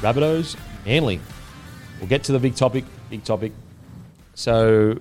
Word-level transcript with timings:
Rabbitohs, 0.00 0.56
Manly. 0.86 1.20
We'll 1.98 2.08
get 2.08 2.24
to 2.24 2.32
the 2.32 2.38
big 2.38 2.54
topic. 2.54 2.84
Big 3.10 3.24
topic. 3.24 3.52
So, 4.34 4.98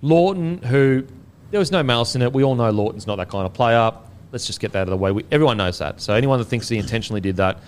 Lawton, 0.00 0.62
who 0.62 1.04
there 1.50 1.58
was 1.58 1.72
no 1.72 1.82
malice 1.82 2.14
in 2.14 2.22
it. 2.22 2.32
We 2.32 2.44
all 2.44 2.54
know 2.54 2.70
Lawton's 2.70 3.06
not 3.06 3.16
that 3.16 3.28
kind 3.28 3.44
of 3.44 3.52
player. 3.52 3.92
Let's 4.30 4.46
just 4.46 4.60
get 4.60 4.72
that 4.72 4.80
out 4.80 4.88
of 4.88 4.90
the 4.90 4.96
way. 4.96 5.12
We, 5.12 5.24
everyone 5.30 5.56
knows 5.56 5.78
that. 5.78 6.00
So, 6.00 6.14
anyone 6.14 6.38
that 6.38 6.46
thinks 6.46 6.68
he 6.68 6.78
intentionally 6.78 7.20
did 7.20 7.36
that, 7.36 7.58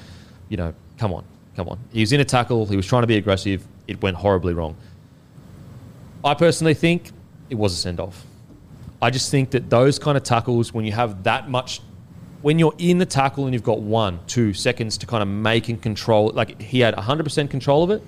you 0.49 0.57
know, 0.57 0.73
come 0.99 1.13
on, 1.13 1.25
come 1.57 1.69
on. 1.69 1.79
He 1.93 2.01
was 2.01 2.13
in 2.13 2.21
a 2.21 2.25
tackle. 2.25 2.67
He 2.67 2.77
was 2.77 2.87
trying 2.87 3.03
to 3.03 3.07
be 3.09 3.17
aggressive. 3.17 3.67
It 3.89 4.01
went 4.01 4.17
horribly 4.17 4.55
wrong. 4.55 4.77
I 6.25 6.35
personally 6.35 6.75
think 6.75 7.11
it 7.51 7.57
was 7.57 7.73
a 7.73 7.77
send 7.77 8.01
off. 8.01 8.25
I 9.03 9.11
just 9.11 9.31
think 9.31 9.51
that 9.51 9.69
those 9.69 9.99
kind 9.99 10.17
of 10.17 10.23
tackles, 10.23 10.73
when 10.73 10.85
you 10.87 10.93
have 10.93 11.25
that 11.25 11.51
much, 11.51 11.81
when 12.45 12.59
you're 12.59 12.75
in 12.77 12.99
the 12.99 13.07
tackle 13.07 13.47
and 13.47 13.55
you've 13.55 13.63
got 13.63 13.81
one, 13.81 14.21
two 14.27 14.53
seconds 14.53 14.99
to 14.99 15.07
kind 15.07 15.23
of 15.23 15.29
make 15.29 15.71
and 15.71 15.81
control, 15.81 16.31
like 16.35 16.61
he 16.61 16.81
had 16.81 16.95
100% 16.95 17.49
control 17.49 17.83
of 17.83 17.91
it. 17.91 18.03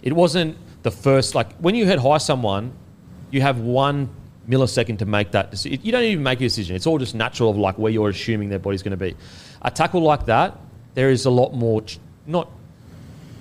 It 0.00 0.12
wasn't 0.12 0.56
the 0.84 0.92
first, 0.92 1.34
like 1.34 1.52
when 1.56 1.74
you 1.74 1.86
head 1.86 1.98
high 1.98 2.18
someone, 2.18 2.72
you 3.32 3.40
have 3.40 3.58
one 3.58 4.10
millisecond 4.48 5.00
to 5.00 5.06
make 5.06 5.32
that 5.32 5.50
decision. 5.50 5.80
You 5.82 5.90
don't 5.90 6.04
even 6.04 6.22
make 6.22 6.38
a 6.38 6.44
decision. 6.44 6.76
It's 6.76 6.86
all 6.86 6.98
just 6.98 7.16
natural 7.16 7.50
of 7.50 7.56
like 7.56 7.76
where 7.78 7.90
you're 7.90 8.10
assuming 8.10 8.48
their 8.48 8.60
body's 8.60 8.84
going 8.84 8.96
to 8.96 8.96
be. 8.96 9.16
A 9.62 9.72
tackle 9.72 10.02
like 10.02 10.26
that, 10.26 10.56
there 10.94 11.10
is 11.10 11.24
a 11.24 11.30
lot 11.30 11.52
more, 11.52 11.82
not, 12.28 12.48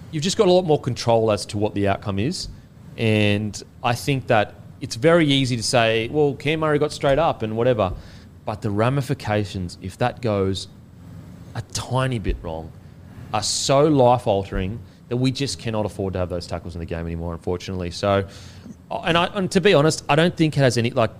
you've 0.09 0.23
just 0.23 0.35
got 0.35 0.47
a 0.47 0.51
lot 0.51 0.63
more 0.63 0.81
control 0.81 1.31
as 1.31 1.45
to 1.45 1.59
what 1.59 1.75
the 1.75 1.89
outcome 1.89 2.17
is. 2.17 2.49
And 2.97 3.61
I 3.83 3.93
think 3.93 4.25
that 4.27 4.55
it's 4.81 4.95
very 4.95 5.27
easy 5.27 5.55
to 5.55 5.63
say, 5.63 6.07
well, 6.07 6.33
Cam 6.33 6.61
Murray 6.61 6.79
got 6.79 6.91
straight 6.91 7.19
up 7.19 7.43
and 7.43 7.55
whatever. 7.55 7.93
But 8.45 8.61
the 8.61 8.69
ramifications, 8.69 9.77
if 9.81 9.97
that 9.97 10.21
goes 10.21 10.67
a 11.55 11.61
tiny 11.73 12.19
bit 12.19 12.37
wrong, 12.41 12.71
are 13.33 13.43
so 13.43 13.85
life 13.85 14.27
altering 14.27 14.79
that 15.09 15.17
we 15.17 15.31
just 15.31 15.59
cannot 15.59 15.85
afford 15.85 16.13
to 16.13 16.19
have 16.19 16.29
those 16.29 16.47
tackles 16.47 16.75
in 16.75 16.79
the 16.79 16.85
game 16.85 17.05
anymore, 17.05 17.33
unfortunately. 17.33 17.91
So, 17.91 18.27
uh, 18.89 19.01
and, 19.01 19.17
I, 19.17 19.25
and 19.33 19.51
to 19.51 19.61
be 19.61 19.73
honest, 19.73 20.03
I 20.09 20.15
don't 20.15 20.35
think 20.35 20.57
it 20.57 20.61
has 20.61 20.77
any, 20.77 20.91
like, 20.91 21.11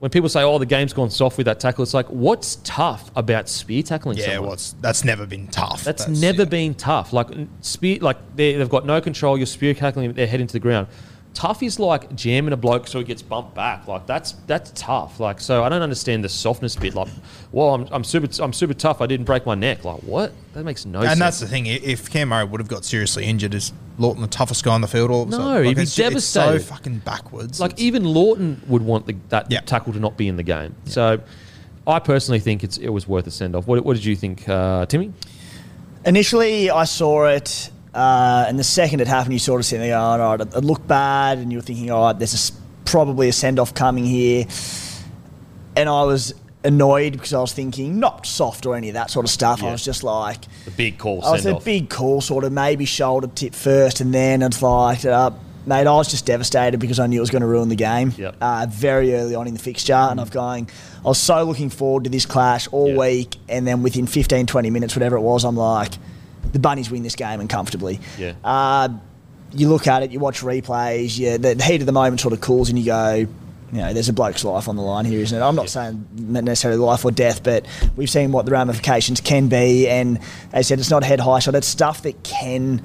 when 0.00 0.10
people 0.10 0.28
say, 0.28 0.42
oh, 0.42 0.58
the 0.58 0.66
game's 0.66 0.92
gone 0.92 1.10
soft 1.10 1.38
with 1.38 1.46
that 1.46 1.60
tackle, 1.60 1.82
it's 1.82 1.94
like, 1.94 2.06
what's 2.08 2.56
tough 2.56 3.10
about 3.16 3.48
spear 3.48 3.82
tackling 3.82 4.18
Yeah, 4.18 4.34
someone? 4.34 4.50
what's 4.50 4.72
that's 4.80 5.02
never 5.02 5.26
been 5.26 5.46
tough. 5.48 5.82
That's, 5.82 6.06
never 6.08 6.44
been 6.44 6.74
tough. 6.74 7.12
Like 7.12 7.28
spear, 7.62 8.00
like 8.00 8.18
they, 8.36 8.54
they've 8.54 8.68
got 8.68 8.84
no 8.84 9.00
control. 9.00 9.38
You're 9.38 9.46
spear 9.46 9.72
tackling 9.72 10.12
they're 10.12 10.26
heading 10.26 10.46
to 10.46 10.52
the 10.52 10.60
ground. 10.60 10.88
Tough 11.34 11.62
is 11.64 11.80
like 11.80 12.14
jamming 12.14 12.52
a 12.52 12.56
bloke 12.56 12.86
so 12.86 13.00
he 13.00 13.04
gets 13.04 13.20
bumped 13.20 13.54
back. 13.54 13.88
Like 13.88 14.06
that's 14.06 14.32
that's 14.46 14.70
tough. 14.76 15.18
Like 15.18 15.40
so, 15.40 15.64
I 15.64 15.68
don't 15.68 15.82
understand 15.82 16.22
the 16.22 16.28
softness 16.28 16.76
bit. 16.76 16.94
Like, 16.94 17.08
well, 17.50 17.74
I'm, 17.74 17.88
I'm 17.90 18.04
super 18.04 18.28
I'm 18.40 18.52
super 18.52 18.72
tough. 18.72 19.00
I 19.00 19.06
didn't 19.06 19.26
break 19.26 19.44
my 19.44 19.56
neck. 19.56 19.84
Like 19.84 20.00
what? 20.02 20.32
That 20.52 20.62
makes 20.64 20.86
no 20.86 21.00
sense. 21.00 21.12
And 21.12 21.20
that's 21.20 21.40
the 21.40 21.48
thing. 21.48 21.66
If 21.66 22.08
Cam 22.08 22.28
Murray 22.28 22.44
would 22.44 22.60
have 22.60 22.68
got 22.68 22.84
seriously 22.84 23.24
injured, 23.24 23.52
is 23.52 23.72
Lawton 23.98 24.22
the 24.22 24.28
toughest 24.28 24.62
guy 24.64 24.72
on 24.74 24.80
the 24.80 24.86
field 24.86 25.10
all 25.10 25.22
of 25.22 25.28
a 25.28 25.30
No, 25.32 25.38
sudden? 25.38 25.64
he'd 25.64 25.76
be 25.76 25.82
it's, 25.82 25.98
It's 25.98 26.24
so 26.24 26.58
fucking 26.60 26.98
backwards. 26.98 27.58
like 27.58 27.72
It's- 27.72 27.84
even 27.84 28.04
Lawton 28.04 28.62
would 28.68 28.82
want 28.82 29.06
the, 29.08 29.16
that 29.30 29.50
Yeah. 29.50 29.60
tackle 29.60 29.92
to 29.94 29.98
not 29.98 30.16
be 30.16 30.28
in 30.28 30.36
the 30.36 30.42
game. 30.44 30.76
So, 30.84 31.18
I 31.86 31.98
personally 31.98 32.38
think 32.40 32.62
it's 32.62 32.78
it 32.78 32.88
was 32.90 33.08
worth 33.08 33.26
a 33.26 33.30
send 33.32 33.56
off. 33.56 33.66
What, 33.66 33.84
what 33.84 33.94
did 33.96 34.04
you 34.04 34.14
think, 34.16 34.48
uh, 34.48 34.86
Timmy? 34.86 35.12
Initially, 36.06 36.70
I 36.70 36.84
saw 36.84 37.26
it, 37.26 37.70
uh, 37.94 38.44
and 38.48 38.58
the 38.58 38.64
second 38.64 39.00
it 39.00 39.06
happened, 39.08 39.32
you 39.32 39.38
sort 39.38 39.60
of 39.60 39.66
sitting 39.66 39.86
there 39.86 39.96
going, 39.98 40.20
all 40.20 40.36
right, 40.36 40.40
it, 40.40 40.64
looked 40.64 40.86
bad, 40.88 41.38
and 41.38 41.52
you 41.52 41.58
were 41.58 41.62
thinking, 41.62 41.90
all 41.90 42.06
right, 42.06 42.18
there's 42.18 42.50
a 42.50 42.52
probably 42.84 43.28
a 43.28 43.32
send 43.32 43.58
off 43.58 43.74
coming 43.74 44.04
here. 44.04 44.46
And 45.76 45.88
I 45.88 46.04
was 46.04 46.34
annoyed 46.64 47.12
because 47.12 47.32
I 47.34 47.40
was 47.40 47.52
thinking, 47.52 47.98
not 47.98 48.26
soft 48.26 48.64
or 48.66 48.76
any 48.76 48.88
of 48.88 48.94
that 48.94 49.10
sort 49.10 49.24
of 49.26 49.30
stuff. 49.30 49.62
I 49.62 49.72
was 49.72 49.84
just 49.84 50.02
like, 50.04 50.44
a 50.66 50.70
big 50.70 50.98
call 50.98 51.24
I 51.24 51.32
was 51.32 51.46
a 51.46 51.56
off. 51.56 51.64
big 51.64 51.90
call, 51.90 52.20
sort 52.20 52.44
of 52.44 52.52
maybe 52.52 52.84
shoulder 52.84 53.26
tip 53.26 53.54
first, 53.54 54.00
and 54.00 54.14
then 54.14 54.42
it's 54.42 54.62
like, 54.62 55.04
uh, 55.04 55.30
mate, 55.66 55.86
I 55.86 55.92
was 55.94 56.08
just 56.10 56.26
devastated 56.26 56.78
because 56.78 56.98
I 57.00 57.06
knew 57.06 57.18
it 57.18 57.20
was 57.20 57.30
going 57.30 57.42
to 57.42 57.48
ruin 57.48 57.68
the 57.68 57.76
game 57.76 58.12
Yep. 58.16 58.36
uh, 58.40 58.66
very 58.70 59.14
early 59.14 59.34
on 59.34 59.46
in 59.48 59.54
the 59.54 59.60
fixture. 59.60 59.92
And 59.94 60.20
I've 60.20 60.30
going, 60.30 60.68
I 61.04 61.08
was 61.08 61.18
so 61.18 61.42
looking 61.44 61.70
forward 61.70 62.04
to 62.04 62.10
this 62.10 62.26
clash 62.26 62.68
all 62.70 62.90
Yeah. 62.90 62.98
week, 62.98 63.36
and 63.48 63.66
then 63.66 63.82
within 63.82 64.06
15, 64.06 64.46
20 64.46 64.70
minutes, 64.70 64.94
whatever 64.94 65.16
it 65.16 65.22
was, 65.22 65.44
I'm 65.44 65.56
like, 65.56 65.92
the 66.52 66.58
Bunnies 66.58 66.90
win 66.90 67.02
this 67.02 67.16
game 67.16 67.40
and 67.40 67.48
comfortably. 67.48 68.00
Yeah. 68.18 68.34
Uh, 68.42 68.88
you 69.52 69.68
look 69.68 69.86
at 69.86 70.02
it, 70.02 70.10
you 70.10 70.18
watch 70.18 70.40
replays, 70.40 71.18
yeah, 71.18 71.36
the, 71.36 71.54
the 71.54 71.62
heat 71.62 71.80
of 71.80 71.86
the 71.86 71.92
moment 71.92 72.20
sort 72.20 72.32
of 72.32 72.40
cools, 72.40 72.68
and 72.68 72.78
you 72.78 72.86
go, 72.86 73.14
you 73.14 73.28
know, 73.80 73.92
there's 73.92 74.08
a 74.08 74.12
bloke's 74.12 74.44
life 74.44 74.68
on 74.68 74.76
the 74.76 74.82
line 74.82 75.04
here, 75.04 75.20
isn't 75.20 75.36
it? 75.36 75.42
I'm 75.44 75.56
not 75.56 75.68
saying 75.68 76.06
necessarily 76.14 76.78
life 76.78 77.04
or 77.04 77.10
death, 77.10 77.42
but 77.42 77.66
we've 77.96 78.10
seen 78.10 78.32
what 78.32 78.46
the 78.46 78.52
ramifications 78.52 79.20
can 79.20 79.48
be, 79.48 79.88
and 79.88 80.18
as 80.52 80.52
I 80.52 80.60
said, 80.62 80.78
it's 80.80 80.90
not 80.90 81.04
head 81.04 81.20
high 81.20 81.38
shot. 81.38 81.54
It's 81.54 81.66
stuff 81.66 82.02
that 82.02 82.22
can 82.24 82.82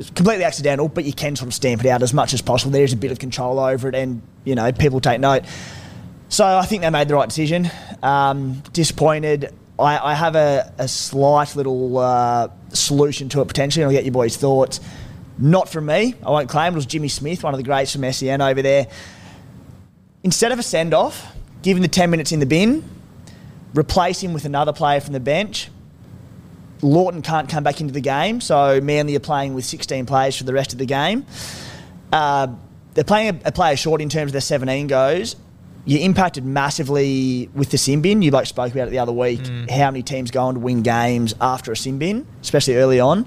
it's 0.00 0.08
completely 0.10 0.44
accidental, 0.44 0.88
but 0.88 1.04
you 1.04 1.12
can 1.12 1.36
sort 1.36 1.48
of 1.48 1.54
stamp 1.54 1.84
it 1.84 1.88
out 1.88 2.02
as 2.02 2.14
much 2.14 2.32
as 2.32 2.40
possible. 2.40 2.72
There 2.72 2.82
is 2.82 2.94
a 2.94 2.96
bit 2.96 3.12
of 3.12 3.18
control 3.18 3.58
over 3.58 3.86
it, 3.86 3.94
and 3.94 4.22
you 4.44 4.54
know, 4.54 4.72
people 4.72 4.98
take 4.98 5.20
note. 5.20 5.44
So 6.30 6.46
I 6.46 6.64
think 6.64 6.82
they 6.82 6.90
made 6.90 7.06
the 7.08 7.14
right 7.14 7.28
decision. 7.28 7.70
Um, 8.02 8.62
disappointed. 8.72 9.54
I, 9.80 10.12
I 10.12 10.14
have 10.14 10.36
a, 10.36 10.72
a 10.78 10.88
slight 10.88 11.56
little 11.56 11.98
uh, 11.98 12.48
solution 12.70 13.28
to 13.30 13.40
it 13.40 13.48
potentially, 13.48 13.84
I'll 13.84 13.90
get 13.90 14.04
your 14.04 14.12
boys' 14.12 14.36
thoughts. 14.36 14.80
Not 15.38 15.68
from 15.68 15.86
me. 15.86 16.14
I 16.24 16.30
won't 16.30 16.48
claim 16.50 16.74
it 16.74 16.76
was 16.76 16.86
Jimmy 16.86 17.08
Smith, 17.08 17.42
one 17.42 17.54
of 17.54 17.58
the 17.58 17.64
greats 17.64 17.92
from 17.92 18.10
SEN 18.12 18.42
over 18.42 18.60
there. 18.60 18.88
Instead 20.22 20.52
of 20.52 20.58
a 20.58 20.62
send 20.62 20.92
off, 20.92 21.34
give 21.62 21.76
him 21.76 21.82
the 21.82 21.88
10 21.88 22.10
minutes 22.10 22.30
in 22.30 22.40
the 22.40 22.46
bin, 22.46 22.84
replace 23.74 24.20
him 24.20 24.34
with 24.34 24.44
another 24.44 24.72
player 24.72 25.00
from 25.00 25.14
the 25.14 25.20
bench. 25.20 25.70
Lawton 26.82 27.22
can't 27.22 27.48
come 27.48 27.64
back 27.64 27.80
into 27.80 27.92
the 27.92 28.00
game, 28.00 28.40
so 28.40 28.80
Manly 28.80 29.16
are 29.16 29.20
playing 29.20 29.54
with 29.54 29.64
16 29.64 30.06
players 30.06 30.36
for 30.36 30.44
the 30.44 30.52
rest 30.52 30.72
of 30.72 30.78
the 30.78 30.86
game. 30.86 31.24
Uh, 32.12 32.48
they're 32.94 33.04
playing 33.04 33.40
a, 33.44 33.48
a 33.48 33.52
player 33.52 33.76
short 33.76 34.00
in 34.00 34.08
terms 34.08 34.30
of 34.30 34.32
their 34.32 34.40
17 34.40 34.86
goes. 34.86 35.36
You're 35.84 36.02
impacted 36.02 36.44
massively 36.44 37.48
with 37.54 37.70
the 37.70 37.78
sin 37.78 38.02
bin. 38.02 38.22
You 38.22 38.30
like 38.30 38.46
spoke 38.46 38.72
about 38.72 38.88
it 38.88 38.90
the 38.90 38.98
other 38.98 39.12
week. 39.12 39.40
Mm. 39.40 39.70
How 39.70 39.90
many 39.90 40.02
teams 40.02 40.30
go 40.30 40.42
on 40.42 40.54
to 40.54 40.60
win 40.60 40.82
games 40.82 41.34
after 41.40 41.72
a 41.72 41.76
sin 41.76 41.98
bin, 41.98 42.26
especially 42.42 42.76
early 42.76 43.00
on. 43.00 43.26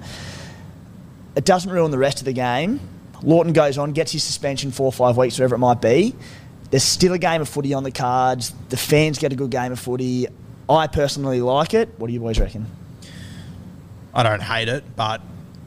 It 1.36 1.46
doesn't 1.46 1.72
ruin 1.72 1.92
the 1.92 1.98
rest 1.98 2.20
of 2.20 2.26
the 2.26 2.34
game. 2.34 2.80
Lawton 3.24 3.54
goes 3.54 3.78
on, 3.78 3.94
gets 3.94 4.12
his 4.12 4.24
suspension 4.24 4.72
four 4.72 4.86
or 4.86 4.92
five 4.92 5.18
weeks, 5.18 5.40
whatever 5.40 5.56
it 5.56 5.60
might 5.60 5.82
be. 5.82 6.16
There's 6.70 6.84
still 6.84 7.14
a 7.14 7.20
game 7.20 7.42
of 7.42 7.50
footy 7.50 7.74
on 7.74 7.84
the 7.84 7.92
cards. 7.92 8.54
The 8.70 8.78
fans 8.78 9.18
get 9.18 9.32
a 9.32 9.36
good 9.36 9.52
game 9.52 9.72
of 9.72 9.80
footy. 9.80 10.28
I 10.70 10.88
personally 10.88 11.42
like 11.42 11.74
it. 11.74 11.90
What 11.98 12.08
do 12.08 12.14
you 12.14 12.20
boys 12.20 12.40
reckon? 12.40 12.66
I 14.14 14.24
don't 14.24 14.42
hate 14.42 14.70
it, 14.70 14.84
but 14.96 15.22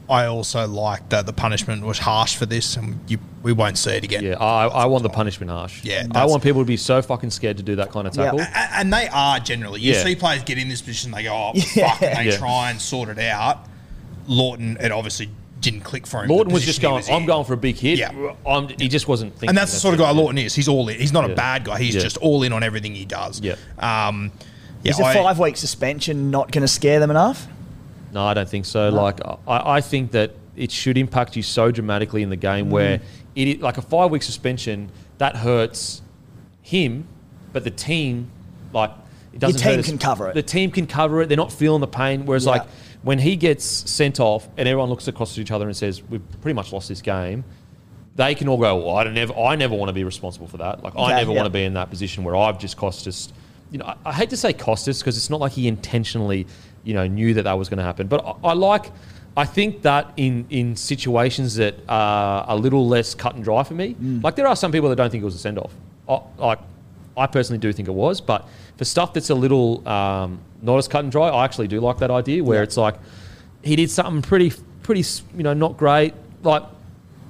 I 0.09 0.25
also 0.25 0.65
like 0.67 1.09
that 1.09 1.25
the 1.25 1.33
punishment 1.33 1.83
was 1.85 1.99
harsh 1.99 2.35
for 2.37 2.45
this, 2.45 2.77
and 2.77 2.97
you, 3.09 3.17
we 3.43 3.51
won't 3.51 3.77
see 3.77 3.91
it 3.91 4.03
again. 4.05 4.23
Yeah, 4.23 4.35
I, 4.39 4.67
I 4.67 4.85
want 4.85 5.03
the 5.03 5.09
punishment 5.09 5.51
harsh. 5.51 5.83
Yeah, 5.83 6.07
I 6.15 6.25
want 6.25 6.43
people 6.43 6.61
to 6.61 6.65
be 6.65 6.77
so 6.77 7.01
fucking 7.01 7.29
scared 7.31 7.57
to 7.57 7.63
do 7.63 7.75
that 7.75 7.91
kind 7.91 8.07
of 8.07 8.13
tackle. 8.13 8.39
A- 8.39 8.47
and 8.75 8.93
they 8.93 9.09
are 9.09 9.39
generally. 9.39 9.81
You 9.81 9.93
Yeah. 9.93 10.03
see 10.03 10.15
players 10.15 10.43
get 10.43 10.57
in 10.57 10.69
this 10.69 10.81
position, 10.81 11.11
they 11.11 11.23
go, 11.23 11.33
"Oh 11.33 11.51
Yeah. 11.75 11.89
fuck," 11.91 12.01
and 12.03 12.17
they 12.25 12.31
Yeah. 12.31 12.37
try 12.37 12.69
and 12.71 12.79
sort 12.81 13.09
it 13.09 13.19
out. 13.19 13.65
Lawton, 14.27 14.77
it 14.79 14.91
obviously 14.91 15.29
didn't 15.59 15.81
click 15.81 16.05
for 16.05 16.23
him. 16.23 16.29
Lawton 16.29 16.53
was 16.53 16.63
just 16.65 16.79
position 16.79 16.81
he 16.81 16.87
going, 16.87 16.95
was 17.01 17.09
I'm 17.09 17.21
in. 17.21 17.27
going 17.27 17.45
for 17.45 17.53
a 17.53 17.57
big 17.57 17.75
hit. 17.77 17.97
Yeah. 17.99 18.33
I'm, 18.45 18.67
he 18.69 18.87
just 18.87 19.07
wasn't 19.07 19.33
thinking. 19.33 19.49
and 19.49 19.57
that's 19.57 19.73
the 19.73 19.79
sort 19.79 19.93
of 19.93 19.99
guy 19.99 20.11
it. 20.11 20.13
Lawton 20.13 20.37
is. 20.37 20.53
He's 20.53 20.67
all 20.67 20.87
in. 20.89 20.99
He's 20.99 21.13
not 21.13 21.25
a 21.25 21.29
Yeah. 21.29 21.33
bad 21.35 21.63
guy. 21.65 21.79
He's 21.79 21.95
Yeah. 21.95 22.01
just 22.01 22.17
all 22.17 22.43
in 22.43 22.53
on 22.53 22.61
everything 22.63 22.93
he 22.93 23.05
does. 23.05 23.41
Yeah. 23.41 23.55
Um, 23.79 24.31
yeah. 24.83 24.91
Is 24.91 24.99
a 24.99 25.03
I- 25.05 25.13
five 25.15 25.39
week 25.39 25.57
suspension 25.57 26.29
not 26.31 26.51
going 26.51 26.61
to 26.61 26.67
scare 26.67 26.99
them 26.99 27.09
enough? 27.09 27.47
No, 28.13 28.23
I 28.25 28.33
don't 28.33 28.47
think 28.49 28.65
so. 28.65 28.89
Like, 28.89 29.19
I, 29.47 29.77
I 29.77 29.81
think 29.81 30.11
that 30.11 30.31
it 30.55 30.71
should 30.71 30.97
impact 30.97 31.35
you 31.35 31.43
so 31.43 31.71
dramatically 31.71 32.23
in 32.23 32.29
the 32.29 32.37
Mm. 32.37 32.41
game 32.41 32.69
where 32.69 33.01
it, 33.35 33.61
like 33.61 33.77
a 33.77 33.81
five 33.81 34.09
week 34.11 34.23
suspension, 34.23 34.89
that 35.19 35.35
hurts 35.37 36.01
him, 36.61 37.07
but 37.53 37.63
the 37.63 37.71
team, 37.71 38.29
like, 38.73 38.91
it 39.33 39.39
doesn't 39.39 39.59
team 39.61 39.71
hurt 39.71 39.79
us- 39.79 39.85
can 39.85 39.97
cover 39.97 40.29
it. 40.29 40.33
The 40.33 40.41
team 40.43 40.71
can 40.71 40.87
cover 40.87 41.21
it. 41.21 41.27
They're 41.27 41.37
not 41.37 41.51
feeling 41.51 41.81
the 41.81 41.87
pain. 41.87 42.25
Whereas, 42.25 42.45
Yeah. 42.45 42.51
like, 42.51 42.63
when 43.03 43.19
he 43.19 43.35
gets 43.35 43.63
sent 43.65 44.19
off 44.19 44.47
and 44.57 44.67
everyone 44.67 44.89
looks 44.89 45.07
across 45.07 45.35
to 45.35 45.41
each 45.41 45.51
other 45.51 45.65
and 45.67 45.75
says, 45.77 46.01
"We've 46.09 46.21
pretty 46.41 46.55
much 46.55 46.73
lost 46.73 46.89
this 46.89 47.01
game," 47.01 47.43
they 48.15 48.33
can 48.33 48.47
all 48.47 48.57
go, 48.57 48.75
"Well, 48.77 48.95
I 48.97 49.03
don't 49.03 49.13
never, 49.13 49.37
I 49.37 49.55
never 49.55 49.75
want 49.75 49.89
to 49.89 49.93
be 49.93 50.03
responsible 50.03 50.47
for 50.47 50.57
that. 50.57 50.83
Like, 50.83 50.93
I 50.97 51.15
never 51.15 51.31
yeah. 51.31 51.37
want 51.37 51.45
to 51.45 51.51
be 51.51 51.63
in 51.63 51.75
that 51.75 51.89
position 51.91 52.23
where 52.23 52.35
I've 52.35 52.57
just 52.57 52.75
cost 52.77 53.07
us." 53.07 53.31
You 53.71 53.77
know, 53.77 53.85
I, 53.85 53.95
I 54.05 54.13
hate 54.13 54.29
to 54.31 54.37
say 54.37 54.51
cost 54.53 54.87
us 54.87 54.99
because 54.99 55.17
it's 55.17 55.29
not 55.29 55.39
like 55.39 55.51
he 55.51 55.67
intentionally, 55.67 56.47
you 56.87 56.93
know, 56.93 57.05
knew 57.05 57.33
that 57.33 57.43
that 57.43 57.57
was 57.61 57.67
going 57.69 57.77
to 57.79 57.83
happen. 57.83 58.07
But 58.07 58.19
I, 58.25 58.49
I 58.49 58.53
like, 58.53 58.85
I 59.35 59.45
think 59.45 59.81
that 59.83 60.03
in 60.17 60.45
in 60.49 60.75
situations 60.75 61.55
that 61.55 61.75
are 61.89 62.45
a 62.47 62.55
little 62.55 62.87
less 62.87 63.13
cut 63.13 63.35
and 63.35 63.43
dry 63.43 63.61
for 63.63 63.73
me, 63.75 63.87
Mm. 63.95 64.23
like 64.23 64.35
there 64.35 64.47
are 64.47 64.55
some 64.55 64.71
people 64.71 64.89
that 64.89 64.95
don't 64.95 65.11
think 65.11 65.21
it 65.21 65.25
was 65.31 65.35
a 65.35 65.39
send 65.47 65.57
off. 65.59 65.73
Like, 66.47 66.59
I 67.17 67.27
personally 67.27 67.59
do 67.59 67.73
think 67.73 67.87
it 67.89 67.93
was, 68.05 68.21
but 68.21 68.47
for 68.77 68.85
stuff 68.85 69.11
that's 69.13 69.29
a 69.29 69.35
little 69.35 69.85
um, 69.87 70.39
not 70.61 70.77
as 70.77 70.87
cut 70.87 71.03
and 71.03 71.11
dry, 71.11 71.27
I 71.29 71.43
actually 71.45 71.67
do 71.67 71.79
like 71.81 71.97
that 71.97 72.09
idea 72.11 72.43
where 72.43 72.59
Yeah. 72.59 72.63
it's 72.63 72.77
like 72.77 72.95
he 73.63 73.75
did 73.75 73.89
something 73.91 74.21
pretty, 74.21 74.53
pretty, 74.83 75.03
you 75.35 75.43
know, 75.43 75.53
not 75.53 75.75
great. 75.77 76.13
Like, 76.43 76.63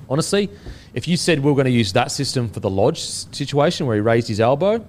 honestly, 0.10 0.50
if 0.94 1.08
you 1.08 1.18
said 1.18 1.40
we 1.44 1.50
are 1.52 1.56
going 1.56 1.66
to 1.74 1.80
use 1.84 1.94
that 1.94 2.12
system 2.12 2.48
for 2.50 2.60
the 2.60 2.70
Lodge 2.70 3.00
situation 3.00 3.88
where 3.88 3.96
he 3.96 4.02
raised 4.02 4.28
his 4.28 4.40
elbow, 4.40 4.86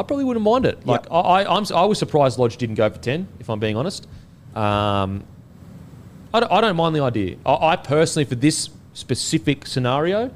I 0.00 0.02
probably 0.02 0.24
wouldn't 0.24 0.44
mind 0.44 0.64
it. 0.64 0.86
Like, 0.86 1.06
I, 1.10 1.20
I, 1.20 1.56
I'm, 1.56 1.62
s- 1.62 1.70
I 1.70 1.84
was 1.84 1.98
surprised 1.98 2.38
Lodge 2.38 2.56
didn't 2.56 2.76
go 2.76 2.88
for 2.88 2.98
10, 2.98 3.28
if 3.38 3.50
I'm 3.50 3.60
being 3.60 3.76
honest. 3.76 4.06
Um, 4.54 5.24
I, 6.32 6.40
don't, 6.40 6.50
I 6.50 6.60
don't 6.62 6.74
mind 6.76 6.96
the 6.96 7.00
idea. 7.02 7.36
I, 7.44 7.72
I 7.72 7.76
personally, 7.76 8.24
for 8.24 8.34
this 8.34 8.70
specific 8.94 9.66
scenario, 9.66 10.30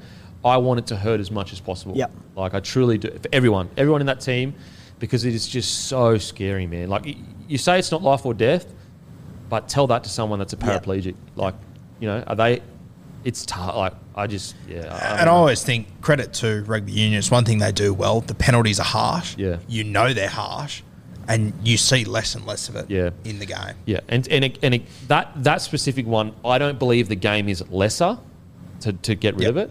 I 0.44 0.58
want 0.58 0.80
it 0.80 0.86
to 0.88 0.96
hurt 0.96 1.18
as 1.18 1.30
much 1.30 1.52
as 1.54 1.60
possible. 1.60 1.96
Yep. 1.96 2.12
Like, 2.36 2.52
I 2.52 2.60
truly 2.60 2.98
do. 2.98 3.10
For 3.10 3.28
everyone, 3.32 3.70
everyone 3.78 4.02
in 4.02 4.06
that 4.08 4.20
team, 4.20 4.54
because 4.98 5.24
it 5.24 5.34
is 5.34 5.48
just 5.48 5.86
so 5.86 6.18
scary, 6.18 6.66
man. 6.66 6.88
Like, 6.90 7.16
you 7.48 7.56
say 7.56 7.78
it's 7.78 7.90
not 7.90 8.02
life 8.02 8.26
or 8.26 8.34
death, 8.34 8.66
but 9.48 9.66
tell 9.68 9.86
that 9.86 10.04
to 10.04 10.10
someone 10.10 10.38
that's 10.38 10.52
a 10.52 10.56
paraplegic. 10.58 11.14
Like, 11.36 11.54
you 12.00 12.08
know, 12.08 12.22
are 12.26 12.36
they? 12.36 12.60
It's 13.24 13.44
tough. 13.46 13.74
Like, 13.74 13.94
I 14.14 14.26
just, 14.26 14.54
yeah. 14.68 14.80
I- 14.94 15.08
and 15.16 15.18
don't 15.26 15.28
I 15.28 15.30
always 15.30 15.62
think 15.64 16.00
credit 16.02 16.32
to 16.34 16.62
rugby 16.64 16.92
union. 16.92 17.18
It's 17.18 17.30
one 17.30 17.44
thing 17.44 17.58
they 17.58 17.72
do 17.72 17.92
well. 17.94 18.20
The 18.20 18.34
penalties 18.34 18.78
are 18.80 18.84
harsh. 18.84 19.36
Yeah. 19.38 19.56
You 19.66 19.84
know 19.84 20.12
they're 20.12 20.28
harsh, 20.28 20.82
and 21.26 21.52
you 21.64 21.76
see 21.78 22.04
less 22.04 22.34
and 22.34 22.44
less 22.46 22.68
of 22.68 22.76
it. 22.76 22.90
Yeah. 22.90 23.10
In 23.24 23.38
the 23.38 23.46
game. 23.46 23.74
Yeah, 23.86 24.00
and 24.08 24.28
and, 24.28 24.44
it, 24.44 24.58
and 24.62 24.74
it, 24.74 24.82
that 25.08 25.32
that 25.42 25.62
specific 25.62 26.06
one, 26.06 26.34
I 26.44 26.58
don't 26.58 26.78
believe 26.78 27.08
the 27.08 27.16
game 27.16 27.48
is 27.48 27.66
lesser 27.70 28.18
to, 28.80 28.92
to 28.92 29.14
get 29.14 29.34
rid 29.36 29.42
Yep. 29.44 29.50
of 29.50 29.56
it. 29.56 29.70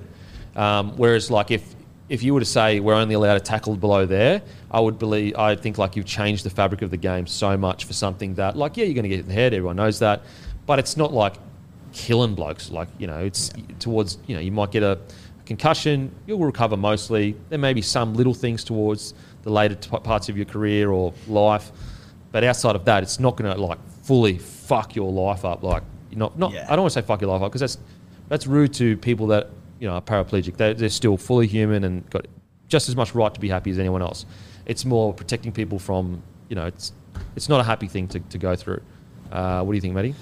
Um, 0.57 0.97
whereas, 0.97 1.29
like 1.31 1.51
if 1.51 1.63
if 2.09 2.21
you 2.21 2.33
were 2.33 2.39
to 2.41 2.45
say 2.45 2.79
we're 2.79 2.93
only 2.95 3.15
allowed 3.15 3.35
to 3.35 3.39
tackle 3.39 3.75
below 3.75 4.05
there, 4.05 4.41
I 4.71 4.79
would 4.79 4.99
believe 4.99 5.35
I 5.35 5.55
think 5.55 5.77
like 5.77 5.95
you've 5.95 6.05
changed 6.05 6.43
the 6.43 6.49
fabric 6.49 6.81
of 6.81 6.91
the 6.91 6.97
game 6.97 7.27
so 7.27 7.55
much 7.57 7.85
for 7.85 7.93
something 7.93 8.33
that 8.35 8.55
like 8.57 8.77
yeah 8.77 8.85
you're 8.85 8.93
going 8.95 9.03
to 9.03 9.09
get 9.09 9.19
in 9.19 9.27
the 9.27 9.33
head, 9.33 9.53
everyone 9.53 9.75
knows 9.77 9.99
that, 9.99 10.21
but 10.65 10.79
it's 10.79 10.97
not 10.97 11.13
like 11.13 11.35
killing 11.93 12.35
blokes. 12.35 12.69
Like 12.69 12.89
you 12.97 13.07
know, 13.07 13.19
it's 13.19 13.51
towards 13.79 14.17
you 14.27 14.35
know 14.35 14.41
you 14.41 14.51
might 14.51 14.71
get 14.71 14.83
a 14.83 14.99
concussion, 15.45 16.13
you'll 16.25 16.39
recover 16.39 16.75
mostly. 16.75 17.35
There 17.49 17.59
may 17.59 17.73
be 17.73 17.81
some 17.81 18.13
little 18.13 18.33
things 18.33 18.63
towards 18.63 19.13
the 19.43 19.49
later 19.49 19.75
t- 19.75 19.97
parts 19.99 20.29
of 20.29 20.37
your 20.37 20.45
career 20.45 20.91
or 20.91 21.13
life, 21.27 21.71
but 22.31 22.43
outside 22.43 22.75
of 22.75 22.85
that, 22.85 23.03
it's 23.03 23.19
not 23.19 23.35
going 23.35 23.53
to 23.53 23.61
like 23.61 23.79
fully 24.03 24.37
fuck 24.37 24.95
your 24.95 25.11
life 25.11 25.45
up. 25.45 25.63
Like 25.63 25.83
you're 26.09 26.19
not 26.19 26.37
not. 26.37 26.53
Yeah. 26.53 26.65
I 26.65 26.75
don't 26.75 26.81
want 26.81 26.93
to 26.93 27.01
say 27.01 27.05
fuck 27.05 27.21
your 27.21 27.29
life 27.29 27.41
up 27.41 27.51
because 27.51 27.61
that's 27.61 27.77
that's 28.27 28.47
rude 28.47 28.73
to 28.75 28.97
people 28.97 29.27
that 29.27 29.49
you 29.79 29.87
know 29.87 29.95
are 29.95 30.01
paraplegic. 30.01 30.57
They're, 30.57 30.73
they're 30.73 30.89
still 30.89 31.17
fully 31.17 31.47
human 31.47 31.83
and 31.83 32.09
got 32.09 32.27
just 32.67 32.89
as 32.89 32.95
much 32.95 33.13
right 33.13 33.33
to 33.33 33.39
be 33.39 33.49
happy 33.49 33.71
as 33.71 33.79
anyone 33.79 34.01
else. 34.01 34.25
It's 34.65 34.85
more 34.85 35.13
protecting 35.13 35.51
people 35.51 35.79
from 35.79 36.23
you 36.49 36.55
know 36.55 36.65
it's 36.65 36.93
it's 37.35 37.49
not 37.49 37.59
a 37.59 37.63
happy 37.63 37.87
thing 37.87 38.07
to, 38.09 38.19
to 38.19 38.37
go 38.37 38.55
through. 38.55 38.81
Uh, 39.31 39.63
what 39.63 39.71
do 39.71 39.75
you 39.75 39.81
think, 39.81 39.93
Matty? 39.93 40.15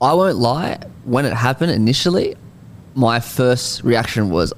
I 0.00 0.14
won't 0.14 0.36
lie. 0.36 0.78
When 1.04 1.24
it 1.24 1.32
happened 1.32 1.72
initially, 1.72 2.36
my 2.94 3.20
first 3.20 3.82
reaction 3.82 4.30
was, 4.30 4.52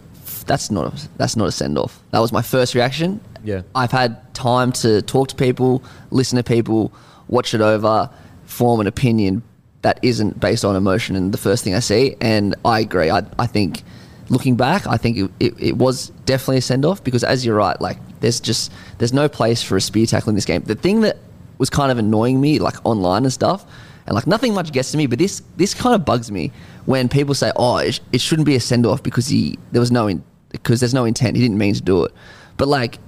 "That's 0.46 0.70
not 0.70 0.94
a, 0.94 1.08
that's 1.16 1.36
not 1.36 1.48
a 1.48 1.52
send 1.52 1.78
off." 1.78 2.02
That 2.10 2.20
was 2.20 2.32
my 2.32 2.42
first 2.42 2.74
reaction. 2.74 3.20
Yeah. 3.44 3.62
I've 3.74 3.92
had 3.92 4.34
time 4.34 4.72
to 4.72 5.02
talk 5.02 5.28
to 5.28 5.34
people, 5.34 5.82
listen 6.10 6.36
to 6.36 6.42
people, 6.42 6.92
watch 7.28 7.54
it 7.54 7.60
over, 7.60 8.10
form 8.44 8.80
an 8.80 8.86
opinion 8.86 9.42
that 9.82 9.98
isn't 10.02 10.38
based 10.38 10.64
on 10.64 10.76
emotion. 10.76 11.16
And 11.16 11.32
the 11.32 11.38
first 11.38 11.64
thing 11.64 11.74
I 11.74 11.80
see, 11.80 12.16
and 12.20 12.54
I 12.64 12.80
agree. 12.80 13.10
I, 13.10 13.22
I 13.38 13.46
think, 13.46 13.82
looking 14.28 14.56
back, 14.56 14.86
I 14.86 14.98
think 14.98 15.16
it, 15.16 15.30
it, 15.40 15.54
it 15.58 15.76
was 15.76 16.10
definitely 16.26 16.58
a 16.58 16.62
send 16.62 16.84
off 16.84 17.02
because, 17.02 17.24
as 17.24 17.46
you're 17.46 17.56
right, 17.56 17.80
like 17.80 17.98
there's 18.20 18.40
just 18.40 18.72
there's 18.98 19.12
no 19.12 19.28
place 19.28 19.62
for 19.62 19.76
a 19.76 19.80
spear 19.80 20.06
tackle 20.06 20.30
in 20.30 20.34
this 20.34 20.44
game. 20.44 20.62
The 20.62 20.74
thing 20.74 21.00
that 21.00 21.16
was 21.58 21.70
kind 21.70 21.90
of 21.90 21.98
annoying 21.98 22.40
me, 22.40 22.58
like 22.58 22.74
online 22.84 23.24
and 23.24 23.32
stuff, 23.32 23.64
and 24.10 24.16
like 24.16 24.26
nothing 24.26 24.52
much 24.52 24.72
gets 24.72 24.90
to 24.90 24.98
me, 24.98 25.06
but 25.06 25.18
this 25.20 25.40
this 25.56 25.72
kind 25.72 25.94
of 25.94 26.04
bugs 26.04 26.30
me 26.32 26.50
when 26.84 27.08
people 27.08 27.32
say, 27.32 27.52
"Oh, 27.54 27.76
it, 27.76 27.92
sh- 27.94 28.00
it 28.12 28.20
shouldn't 28.20 28.44
be 28.44 28.56
a 28.56 28.60
send 28.60 28.84
off 28.84 29.02
because 29.04 29.28
he 29.28 29.56
there 29.70 29.80
was 29.80 29.92
no 29.92 30.08
in, 30.08 30.22
because 30.50 30.80
there's 30.80 30.92
no 30.92 31.04
intent. 31.04 31.36
He 31.36 31.42
didn't 31.42 31.58
mean 31.58 31.74
to 31.74 31.80
do 31.80 32.04
it." 32.04 32.12
But 32.56 32.66
like, 32.66 32.98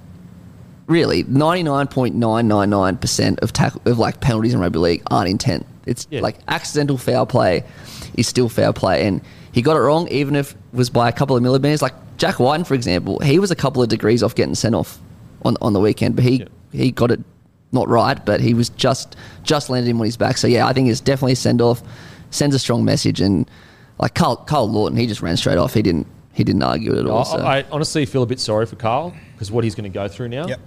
really, 0.87 1.23
ninety 1.23 1.63
nine 1.63 1.87
point 1.87 2.15
nine 2.15 2.47
nine 2.47 2.69
nine 2.69 2.97
percent 2.97 3.39
of 3.41 3.51
tackle 3.53 3.81
of 3.85 3.99
like 3.99 4.21
penalties 4.21 4.53
in 4.53 4.59
rugby 4.61 4.79
league 4.79 5.03
aren't 5.11 5.29
intent. 5.29 5.65
It's 5.85 6.07
Yeah. 6.09 6.21
like 6.21 6.37
accidental 6.47 6.97
foul 6.97 7.25
play 7.25 7.65
is 8.15 8.27
still 8.27 8.47
foul 8.47 8.71
play, 8.73 9.05
and 9.05 9.21
he 9.51 9.61
got 9.61 9.75
it 9.75 9.81
wrong, 9.81 10.07
even 10.07 10.35
if 10.37 10.51
it 10.53 10.57
was 10.71 10.89
by 10.89 11.09
a 11.09 11.11
couple 11.11 11.35
of 11.35 11.43
millimeters. 11.43 11.81
Like 11.81 11.93
Jack 12.17 12.39
Wighton, 12.39 12.63
for 12.63 12.73
example, 12.75 13.19
he 13.19 13.39
was 13.39 13.51
a 13.51 13.55
couple 13.57 13.83
of 13.83 13.89
degrees 13.89 14.23
off 14.23 14.35
getting 14.35 14.55
sent 14.55 14.73
off 14.73 14.99
on 15.43 15.57
on 15.61 15.73
the 15.73 15.81
weekend, 15.81 16.15
but 16.15 16.23
he 16.23 16.37
Yeah. 16.37 16.45
he 16.71 16.91
got 16.91 17.11
it 17.11 17.19
not 17.73 17.89
right, 17.89 18.23
but 18.25 18.39
he 18.39 18.53
was 18.53 18.69
just 18.69 19.15
just 19.43 19.69
landed 19.69 19.89
him 19.89 19.99
on 19.99 20.05
his 20.05 20.17
back. 20.17 20.37
So 20.37 20.47
yeah, 20.47 20.67
I 20.67 20.73
think 20.73 20.89
it's 20.89 21.01
definitely 21.01 21.33
a 21.33 21.37
send 21.37 21.61
off. 21.61 21.81
Sends 22.29 22.55
a 22.55 22.59
strong 22.59 22.83
message, 22.83 23.21
and 23.21 23.49
like 23.99 24.15
Karl, 24.15 24.37
Karl 24.37 24.69
Lawton, 24.69 24.97
he 24.97 25.05
just 25.05 25.21
ran 25.21 25.37
straight 25.37 25.57
off. 25.57 25.73
He 25.73 25.81
didn't 25.81 26.07
he 26.33 26.43
didn't 26.43 26.63
argue 26.63 26.93
it 26.93 26.99
at 26.99 27.05
all. 27.05 27.19
I, 27.19 27.23
so. 27.23 27.37
I 27.37 27.65
honestly 27.71 28.05
feel 28.05 28.23
a 28.23 28.25
bit 28.25 28.39
sorry 28.39 28.65
for 28.65 28.75
Karl 28.75 29.13
because 29.33 29.51
what 29.51 29.63
he's 29.63 29.75
going 29.75 29.89
to 29.91 29.93
go 29.93 30.07
through 30.07 30.29
now. 30.29 30.47
Yep. 30.47 30.59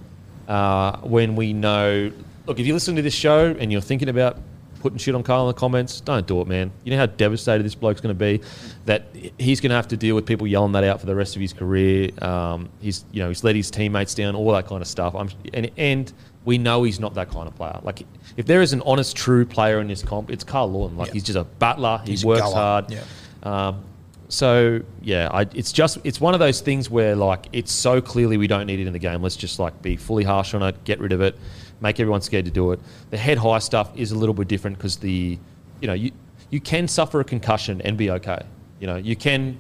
Uh, 0.49 0.97
when 0.99 1.35
we 1.35 1.53
know, 1.53 2.13
look, 2.47 2.61
if 2.61 2.67
you 2.67 2.73
listen 2.73 2.95
to 2.97 3.03
this 3.03 3.15
show 3.15 3.57
and 3.59 3.73
you're 3.73 3.81
thinking 3.81 4.09
about 4.09 4.39
putting 4.79 4.99
shit 4.99 5.17
on 5.17 5.25
Karl 5.25 5.43
in 5.43 5.49
the 5.49 5.59
comments, 5.59 6.01
don't 6.01 6.25
do 6.25 6.41
it, 6.41 6.47
man. 6.47 6.71
You 6.85 6.93
know 6.93 6.99
how 6.99 7.07
devastated 7.07 7.65
this 7.65 7.75
bloke's 7.75 8.01
going 8.01 8.17
to 8.17 8.19
be. 8.19 8.41
That 8.85 9.09
he's 9.39 9.61
going 9.61 9.71
to 9.71 9.77
have 9.77 9.89
to 9.89 9.97
deal 9.97 10.15
with 10.15 10.25
people 10.25 10.47
yelling 10.47 10.73
that 10.73 10.85
out 10.85 11.01
for 11.01 11.07
the 11.07 11.17
rest 11.17 11.35
of 11.35 11.43
his 11.43 11.53
career. 11.53 12.11
Um, 12.23 12.69
he's, 12.81 13.05
you 13.11 13.21
know, 13.21 13.29
he's 13.29 13.43
let 13.43 13.57
his 13.57 13.71
teammates 13.71 14.15
down, 14.15 14.37
all 14.37 14.53
that 14.53 14.69
kind 14.69 14.81
of 14.81 14.87
stuff. 14.87 15.17
I'm, 15.17 15.29
and 15.53 15.71
and 15.77 16.13
we 16.47 16.57
know 16.57 16.85
he's 16.85 16.99
not 16.99 17.13
that 17.15 17.29
kind 17.29 17.47
of 17.47 17.55
player. 17.57 17.79
Like, 17.83 18.07
if 18.39 18.47
there 18.47 18.63
is 18.63 18.73
an 18.73 18.81
honest, 18.87 19.15
true 19.17 19.45
player 19.45 19.81
in 19.81 19.89
this 19.89 20.03
comp, 20.03 20.31
it's 20.31 20.45
Karl 20.45 20.71
Lawton. 20.71 20.97
Like, 20.97 21.09
Yeah. 21.09 21.13
he's 21.15 21.25
just 21.25 21.37
a 21.37 21.45
battler. 21.45 22.01
He 22.05 22.13
He's 22.13 22.25
works 22.25 22.41
hard. 22.53 22.91
Yeah. 22.91 23.03
Um, 23.43 23.85
so 24.29 24.81
yeah, 25.03 25.29
I, 25.31 25.43
it's 25.55 25.71
just 25.73 25.99
it's 26.03 26.21
one 26.21 26.35
of 26.35 26.41
those 26.41 26.61
things 26.61 26.91
where 26.91 27.15
like 27.15 27.47
it's 27.53 27.71
so 27.71 28.01
clearly 28.01 28.37
we 28.37 28.49
don't 28.49 28.67
need 28.67 28.81
it 28.81 28.87
in 28.89 28.93
the 28.93 28.99
game. 28.99 29.23
Let's 29.23 29.37
just 29.37 29.59
like 29.61 29.81
be 29.83 29.95
fully 29.97 30.25
harsh 30.25 30.53
on 30.55 30.63
it, 30.65 30.83
get 30.83 30.99
rid 30.99 31.13
of 31.13 31.21
it, 31.21 31.37
make 31.81 32.01
everyone 32.01 32.23
scared 32.23 32.45
to 32.47 32.51
do 32.51 32.73
it. 32.73 32.81
The 33.11 33.19
head 33.19 33.39
high 33.39 33.61
stuff 33.61 33.91
is 33.95 34.11
a 34.11 34.19
little 34.19 34.35
bit 34.35 34.49
different 34.49 34.79
because 34.79 34.97
the 34.97 35.39
you 35.81 35.87
know 35.87 35.93
you 35.95 36.11
you 36.51 36.59
can 36.61 36.89
suffer 36.89 37.21
a 37.21 37.25
concussion 37.25 37.81
and 37.83 37.97
be 37.97 38.11
okay. 38.11 38.41
You 38.81 38.89
know 38.89 38.97
you 38.97 39.15
can 39.15 39.59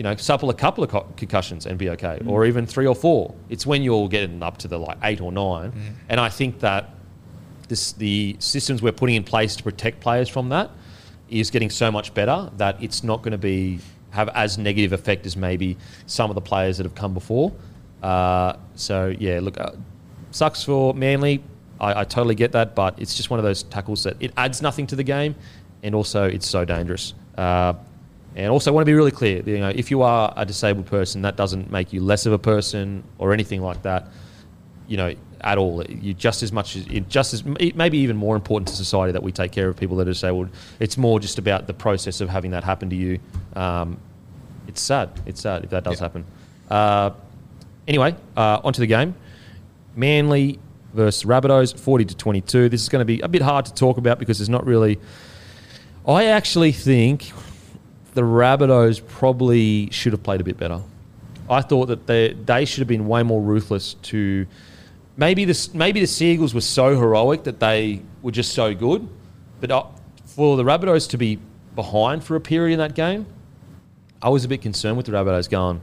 you 0.00 0.04
know, 0.04 0.16
supple 0.16 0.48
a 0.48 0.54
couple 0.54 0.82
of 0.82 0.88
co- 0.88 1.06
concussions 1.18 1.66
and 1.66 1.76
be 1.76 1.90
okay, 1.90 2.18
Mm. 2.22 2.30
or 2.30 2.46
even 2.46 2.64
three 2.64 2.86
or 2.86 2.94
four. 2.94 3.34
It's 3.50 3.66
when 3.66 3.82
you're 3.82 4.08
getting 4.08 4.42
up 4.42 4.56
to 4.62 4.66
the 4.68 4.78
like 4.78 4.96
eight 5.02 5.20
or 5.20 5.30
nine, 5.30 5.72
Mm. 5.72 5.80
and 6.08 6.18
I 6.18 6.30
think 6.30 6.60
that 6.60 6.88
this 7.68 7.92
the 7.92 8.34
systems 8.38 8.80
we're 8.80 8.92
putting 8.92 9.14
in 9.16 9.24
place 9.24 9.56
to 9.56 9.62
protect 9.62 10.00
players 10.00 10.26
from 10.30 10.48
that 10.48 10.70
is 11.28 11.50
getting 11.50 11.68
so 11.68 11.92
much 11.92 12.14
better 12.14 12.48
that 12.56 12.82
it's 12.82 13.04
not 13.04 13.20
going 13.20 13.32
to 13.32 13.44
be 13.52 13.80
have 14.12 14.30
as 14.30 14.56
negative 14.56 14.94
effect 14.94 15.26
as 15.26 15.36
maybe 15.36 15.76
some 16.06 16.30
of 16.30 16.34
the 16.34 16.40
players 16.40 16.78
that 16.78 16.84
have 16.86 16.94
come 16.94 17.12
before. 17.12 17.52
Uh, 18.02 18.54
so 18.76 19.14
yeah, 19.18 19.38
look, 19.42 19.60
uh, 19.60 19.72
sucks 20.30 20.64
for 20.64 20.94
Manly. 20.94 21.42
I, 21.78 22.00
I 22.00 22.04
totally 22.04 22.34
get 22.36 22.52
that, 22.52 22.74
but 22.74 22.94
it's 22.98 23.14
just 23.14 23.28
one 23.28 23.38
of 23.38 23.44
those 23.44 23.64
tackles 23.64 24.04
that 24.04 24.16
it 24.18 24.32
adds 24.38 24.62
nothing 24.62 24.86
to 24.86 24.96
the 24.96 25.04
game, 25.04 25.34
and 25.82 25.94
also 25.94 26.24
it's 26.24 26.48
so 26.48 26.64
dangerous. 26.64 27.12
Uh, 27.36 27.74
and 28.36 28.50
also, 28.50 28.70
I 28.70 28.74
want 28.74 28.82
to 28.86 28.90
be 28.90 28.94
really 28.94 29.10
clear. 29.10 29.42
You 29.42 29.58
know, 29.58 29.70
if 29.70 29.90
you 29.90 30.02
are 30.02 30.32
a 30.36 30.46
disabled 30.46 30.86
person, 30.86 31.22
that 31.22 31.36
doesn't 31.36 31.70
make 31.70 31.92
you 31.92 32.02
less 32.02 32.26
of 32.26 32.32
a 32.32 32.38
person 32.38 33.02
or 33.18 33.32
anything 33.32 33.60
like 33.62 33.82
that. 33.82 34.08
You 34.86 34.96
know, 34.96 35.14
at 35.42 35.58
all. 35.58 35.84
You 35.84 36.14
just 36.14 36.42
as 36.42 36.52
much 36.52 36.76
as 36.76 36.84
just 37.08 37.32
as 37.34 37.44
maybe 37.44 37.98
even 37.98 38.16
more 38.16 38.36
important 38.36 38.68
to 38.68 38.74
society 38.74 39.12
that 39.12 39.22
we 39.22 39.32
take 39.32 39.52
care 39.52 39.68
of 39.68 39.76
people 39.76 39.96
that 39.96 40.08
are 40.08 40.12
disabled. 40.12 40.48
It's 40.78 40.96
more 40.96 41.18
just 41.20 41.38
about 41.38 41.66
the 41.66 41.74
process 41.74 42.20
of 42.20 42.28
having 42.28 42.50
that 42.52 42.64
happen 42.64 42.90
to 42.90 42.96
you. 42.96 43.18
Um, 43.54 43.98
it's 44.68 44.80
sad. 44.80 45.10
It's 45.26 45.40
sad 45.40 45.64
if 45.64 45.70
that 45.70 45.84
does 45.84 45.98
Yeah. 46.00 46.04
happen. 46.04 46.24
Uh, 46.70 47.10
anyway, 47.88 48.14
uh, 48.36 48.60
onto 48.62 48.80
the 48.80 48.86
game. 48.86 49.14
Manly 49.96 50.58
versus 50.94 51.24
Rabbitohs, 51.24 51.78
forty 51.78 52.04
to 52.04 52.16
twenty-two. 52.16 52.68
This 52.68 52.82
is 52.82 52.88
going 52.88 53.00
to 53.00 53.04
be 53.04 53.20
a 53.20 53.28
bit 53.28 53.42
hard 53.42 53.64
to 53.66 53.74
talk 53.74 53.96
about 53.96 54.18
because 54.18 54.38
there's 54.38 54.48
not 54.48 54.66
really. 54.66 54.98
I 56.06 56.24
actually 56.26 56.72
think 56.72 57.32
the 58.14 58.22
Rabbitohs 58.22 59.06
probably 59.06 59.88
should 59.90 60.12
have 60.12 60.22
played 60.22 60.40
a 60.40 60.44
bit 60.44 60.56
better. 60.56 60.82
I 61.48 61.62
thought 61.62 61.86
that 61.86 62.06
they 62.06 62.32
they 62.32 62.64
should 62.64 62.78
have 62.80 62.88
been 62.88 63.08
way 63.08 63.22
more 63.22 63.40
ruthless 63.40 63.94
to 63.94 64.46
maybe 65.16 65.44
the 65.44 65.68
maybe 65.74 66.00
the 66.00 66.06
Seagulls 66.06 66.54
were 66.54 66.60
so 66.60 66.96
heroic 66.96 67.44
that 67.44 67.60
they 67.60 68.02
were 68.22 68.30
just 68.30 68.52
so 68.52 68.74
good, 68.74 69.08
but 69.60 69.70
uh, 69.70 69.84
for 70.24 70.56
the 70.56 70.62
Rabbitohs 70.62 71.08
to 71.10 71.18
be 71.18 71.38
behind 71.74 72.22
for 72.22 72.36
a 72.36 72.40
period 72.40 72.74
in 72.74 72.78
that 72.78 72.94
game, 72.94 73.26
I 74.22 74.28
was 74.28 74.44
a 74.44 74.48
bit 74.48 74.62
concerned 74.62 74.96
with 74.96 75.06
the 75.06 75.12
Rabbitohs 75.12 75.48
going, 75.50 75.80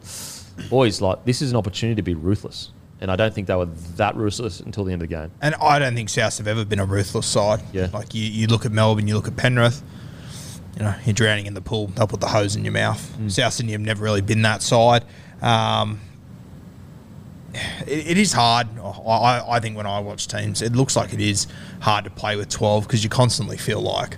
boys, 0.70 1.02
like 1.02 1.26
this 1.26 1.42
is 1.42 1.52
an 1.52 1.58
opportunity 1.58 1.96
to 1.96 2.02
be 2.02 2.14
ruthless, 2.14 2.72
and 3.02 3.12
I 3.12 3.16
don't 3.18 3.34
think 3.34 3.48
they 3.48 3.56
were 3.56 3.66
that 3.98 4.16
ruthless 4.16 4.62
until 4.62 4.86
the 4.86 4.94
end 4.94 5.02
of 5.02 5.10
the 5.10 5.16
game. 5.16 5.32
And 5.42 5.56
I 5.56 5.80
don't 5.80 5.96
think 5.96 6.10
South 6.10 6.38
have 6.38 6.48
ever 6.48 6.64
been 6.64 6.80
a 6.80 6.86
ruthless 6.86 7.28
side. 7.28 7.62
Yeah. 7.74 7.90
Like 7.94 8.14
you, 8.14 8.24
you 8.24 8.48
look 8.48 8.66
at 8.66 8.72
Melbourne, 8.72 9.08
you 9.08 9.16
look 9.16 9.28
at 9.28 9.36
Penrith. 9.36 9.84
You 10.78 10.84
know, 10.84 10.96
you're 11.06 11.14
drowning 11.14 11.48
in 11.48 11.56
the 11.56 11.62
pool. 11.62 11.88
They'll 11.88 12.06
put 12.08 12.20
the 12.22 12.28
hose 12.28 12.56
in 12.56 12.64
your 12.64 12.74
mouth. 12.74 13.32
South 13.32 13.54
Sydney 13.54 13.72
have 13.72 13.82
never 13.82 14.04
really 14.04 14.22
been 14.22 14.44
that 14.44 14.62
side. 14.62 15.04
Um, 15.42 16.00
it, 17.88 18.08
it 18.10 18.18
is 18.18 18.32
hard. 18.34 18.68
I, 18.80 18.84
I- 18.90 19.56
I 19.56 19.60
think 19.60 19.76
when 19.76 19.88
I 19.88 20.00
watch 20.00 20.28
teams, 20.28 20.62
it 20.62 20.74
looks 20.74 20.96
like 20.96 21.14
it 21.14 21.22
is 21.22 21.48
hard 21.80 22.04
to 22.06 22.12
play 22.12 22.36
with 22.36 22.50
12 22.50 22.84
because 22.88 23.04
you 23.04 23.10
constantly 23.10 23.58
feel 23.58 23.82
like 23.82 24.18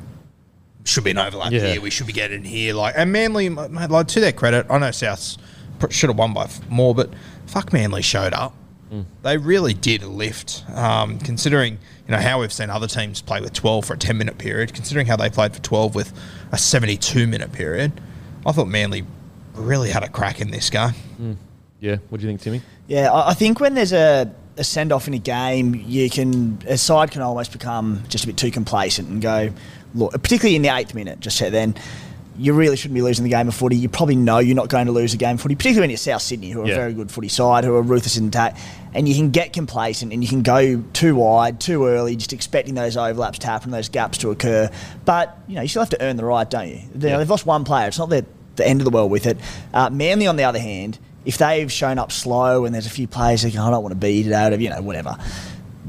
should 0.84 1.04
be 1.04 1.12
an 1.12 1.18
overlap 1.18 1.52
Yeah. 1.52 1.74
here. 1.74 1.82
We 1.82 1.90
should 1.92 2.08
be 2.08 2.14
getting 2.14 2.44
here. 2.44 2.74
Like 2.74 2.96
and 2.98 3.12
Manly, 3.12 3.48
mate, 3.50 3.90
like 3.90 4.08
to 4.10 4.20
their 4.20 4.32
credit, 4.34 4.66
I 4.70 4.78
know 4.80 4.92
South 4.92 5.38
should 5.90 6.10
have 6.10 6.18
won 6.18 6.34
by 6.34 6.50
more, 6.68 6.94
but 6.94 7.12
fuck, 7.46 7.72
Manly 7.72 8.02
showed 8.02 8.34
up. 8.34 8.54
They 9.22 9.38
really 9.38 9.74
did 9.74 10.04
lift, 10.04 10.64
um, 10.74 11.20
considering 11.20 11.74
you 12.08 12.16
know 12.16 12.18
how 12.18 12.40
we've 12.40 12.52
seen 12.52 12.70
other 12.70 12.88
teams 12.88 13.22
play 13.22 13.40
with 13.40 13.54
12 13.54 13.86
for 13.86 13.94
a 13.94 13.98
10 13.98 14.18
minute 14.18 14.38
period. 14.38 14.74
Considering 14.74 15.06
how 15.06 15.16
they 15.16 15.30
played 15.30 15.54
for 15.54 15.62
12 15.62 15.94
with 15.96 16.14
a 16.52 16.58
72 16.58 17.28
minute 17.28 17.52
period, 17.52 17.92
I 18.46 18.52
thought 18.52 18.68
Manly 18.68 19.06
really 19.54 19.92
had 19.92 20.04
a 20.04 20.10
crack 20.10 20.42
in 20.42 20.52
this 20.52 20.70
game. 20.70 21.38
Yeah, 21.80 21.98
what 22.10 22.20
do 22.20 22.28
you 22.28 22.32
think, 22.32 22.42
Timmy? 22.42 22.62
Yeah, 22.88 23.12
I 23.12 23.30
I 23.30 23.34
think 23.34 23.60
when 23.60 23.76
there's 23.76 23.94
a, 23.94 24.34
a 24.58 24.64
send 24.64 24.92
off 24.92 25.08
in 25.08 25.14
a 25.14 25.20
game, 25.20 25.76
you 25.76 26.10
can 26.10 26.60
a 26.68 26.78
side 26.78 27.12
can 27.12 27.22
almost 27.22 27.52
become 27.52 28.04
just 28.10 28.24
a 28.24 28.28
bit 28.28 28.38
too 28.38 28.52
complacent 28.52 29.08
and 29.08 29.22
go, 29.22 29.52
look, 29.94 30.12
particularly 30.14 30.56
in 30.56 30.62
the 30.62 30.76
eighth 30.76 30.94
minute, 30.94 31.20
just 31.20 31.40
then. 31.40 31.76
You 32.40 32.54
really 32.54 32.78
shouldn't 32.78 32.96
be 32.96 33.02
losing 33.02 33.24
the 33.24 33.30
game 33.30 33.48
of 33.50 33.54
footy. 33.56 33.76
You 33.76 33.90
probably 33.90 34.16
know 34.16 34.40
you're 34.40 34.56
not 34.56 34.70
going 34.70 34.86
to 34.86 34.92
lose 34.94 35.14
a 35.14 35.18
game 35.18 35.36
of 35.36 35.42
footy, 35.42 35.56
particularly 35.56 35.82
when 35.84 35.90
you're 35.90 35.98
South 35.98 36.22
Sydney, 36.22 36.52
who 36.52 36.62
are 36.62 36.68
Yeah. 36.68 36.74
a 36.74 36.78
very 36.78 36.94
good 36.94 37.12
footy 37.12 37.28
side, 37.28 37.64
who 37.66 37.76
are 37.76 37.82
ruthless 37.82 38.16
in 38.18 38.28
attack. 38.30 38.56
And 38.94 39.08
you 39.10 39.14
can 39.16 39.30
get 39.30 39.52
complacent 39.54 40.14
and 40.14 40.24
you 40.24 40.30
can 40.30 40.42
go 40.42 40.82
too 40.94 41.16
wide, 41.16 41.60
too 41.60 41.86
early, 41.86 42.16
just 42.16 42.32
expecting 42.34 42.76
those 42.76 42.96
overlaps 42.98 43.40
to 43.40 43.48
happen, 43.48 43.72
those 43.72 43.90
gaps 43.90 44.18
to 44.20 44.32
occur. 44.32 44.70
But, 45.06 45.38
you 45.48 45.56
know, 45.56 45.62
you 45.62 45.68
still 45.68 45.82
have 45.82 45.90
to 45.92 46.02
earn 46.02 46.16
the 46.16 46.26
right, 46.26 46.50
don't 46.50 46.68
you? 46.70 46.80
Know, 46.96 47.08
Yeah. 47.10 47.18
they've 47.18 47.30
lost 47.30 47.46
one 47.46 47.64
player. 47.66 47.88
It's 47.90 48.00
not 48.00 48.10
the, 48.10 48.26
the 48.56 48.66
end 48.68 48.80
of 48.82 48.86
the 48.86 48.92
world 48.92 49.12
with 49.12 49.26
it. 49.28 49.38
Uh, 49.74 49.90
Manly, 49.90 50.26
on 50.26 50.38
the 50.38 50.46
other 50.46 50.60
hand, 50.60 50.98
if 51.26 51.38
they've 51.38 51.72
shown 51.72 52.00
up 52.00 52.12
slow 52.12 52.64
and 52.66 52.74
there's 52.74 52.88
a 52.88 52.90
few 52.90 53.06
players 53.08 53.42
that 53.42 53.50
I 53.56 53.70
don't 53.70 53.84
want 53.84 53.92
to 53.92 53.96
be 54.00 54.24
today, 54.24 54.56
you 54.58 54.70
know, 54.70 54.82
whatever, 54.82 55.18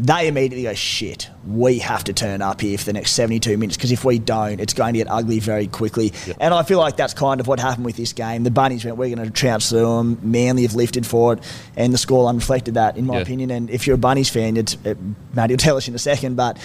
they 0.02 0.28
immediately 0.28 0.62
go, 0.62 0.72
shit, 0.72 1.28
we 1.46 1.78
have 1.80 2.04
to 2.04 2.12
turn 2.14 2.40
up 2.40 2.60
here 2.62 2.78
for 2.78 2.84
the 2.84 2.92
next 2.94 3.12
72 3.12 3.58
minutes 3.58 3.76
because 3.76 3.92
if 3.92 4.02
we 4.02 4.18
don't, 4.18 4.58
it's 4.58 4.72
going 4.72 4.94
to 4.94 4.98
get 4.98 5.08
ugly 5.10 5.40
very 5.40 5.66
quickly. 5.66 6.12
And 6.40 6.54
I 6.54 6.62
feel 6.62 6.78
like 6.78 6.96
that's 6.96 7.12
kind 7.12 7.38
of 7.38 7.46
what 7.46 7.60
happened 7.60 7.84
with 7.84 7.96
this 7.96 8.14
game. 8.14 8.42
The 8.42 8.50
Bunnies 8.50 8.84
went, 8.84 8.96
we're 8.96 9.14
going 9.14 9.26
to 9.28 9.30
trounce 9.30 9.68
through 9.68 9.80
them. 9.80 10.18
Manly 10.22 10.62
have 10.62 10.74
lifted 10.74 11.06
for 11.06 11.34
it, 11.34 11.40
and 11.76 11.92
the 11.92 11.98
scoreline 11.98 12.36
reflected 12.36 12.74
that, 12.74 12.96
in 12.96 13.06
my 13.06 13.16
Yeah. 13.16 13.20
opinion. 13.22 13.50
And 13.50 13.68
if 13.68 13.86
you're 13.86 13.94
a 13.96 13.98
Bunnies 13.98 14.30
fan, 14.30 14.56
it's, 14.56 14.76
it, 14.84 14.96
Matt 15.34 15.50
you'll 15.50 15.58
tell 15.58 15.76
us 15.76 15.86
in 15.86 15.94
a 15.94 15.98
second, 15.98 16.36
but. 16.36 16.58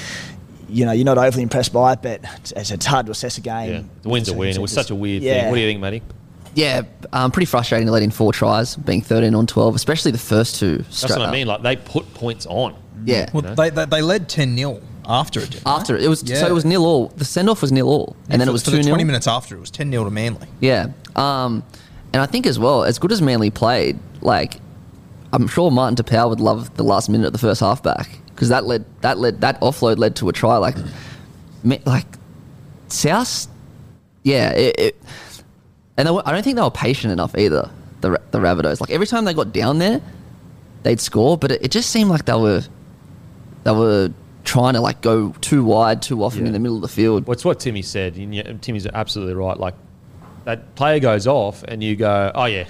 You 0.67 0.83
know, 0.87 0.93
you're 0.93 1.05
not 1.05 1.19
overly 1.19 1.43
impressed 1.43 1.71
by 1.71 1.93
it, 1.93 1.99
but 2.01 2.21
it's, 2.37 2.71
it's 2.71 2.85
hard 2.87 3.05
to 3.05 3.11
assess 3.11 3.37
a 3.37 3.41
game. 3.41 3.71
Yeah, 3.71 3.81
the 4.01 4.09
win's 4.09 4.29
a 4.29 4.33
win. 4.33 4.49
It 4.49 4.59
was 4.59 4.71
such 4.71 4.89
a 4.89 4.95
weird 4.95 5.21
thing. 5.21 5.45
What 5.49 5.53
do 5.55 5.61
you 5.61 5.67
think, 5.67 5.79
Matty? 5.79 6.01
Yeah, 6.55 6.83
um, 7.13 7.31
pretty 7.31 7.45
frustrating 7.45 7.85
to 7.87 7.91
let 7.91 8.01
in 8.01 8.11
four 8.11 8.31
tries, 8.33 8.75
being 8.75 9.01
13 9.01 9.35
on 9.35 9.45
12, 9.45 9.75
especially 9.75 10.11
the 10.11 10.17
first 10.17 10.55
two. 10.59 10.77
That's 10.77 10.97
straight 10.99 11.19
what 11.19 11.29
I 11.29 11.31
mean. 11.31 11.47
Like 11.47 11.61
they 11.61 11.75
put 11.75 12.11
points 12.13 12.45
on. 12.47 12.75
Yeah. 13.05 13.29
Well, 13.33 13.41
they, 13.55 13.69
they, 13.69 13.85
they 13.85 14.01
led 14.01 14.29
10 14.29 14.57
0 14.57 14.81
after 15.07 15.41
it. 15.41 15.51
didn't 15.51 15.65
they? 15.65 15.69
After 15.69 15.97
it 15.97 16.07
was 16.07 16.23
Yeah. 16.23 16.37
so 16.37 16.47
it 16.47 16.53
was 16.53 16.65
nil 16.65 16.85
all. 16.85 17.09
The 17.09 17.25
send 17.25 17.49
off 17.49 17.61
was 17.61 17.71
nil 17.71 17.87
all, 17.89 18.15
and 18.29 18.39
then 18.41 18.47
For- 18.47 18.51
it 18.51 18.53
was 18.53 18.63
two 18.63 18.71
the 18.71 18.77
nil. 18.77 18.87
20 18.87 19.03
minutes 19.03 19.27
after, 19.27 19.55
it 19.55 19.59
was 19.59 19.69
10 19.69 19.91
0 19.91 20.05
to 20.05 20.09
Manly. 20.09 20.47
Yeah. 20.61 20.87
Um, 21.15 21.63
and 22.13 22.21
I 22.21 22.25
think 22.25 22.47
as 22.47 22.57
well, 22.57 22.83
as 22.85 22.97
good 22.99 23.11
as 23.11 23.21
Manly 23.21 23.51
played, 23.51 23.99
like 24.21 24.59
I'm 25.33 25.47
sure 25.47 25.69
Martin 25.69 25.97
Taupau 25.97 26.29
would 26.29 26.39
love 26.39 26.75
the 26.77 26.83
last 26.83 27.09
minute 27.09 27.27
of 27.27 27.33
the 27.33 27.39
first 27.39 27.59
half 27.59 27.83
back 27.83 28.17
because 28.29 28.47
that 28.49 28.63
led 28.65 28.85
that 29.01 29.17
led 29.17 29.41
that 29.41 29.59
offload 29.59 29.97
led 29.97 30.15
to 30.17 30.29
a 30.29 30.33
try. 30.33 30.55
Like, 30.55 30.77
me, 31.63 31.81
like 31.85 32.05
South, 32.87 33.47
yeah. 34.23 34.51
It, 34.51 34.79
it, 34.79 35.01
and 35.97 36.07
they 36.07 36.11
were, 36.11 36.21
I 36.25 36.31
don't 36.31 36.43
think 36.43 36.55
they 36.55 36.61
were 36.61 36.69
patient 36.71 37.11
enough 37.13 37.37
either. 37.37 37.69
The 38.01 38.21
the 38.31 38.39
Rabbitohs, 38.39 38.81
like 38.81 38.89
every 38.91 39.07
time 39.07 39.25
they 39.25 39.33
got 39.33 39.51
down 39.53 39.79
there, 39.79 40.01
they'd 40.83 40.99
score, 40.99 41.37
but 41.37 41.51
it, 41.51 41.63
it 41.65 41.71
just 41.71 41.89
seemed 41.89 42.09
like 42.09 42.25
they 42.25 42.33
were 42.35 42.61
they 43.63 43.71
were 43.71 44.11
trying 44.43 44.73
to 44.75 44.81
like 44.81 45.01
go 45.01 45.29
too 45.41 45.63
wide 45.63 46.01
too 46.01 46.23
often 46.23 46.41
Yeah. 46.41 46.47
in 46.47 46.53
the 46.53 46.59
middle 46.59 46.75
of 46.75 46.81
the 46.81 46.87
field. 46.87 47.25
Well, 47.25 47.33
it's 47.33 47.45
what 47.45 47.59
Timmy 47.59 47.81
said. 47.81 48.15
And 48.17 48.35
yeah, 48.35 48.53
Timmy's 48.61 48.85
absolutely 48.85 49.33
right. 49.33 49.57
Like 49.57 49.73
that 50.43 50.75
player 50.75 50.99
goes 50.99 51.25
off, 51.25 51.63
and 51.63 51.83
you 51.83 51.95
go, 51.95 52.31
"Oh 52.35 52.45
yeah, 52.45 52.65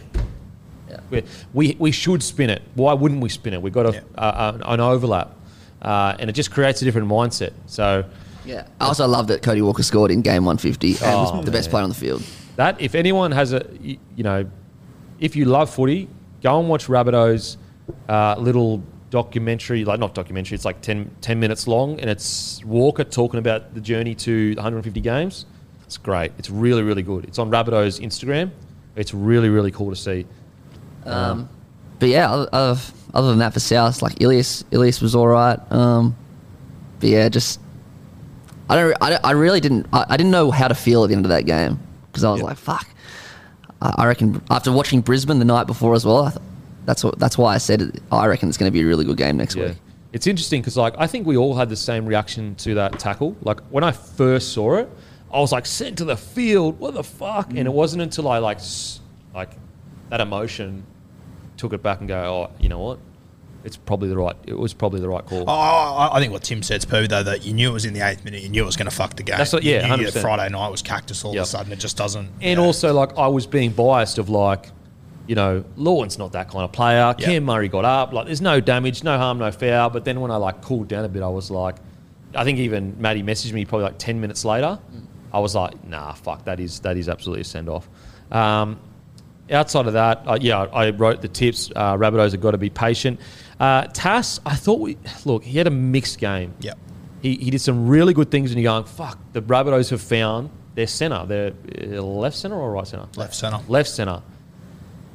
Yeah. 0.90 1.00
we 1.10 1.24
we, 1.54 1.76
we 1.80 1.92
should 1.92 2.24
spin 2.24 2.50
it. 2.50 2.62
Why 2.76 2.94
wouldn't 2.94 3.20
we 3.22 3.28
spin 3.30 3.54
it? 3.54 3.62
We've 3.62 3.74
got 3.74 3.88
a, 3.88 4.04
uh, 4.18 4.52
an, 4.56 4.62
an 4.64 4.80
overlap, 4.80 5.36
uh, 5.82 6.16
and 6.20 6.30
it 6.30 6.34
just 6.34 6.52
creates 6.52 6.82
a 6.82 6.86
different 6.86 7.10
mindset. 7.10 7.52
So 7.66 8.06
Yeah. 8.46 8.68
I 8.80 8.86
also 8.86 9.06
love 9.08 9.28
that 9.28 9.42
Cody 9.42 9.62
Walker 9.62 9.84
scored 9.84 10.12
in 10.12 10.22
game 10.22 10.46
150 10.46 10.92
and 10.94 10.98
Oh, 11.04 11.36
was 11.38 11.46
the 11.46 11.52
best 11.52 11.70
player 11.72 11.84
on 11.84 11.90
the 11.90 11.96
field. 11.96 12.24
That 12.56 12.80
if 12.80 12.96
anyone 12.96 13.32
has 13.32 13.54
a 13.54 13.66
you 13.82 14.24
know, 14.24 14.50
if 15.20 15.36
you 15.36 15.46
love 15.46 15.70
footy, 15.70 16.08
go 16.42 16.60
and 16.60 16.70
watch 16.70 16.88
Rabbitohs 16.88 17.58
uh, 18.10 18.36
little 18.38 18.84
documentary, 19.10 19.86
like 19.86 20.00
not 20.00 20.14
documentary. 20.14 20.56
It's 20.56 20.66
like 20.66 20.82
10, 20.82 21.10
10 21.22 21.40
minutes 21.40 21.68
long, 21.68 22.00
and 22.00 22.10
it's 22.10 22.64
Walker 22.66 23.04
talking 23.04 23.40
about 23.40 23.74
the 23.74 23.82
journey 23.82 24.16
to 24.16 24.56
the 24.56 24.60
150 24.62 25.00
games. 25.02 25.46
It's 25.86 25.98
great. 25.98 26.32
It's 26.38 26.50
really 26.50 26.82
really 26.82 27.04
good. 27.04 27.26
It's 27.26 27.40
on 27.40 27.52
Rabbitohs 27.52 28.00
Instagram. 28.02 28.52
It's 28.96 29.14
really 29.14 29.50
really 29.50 29.72
cool 29.72 29.90
to 29.90 29.96
see. 29.96 30.26
Um, 31.06 31.50
but 32.00 32.10
yeah, 32.10 32.32
other, 32.32 32.82
other, 33.14 33.30
than 33.30 33.40
that, 33.40 33.54
for 33.54 33.60
South, 33.60 34.02
like 34.02 34.20
Ilias, 34.20 34.66
Ilias 34.72 35.02
was 35.02 35.14
all 35.14 35.28
right. 35.28 35.60
Um, 35.72 36.16
but 37.00 37.10
yeah, 37.10 37.30
just 37.30 37.60
I 38.70 38.76
don't, 38.76 38.98
I, 39.00 39.20
I 39.24 39.32
really 39.32 39.60
didn't, 39.60 39.86
I, 39.94 40.06
I 40.10 40.18
didn't 40.18 40.32
know 40.32 40.50
how 40.50 40.68
to 40.68 40.74
feel 40.74 41.04
at 41.04 41.08
the 41.08 41.16
end 41.16 41.26
of 41.26 41.30
that 41.30 41.46
game 41.46 41.80
because 42.16 42.24
I 42.24 42.32
was 42.32 42.40
Yeah. 42.40 42.48
like, 42.48 42.58
fuck. 42.58 42.88
I, 43.82 44.08
reckon 44.08 44.42
after 44.50 44.72
watching 44.72 45.02
Brisbane 45.02 45.38
the 45.38 45.46
night 45.46 45.68
before 45.68 45.94
as 45.94 46.06
well, 46.06 46.24
I 46.26 46.30
th- 46.32 46.42
that's 46.86 47.04
what, 47.04 47.20
that's 47.20 47.38
why 47.38 47.54
I 47.54 47.58
said 47.58 47.82
it, 47.82 48.02
I 48.10 48.26
reckon 48.26 48.48
it's 48.48 48.58
going 48.58 48.72
to 48.72 48.74
be 48.74 48.82
a 48.82 48.86
really 48.86 49.04
good 49.04 49.18
game 49.18 49.36
next 49.36 49.56
Yeah. 49.56 49.68
week. 49.68 49.78
It's 50.14 50.28
interesting 50.28 50.62
because 50.62 50.78
like 50.78 50.96
I 50.98 51.08
think 51.08 51.28
we 51.28 51.36
all 51.36 51.56
had 51.56 51.68
the 51.68 51.76
same 51.76 52.06
reaction 52.06 52.56
to 52.56 52.76
that 52.76 53.00
tackle. 53.00 53.36
Like 53.42 53.60
when 53.70 53.84
I 53.84 53.92
first 53.92 54.54
saw 54.54 54.76
it, 54.76 54.90
I 55.32 55.40
was 55.40 55.52
like 55.52 55.66
sent 55.66 55.98
to 55.98 56.06
the 56.06 56.16
field. 56.16 56.80
What 56.80 56.94
the 56.94 57.04
fuck? 57.04 57.50
And 57.50 57.60
it 57.60 57.66
mm. 57.66 57.74
wasn't 57.74 58.02
until 58.02 58.30
I 58.30 58.38
like 58.38 58.60
like 59.34 59.52
that 60.10 60.22
emotion 60.22 60.86
took 61.58 61.74
it 61.74 61.84
back 61.84 62.00
and 62.00 62.08
go, 62.08 62.18
oh, 62.18 62.56
you 62.62 62.70
know 62.70 62.80
what? 62.80 63.00
It's 63.66 63.78
probably 63.78 64.08
the 64.10 64.18
right. 64.18 64.36
It 64.46 64.58
was 64.58 64.74
probably 64.74 65.00
the 65.02 65.10
right 65.10 65.26
call. 65.26 65.44
Oh, 65.48 65.52
I, 65.52 66.16
I 66.16 66.20
think 66.20 66.32
what 66.32 66.44
Tim 66.44 66.62
said's 66.64 66.86
poo 66.86 67.08
though 67.08 67.24
that 67.24 67.44
you 67.46 67.54
knew 67.54 67.70
it 67.70 67.74
was 67.74 67.86
in 67.86 67.94
the 67.94 68.02
eighth 68.02 68.24
minute, 68.24 68.42
you 68.44 68.50
knew 68.50 68.62
it 68.64 68.66
was 68.66 68.78
going 68.78 68.90
to 68.90 68.96
fuck 68.96 69.16
the 69.16 69.24
game. 69.24 69.38
That's 69.38 69.52
what- 69.54 69.64
yeah, 69.64 69.82
you 69.88 69.98
knew 69.98 70.08
100%. 70.08 70.14
that 70.14 70.22
Friday 70.22 70.50
night 70.54 70.70
was 70.70 70.82
cactus 70.82 71.26
all 71.26 71.34
Yep. 71.34 71.42
of 71.42 71.48
a 71.48 71.50
sudden. 71.50 71.74
It 71.74 71.80
just 71.80 71.98
doesn't. 71.98 72.30
And 72.42 72.60
also, 72.60 72.94
like, 72.94 73.18
I 73.18 73.28
was 73.28 73.48
being 73.48 73.72
biased 73.72 74.18
of 74.18 74.30
like, 74.30 74.70
you 75.28 75.34
know, 75.36 75.64
Lawton's 75.76 76.18
not 76.20 76.34
that 76.34 76.50
kind 76.50 76.64
of 76.64 76.72
player. 76.72 77.14
Cam 77.18 77.46
Murray 77.46 77.68
got 77.68 77.84
up. 77.84 78.14
Like, 78.14 78.28
there's 78.28 78.42
no 78.42 78.62
damage, 78.62 79.04
no 79.04 79.18
harm, 79.18 79.40
no 79.40 79.52
foul. 79.52 79.90
But 79.90 80.06
then 80.06 80.22
when 80.22 80.30
I 80.30 80.36
like 80.36 80.62
cooled 80.62 80.88
down 80.88 81.04
a 81.04 81.10
bit, 81.10 81.24
I 81.24 81.28
was 81.30 81.50
like, 81.50 81.76
I 82.36 82.44
think 82.44 82.60
even 82.60 82.96
Maddie 83.00 83.24
messaged 83.24 83.54
me 83.54 83.66
probably 83.66 83.86
like 83.86 83.98
ten 83.98 84.22
minutes 84.22 84.46
later. 84.46 84.78
I 85.34 85.40
was 85.40 85.56
like, 85.56 85.84
nah, 85.88 86.14
fuck, 86.14 86.46
that 86.46 86.60
is 86.60 86.80
that 86.82 86.96
is 86.98 87.10
absolutely 87.10 87.42
a 87.42 87.46
send 87.46 87.70
off. 87.70 87.90
Um, 88.32 88.80
outside 89.52 89.88
of 89.88 89.94
that, 89.94 90.24
uh, 90.26 90.38
yeah, 90.40 90.62
I 90.62 90.90
wrote 90.92 91.22
the 91.22 91.28
tips. 91.28 91.72
Uh, 91.76 91.96
Rabbitohs 91.96 92.32
have 92.32 92.42
got 92.42 92.52
to 92.52 92.58
be 92.58 92.70
patient. 92.70 93.20
Uh, 93.60 93.84
Tass, 93.88 94.40
I 94.46 94.56
thought 94.56 94.80
we 94.80 94.98
look. 95.24 95.44
He 95.44 95.58
had 95.58 95.68
a 95.68 95.72
mixed 95.72 96.20
game. 96.20 96.54
Yep. 96.60 96.78
He, 97.22 97.36
he 97.38 97.50
did 97.50 97.62
some 97.62 97.88
really 97.88 98.14
good 98.14 98.30
things, 98.30 98.52
and 98.52 98.62
you're 98.62 98.72
going, 98.72 98.86
fuck. 98.86 99.18
The 99.34 99.42
Rabbitohs 99.42 99.90
have 99.90 100.02
found 100.02 100.50
their 100.76 100.88
centre, 100.88 101.26
their 101.26 101.54
uh, 101.98 102.02
left 102.02 102.36
centre 102.36 102.56
or 102.56 102.72
right 102.72 102.86
centre, 102.88 103.08
left 103.16 103.34
centre. 103.34 103.60
left 103.68 103.90
centre. 103.90 104.22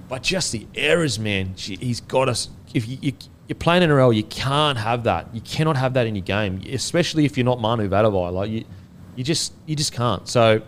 But 0.09 0.23
just 0.23 0.51
the 0.53 0.67
errors, 0.75 1.19
man. 1.19 1.55
Gee, 1.55 1.77
He's 1.77 2.01
got 2.01 2.29
us. 2.29 2.49
If 2.75 2.89
you, 2.89 2.99
you 3.01 3.13
you're 3.47 3.57
playing 3.57 3.83
NRL, 3.83 4.15
you 4.15 4.23
can't 4.25 4.79
have 4.79 5.05
that. 5.05 5.27
You 5.35 5.41
cannot 5.41 5.77
have 5.77 5.95
that 5.95 6.07
in 6.07 6.15
your 6.15 6.25
game, 6.25 6.63
especially 6.71 7.25
if 7.25 7.37
you're 7.37 7.45
not 7.45 7.61
Manu 7.61 7.89
Vatuvei. 7.89 8.33
Like 8.33 8.51
you, 8.51 8.65
you 9.17 9.25
just 9.25 9.53
you 9.67 9.77
just 9.77 9.93
can't. 9.93 10.27
So 10.29 10.63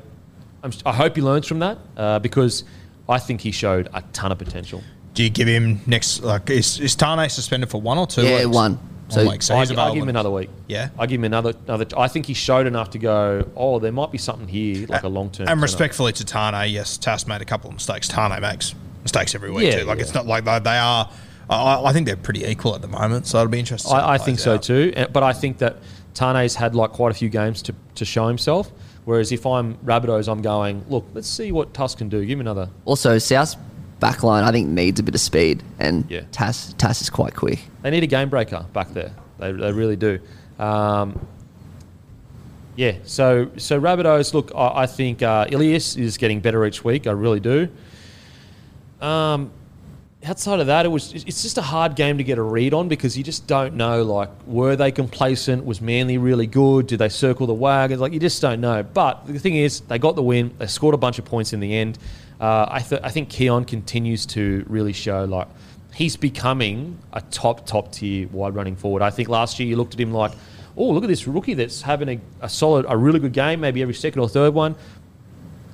I'm, 0.63 0.73
I 0.85 0.93
hope 0.93 1.17
he 1.17 1.23
learns 1.23 1.47
from 1.47 1.61
that 1.61 1.79
uh, 1.97 2.19
because 2.19 2.65
I 3.13 3.19
think 3.19 3.41
he 3.41 3.53
showed 3.53 3.89
a 3.95 4.03
ton 4.13 4.33
of 4.33 4.39
potential. 4.39 4.83
Do 5.15 5.23
you 5.23 5.31
give 5.31 5.47
him 5.47 5.81
next? 5.87 6.23
Like, 6.23 6.49
is, 6.51 6.81
is 6.81 6.97
Taane 6.97 7.31
suspended 7.31 7.71
for 7.71 7.81
one 7.81 7.99
or 7.99 8.07
two? 8.07 8.23
Yeah, 8.23 8.47
weeks? 8.47 8.57
one. 8.57 8.79
So- 9.09 9.29
week. 9.29 9.43
So 9.43 9.55
I, 9.55 9.61
he's 9.61 9.71
I 9.73 9.93
give 9.93 10.03
him 10.03 10.09
another 10.09 10.31
week. 10.31 10.49
Yeah? 10.69 10.89
I 10.99 11.05
give 11.07 11.21
him 11.21 11.25
another 11.25 11.53
another. 11.67 11.85
I 11.99 12.09
think 12.09 12.25
he 12.25 12.33
showed 12.35 12.67
enough 12.67 12.91
to 12.91 12.99
go. 12.99 13.47
Oh, 13.55 13.79
there 13.79 13.93
might 13.93 14.11
be 14.11 14.17
something 14.17 14.49
here, 14.49 14.87
like 14.89 15.03
a 15.03 15.09
long 15.09 15.31
term. 15.31 15.49
And 15.49 15.61
respectfully 15.61 16.13
to 16.13 16.25
Taane, 16.25 16.73
yes, 16.73 16.97
Tass 16.97 17.27
made 17.27 17.43
a 17.43 17.45
couple 17.45 17.69
of 17.69 17.75
mistakes. 17.75 18.09
Taane 18.09 18.41
makes 18.41 18.75
mistakes 19.03 19.35
every 19.35 19.51
week 19.51 19.67
Yeah, 19.67 19.81
too. 19.81 19.85
Like 19.85 19.99
yeah. 19.99 20.05
it's 20.05 20.15
not 20.15 20.27
like 20.27 20.45
they, 20.45 20.59
they 20.61 20.79
are. 20.79 21.11
I, 21.51 21.83
I 21.85 21.93
think 21.93 22.07
they're 22.07 22.17
pretty 22.17 22.45
equal 22.47 22.75
at 22.75 22.81
the 22.81 22.89
moment, 22.89 23.27
so 23.27 23.39
it'll 23.39 23.51
be 23.51 23.59
interesting. 23.59 23.91
to 23.91 23.97
see 23.97 24.01
how 24.01 24.09
I, 24.09 24.15
I 24.15 24.19
think 24.19 24.39
so 24.39 24.55
out. 24.55 24.63
too. 24.63 24.95
But 25.13 25.23
I 25.23 25.35
think 25.35 25.59
that 25.59 25.77
Taane's 26.15 26.55
had 26.55 26.75
like 26.75 26.93
quite 26.93 27.11
a 27.11 27.15
few 27.15 27.29
games 27.29 27.61
to, 27.63 27.75
to 27.97 28.05
show 28.07 28.29
himself. 28.29 28.71
Whereas 29.05 29.33
if 29.33 29.45
I'm 29.47 29.75
Rabbitohs, 29.79 30.29
I'm 30.31 30.43
going, 30.43 30.85
look, 30.89 31.05
let's 31.15 31.29
see 31.29 31.51
what 31.51 31.75
Tusk 31.75 31.99
can 31.99 32.09
do. 32.09 32.25
Give 32.25 32.39
me 32.39 32.43
another. 32.43 32.71
Also, 32.85 33.19
South's 33.19 33.57
backline, 34.01 34.45
I 34.45 34.53
think, 34.53 34.69
needs 34.69 35.01
a 35.01 35.03
bit 35.03 35.15
of 35.15 35.21
speed, 35.21 35.63
and 35.79 36.05
Yeah. 36.09 36.23
Tass, 36.31 36.75
Tass 36.79 37.03
is 37.03 37.11
quite 37.11 37.35
quick. 37.35 37.61
They 37.83 37.91
need 37.91 38.05
a 38.05 38.09
game 38.09 38.29
breaker 38.29 38.65
back 38.73 38.93
there. 38.95 39.13
They, 39.39 39.51
they 39.53 39.73
really 39.73 39.97
do. 39.97 40.21
Um, 40.59 41.27
yeah, 42.77 42.93
so 43.05 43.51
so 43.57 43.81
Rabbitohs, 43.81 44.33
look, 44.35 44.51
I, 44.55 44.83
I 44.83 44.87
think 44.87 45.23
uh, 45.23 45.47
Ilias 45.51 45.97
is 45.97 46.17
getting 46.17 46.41
better 46.41 46.65
each 46.65 46.85
week. 46.85 47.07
I 47.07 47.11
really 47.11 47.41
do. 47.41 47.69
Um, 49.01 49.51
outside 50.25 50.61
of 50.61 50.67
that, 50.69 50.87
it 50.87 50.89
was 50.89 51.13
it's 51.13 51.43
just 51.43 51.59
a 51.59 51.63
hard 51.63 51.97
game 51.97 52.19
to 52.19 52.25
get 52.25 52.39
a 52.39 52.43
read 52.43 52.75
on 52.75 52.89
because 52.89 53.17
you 53.17 53.25
just 53.25 53.47
don't 53.47 53.75
know. 53.75 54.03
Like, 54.03 54.31
were 54.47 54.77
they 54.77 54.93
complacent? 54.93 55.65
Was 55.65 55.81
Manly 55.81 56.19
really 56.19 56.47
good? 56.47 56.87
Did 56.87 56.99
they 56.99 57.09
circle 57.09 57.47
the 57.47 57.55
wagons? 57.55 58.01
Like, 58.01 58.13
you 58.13 58.21
just 58.21 58.41
don't 58.41 58.61
know. 58.61 58.83
But 58.83 59.27
the 59.27 59.39
thing 59.39 59.57
is, 59.57 59.81
they 59.81 59.99
got 59.99 60.17
the 60.17 60.23
win. 60.23 60.55
They 60.59 60.67
scored 60.67 60.95
a 60.95 60.99
bunch 60.99 61.19
of 61.19 61.25
points 61.25 61.53
in 61.53 61.61
the 61.61 61.77
end. 61.77 61.99
Uh, 62.41 62.67
I 62.69 62.81
th- 62.81 63.01
I 63.05 63.11
think 63.11 63.29
Keaon 63.31 63.67
continues 63.67 64.27
to 64.27 64.65
really 64.69 64.93
show 64.93 65.25
like 65.25 65.49
he's 65.95 66.17
becoming 66.17 66.99
a 67.13 67.21
top 67.21 67.67
top 67.67 67.93
tier 67.93 68.29
wide 68.29 68.55
running 68.55 68.77
forward. 68.77 69.03
I 69.03 69.11
think 69.11 69.29
last 69.29 69.59
year 69.59 69.69
you 69.69 69.77
looked 69.77 69.95
at 69.95 70.01
him 70.01 70.13
like, 70.13 70.33
oh, 70.77 70.91
look 70.91 71.05
at 71.05 71.09
this 71.09 71.27
rookie 71.27 71.55
that's 71.55 71.83
having 71.83 72.09
a, 72.09 72.21
a 72.41 72.49
solid, 72.49 72.87
a 72.89 72.97
really 72.97 73.21
good 73.21 73.33
game, 73.33 73.61
maybe 73.61 73.83
every 73.83 73.95
second 73.95 74.21
or 74.21 74.29
third 74.29 74.55
one 74.55 74.77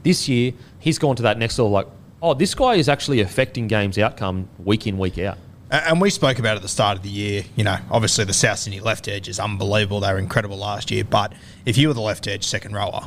this 0.02 0.28
year 0.28 0.52
he's 0.78 0.98
gone 0.98 1.16
to 1.16 1.22
that 1.22 1.38
next 1.38 1.58
level 1.58 1.70
like 1.70 1.86
oh 2.22 2.34
this 2.34 2.54
guy 2.54 2.74
is 2.74 2.88
actually 2.88 3.20
affecting 3.20 3.66
games 3.68 3.98
outcome 3.98 4.48
week 4.64 4.86
in 4.86 4.98
week 4.98 5.18
out 5.18 5.38
And 5.70 6.00
we 6.00 6.08
spoke 6.10 6.38
about 6.38 6.56
at 6.56 6.62
the 6.62 6.68
start 6.68 6.96
of 6.96 7.02
the 7.02 7.10
year, 7.10 7.44
you 7.54 7.62
know, 7.62 7.76
obviously 7.90 8.24
the 8.24 8.32
South 8.32 8.58
Sydney 8.58 8.80
left 8.80 9.06
edge 9.06 9.28
is 9.28 9.38
unbelievable. 9.38 10.00
They 10.00 10.10
were 10.10 10.18
incredible 10.18 10.56
last 10.56 10.90
year. 10.90 11.04
But 11.04 11.34
if 11.66 11.76
you 11.76 11.88
were 11.88 11.94
the 11.94 12.00
left 12.00 12.26
edge 12.26 12.44
second 12.46 12.72
rower, 12.74 13.02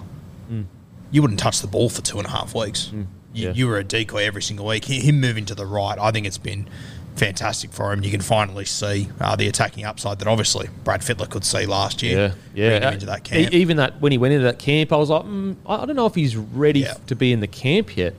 you 1.11 1.21
wouldn't 1.23 1.39
touch 1.39 1.59
the 1.61 1.67
ball 1.67 1.89
for 1.89 2.01
two 2.03 2.19
and 2.19 2.27
a 2.27 2.29
half 2.29 2.53
weeks. 2.53 2.91
You, 2.93 3.07
Yeah. 3.33 3.53
you 3.53 3.67
were 3.67 3.77
a 3.79 3.83
decoy 3.83 4.25
every 4.25 4.43
single 4.43 4.67
week. 4.67 4.85
Him 4.85 5.19
moving 5.19 5.45
to 5.45 5.55
the 5.55 5.65
right, 5.65 5.97
I 6.00 6.11
think 6.11 6.27
it's 6.27 6.37
been 6.37 6.67
fantastic 7.15 7.71
for 7.74 7.91
him. 7.91 8.03
You 8.03 8.11
can 8.11 8.21
finally 8.21 8.65
see 8.65 9.09
uh, 9.19 9.35
the 9.35 9.47
attacking 9.47 9.83
upside 9.83 10.19
that 10.19 10.27
obviously 10.27 10.69
Brad 10.83 11.01
Fittler 11.01 11.27
could 11.29 11.43
see 11.43 11.65
last 11.65 12.01
year. 12.03 12.35
yeah 12.53 12.77
yeah 12.79 12.91
into 12.91 13.07
that 13.07 13.24
camp. 13.24 13.51
even 13.53 13.77
that 13.77 14.00
when 14.01 14.11
he 14.11 14.17
went 14.19 14.33
into 14.35 14.43
that 14.45 14.59
camp 14.59 14.93
i 14.93 14.97
was 14.97 15.09
like 15.09 15.24
mm, 15.24 15.55
i 15.65 15.75
I 15.81 15.85
don't 15.85 15.95
know 15.95 16.05
if 16.05 16.15
he's 16.15 16.35
ready 16.37 16.81
Yeah. 16.81 16.93
to 17.07 17.15
be 17.15 17.33
in 17.33 17.39
the 17.39 17.47
camp 17.47 17.97
yet 17.97 18.13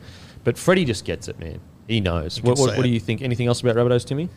but 0.44 0.56
freddie 0.58 0.84
just 0.84 1.04
gets 1.04 1.28
it 1.28 1.38
man 1.38 1.60
he 1.88 2.00
knows 2.00 2.42
what, 2.42 2.58
what, 2.58 2.76
what 2.76 2.82
do 2.84 2.88
you 2.88 3.00
think 3.00 3.22
anything 3.22 3.46
else 3.48 3.60
about 3.60 3.76
Rabbitohs 3.76 4.04
Timmy 4.04 4.28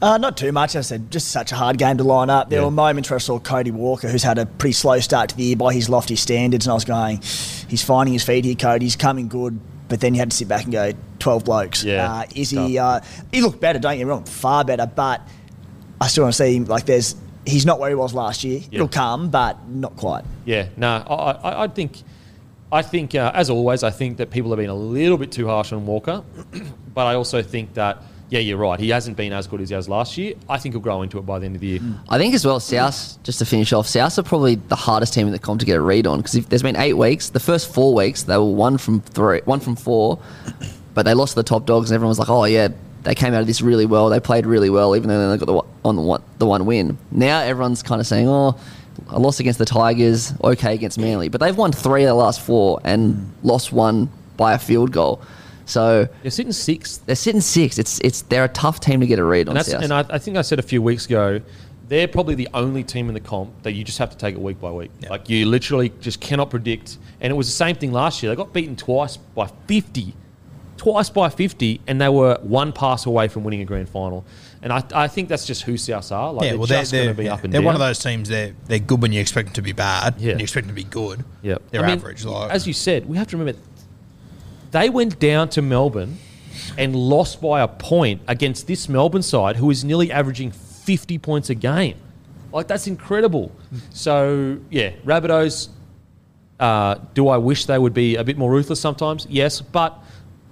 Uh, 0.00 0.16
not 0.16 0.36
too 0.36 0.50
much. 0.50 0.76
I 0.76 0.80
said, 0.80 1.10
just 1.10 1.28
such 1.28 1.52
a 1.52 1.56
hard 1.56 1.76
game 1.76 1.98
to 1.98 2.04
line 2.04 2.30
up. 2.30 2.48
There 2.48 2.60
Yeah. 2.60 2.64
were 2.64 2.70
moments 2.70 3.10
where 3.10 3.16
I 3.16 3.20
saw 3.20 3.38
Cody 3.38 3.70
Walker, 3.70 4.08
who's 4.08 4.22
had 4.22 4.38
a 4.38 4.46
pretty 4.46 4.72
slow 4.72 4.98
start 5.00 5.28
to 5.30 5.36
the 5.36 5.42
year 5.44 5.56
by 5.56 5.74
his 5.74 5.88
lofty 5.90 6.16
standards, 6.16 6.64
and 6.66 6.70
I 6.70 6.74
was 6.74 6.84
going, 6.86 7.18
he's 7.68 7.82
finding 7.82 8.14
his 8.14 8.22
feet 8.22 8.44
here, 8.46 8.54
Cody. 8.54 8.86
He's 8.86 8.96
coming 8.96 9.28
good. 9.28 9.60
But 9.88 10.00
then 10.00 10.14
you 10.14 10.20
had 10.20 10.30
to 10.30 10.36
sit 10.36 10.48
back 10.48 10.64
and 10.64 10.72
go, 10.72 10.92
12 11.18 11.44
blokes. 11.44 11.84
Yeah, 11.84 12.10
Uh, 12.10 12.24
is 12.34 12.48
he, 12.50 12.78
uh, 12.78 13.00
he 13.30 13.42
looked 13.42 13.60
better, 13.60 13.78
don't 13.78 13.92
get 13.98 14.04
me 14.04 14.10
wrong, 14.10 14.24
far 14.24 14.64
better, 14.64 14.86
but 14.86 15.20
I 16.00 16.06
still 16.06 16.24
want 16.24 16.34
to 16.34 16.42
see 16.42 16.56
him, 16.56 16.64
like, 16.64 16.86
there's, 16.86 17.14
he's 17.44 17.66
not 17.66 17.78
where 17.78 17.90
he 17.90 17.94
was 17.94 18.14
last 18.14 18.42
year. 18.42 18.60
Yeah. 18.60 18.76
It'll 18.76 18.88
come, 18.88 19.28
but 19.28 19.68
not 19.68 19.96
quite. 19.96 20.24
Yeah, 20.46 20.68
no, 20.78 20.88
I, 20.88 21.32
I, 21.32 21.62
I 21.64 21.68
think, 21.68 22.02
I 22.74 22.82
think 22.82 23.14
uh, 23.14 23.30
as 23.34 23.50
always, 23.50 23.84
I 23.84 23.90
think 23.90 24.16
that 24.16 24.30
people 24.32 24.50
have 24.50 24.58
been 24.58 24.68
a 24.68 24.74
little 24.74 25.16
bit 25.16 25.30
too 25.30 25.46
harsh 25.46 25.72
on 25.72 25.86
Walker, 25.86 26.24
but 26.94 27.06
I 27.06 27.14
also 27.14 27.40
think 27.40 27.74
that 27.74 28.02
yeah, 28.30 28.40
you're 28.40 28.58
right. 28.58 28.80
He 28.80 28.88
hasn't 28.88 29.16
been 29.16 29.32
as 29.32 29.46
good 29.46 29.60
as 29.60 29.68
he 29.68 29.76
has 29.76 29.88
last 29.88 30.18
year. 30.18 30.34
I 30.48 30.58
think 30.58 30.74
he'll 30.74 30.82
grow 30.82 31.02
into 31.02 31.18
it 31.18 31.22
by 31.22 31.38
the 31.38 31.46
end 31.46 31.54
of 31.54 31.60
the 31.60 31.68
year. 31.68 31.80
I 32.08 32.18
think 32.18 32.34
as 32.34 32.44
well, 32.44 32.58
South, 32.58 33.22
just 33.22 33.38
to 33.38 33.44
finish 33.44 33.72
off, 33.72 33.86
South 33.86 34.18
are 34.18 34.24
probably 34.24 34.56
the 34.56 34.74
hardest 34.74 35.14
team 35.14 35.28
in 35.28 35.32
the 35.32 35.38
comp 35.38 35.60
to 35.60 35.66
get 35.66 35.76
a 35.76 35.80
read 35.80 36.08
on 36.08 36.18
because 36.18 36.44
there's 36.46 36.62
been 36.62 36.74
eight 36.74 36.94
weeks. 36.94 37.28
The 37.28 37.38
first 37.38 37.72
four 37.72 37.94
weeks, 37.94 38.24
they 38.24 38.36
were 38.36 38.44
one 38.44 38.76
from 38.76 39.02
three, 39.02 39.40
one 39.44 39.60
from 39.60 39.76
four, 39.76 40.18
but 40.94 41.04
they 41.04 41.14
lost 41.14 41.34
to 41.34 41.36
the 41.36 41.42
top 41.44 41.64
dogs, 41.66 41.90
and 41.92 41.94
everyone 41.94 42.08
was 42.08 42.18
like, 42.18 42.30
oh, 42.30 42.44
yeah, 42.44 42.68
they 43.04 43.14
came 43.14 43.34
out 43.34 43.42
of 43.42 43.46
this 43.46 43.60
really 43.62 43.86
well. 43.86 44.08
They 44.08 44.18
played 44.18 44.46
really 44.46 44.70
well, 44.70 44.96
even 44.96 45.08
though 45.08 45.18
they 45.18 45.24
only 45.26 45.38
got 45.38 45.46
the, 45.46 45.52
one- 45.52 45.68
on 45.84 45.94
the 45.94 46.02
one, 46.02 46.22
the 46.38 46.46
one 46.46 46.66
win. 46.66 46.98
Now 47.12 47.40
everyone's 47.40 47.84
kind 47.84 48.00
of 48.00 48.06
saying, 48.06 48.26
oh, 48.26 48.58
I 49.14 49.18
lost 49.18 49.38
against 49.38 49.60
the 49.60 49.64
Tigers, 49.64 50.34
okay 50.42 50.74
against 50.74 50.98
Manly, 50.98 51.28
but 51.28 51.40
they've 51.40 51.56
won 51.56 51.70
three 51.70 52.02
of 52.02 52.08
the 52.08 52.14
last 52.14 52.40
four 52.40 52.80
and 52.82 53.32
lost 53.44 53.72
one 53.72 54.10
by 54.36 54.54
a 54.54 54.58
field 54.58 54.90
goal. 54.90 55.22
So 55.66 56.08
They're 56.22 56.32
sitting 56.32 56.52
sixth. 56.52 57.06
they're 57.06 57.14
sitting 57.14 57.40
six. 57.40 57.78
It's 57.78 58.00
it's 58.00 58.22
they're 58.22 58.44
a 58.44 58.48
tough 58.48 58.80
team 58.80 59.00
to 59.00 59.06
get 59.06 59.20
a 59.20 59.24
read 59.24 59.48
on. 59.48 59.56
And, 59.56 59.64
that's, 59.64 59.72
and 59.72 59.92
I, 59.92 60.04
I 60.10 60.18
think 60.18 60.36
I 60.36 60.42
said 60.42 60.58
a 60.58 60.62
few 60.62 60.82
weeks 60.82 61.06
ago, 61.06 61.40
they're 61.88 62.08
probably 62.08 62.34
the 62.34 62.48
only 62.52 62.82
team 62.82 63.08
in 63.08 63.14
the 63.14 63.20
comp 63.20 63.62
that 63.62 63.72
you 63.72 63.84
just 63.84 63.98
have 63.98 64.10
to 64.10 64.16
take 64.16 64.34
it 64.34 64.40
week 64.40 64.60
by 64.60 64.72
week. 64.72 64.90
Like 65.08 65.30
you 65.30 65.46
literally 65.46 65.92
just 66.00 66.20
cannot 66.20 66.50
predict. 66.50 66.98
And 67.20 67.30
it 67.30 67.36
was 67.36 67.46
the 67.46 67.52
same 67.52 67.76
thing 67.76 67.92
last 67.92 68.22
year. 68.22 68.32
They 68.32 68.36
got 68.36 68.52
beaten 68.52 68.74
twice 68.74 69.16
by 69.16 69.46
50, 69.68 70.14
twice 70.76 71.10
by 71.10 71.28
50, 71.28 71.80
and 71.86 72.00
they 72.00 72.08
were 72.08 72.38
one 72.42 72.72
pass 72.72 73.06
away 73.06 73.28
from 73.28 73.44
winning 73.44 73.60
a 73.60 73.64
grand 73.64 73.88
final. 73.88 74.24
And 74.62 74.72
I, 74.72 74.82
I 74.94 75.08
think 75.08 75.28
that's 75.28 75.46
just 75.46 75.62
who 75.62 75.74
Souths 75.74 76.10
are. 76.10 76.32
Like 76.32 76.50
they're 76.50 76.66
just 76.66 76.92
going 76.92 77.08
to 77.08 77.14
be 77.14 77.28
up 77.28 77.44
and 77.44 77.52
they're 77.52 77.60
down. 77.60 77.66
one 77.66 77.74
of 77.74 77.80
those 77.80 77.98
teams. 77.98 78.28
They're 78.28 78.54
they're 78.66 78.78
good 78.78 79.02
when 79.02 79.12
you 79.12 79.20
expect 79.20 79.48
them 79.48 79.54
to 79.54 79.62
be 79.62 79.72
bad. 79.72 80.18
Yeah. 80.18 80.32
and 80.32 80.40
you 80.40 80.44
expect 80.44 80.66
them 80.66 80.74
to 80.74 80.82
be 80.82 80.88
good. 80.88 81.24
Yep. 81.42 81.62
they're 81.70 81.82
I 81.82 81.86
mean, 81.86 81.98
average. 81.98 82.24
Like 82.24 82.50
as 82.50 82.66
you 82.66 82.72
said, 82.72 83.06
we 83.06 83.16
have 83.18 83.26
to 83.28 83.36
remember 83.36 83.60
they 84.70 84.90
went 84.90 85.18
down 85.20 85.50
to 85.50 85.62
Melbourne 85.62 86.18
and 86.76 86.96
lost 86.96 87.40
by 87.40 87.60
a 87.60 87.68
point 87.68 88.22
against 88.26 88.66
this 88.66 88.88
Melbourne 88.88 89.22
side 89.22 89.56
who 89.56 89.70
is 89.70 89.84
nearly 89.84 90.10
averaging 90.10 90.50
50 90.50 91.18
points 91.18 91.50
a 91.50 91.54
game. 91.54 91.96
Like 92.52 92.68
that's 92.68 92.86
incredible. 92.86 93.52
So 93.90 94.58
yeah, 94.70 94.90
Rabbitohs. 95.04 95.68
Uh, 96.58 96.94
do 97.14 97.26
I 97.26 97.36
wish 97.36 97.66
they 97.66 97.78
would 97.78 97.92
be 97.94 98.14
a 98.14 98.22
bit 98.22 98.38
more 98.38 98.50
ruthless 98.50 98.80
sometimes? 98.80 99.26
Yes, 99.28 99.60
but 99.60 100.03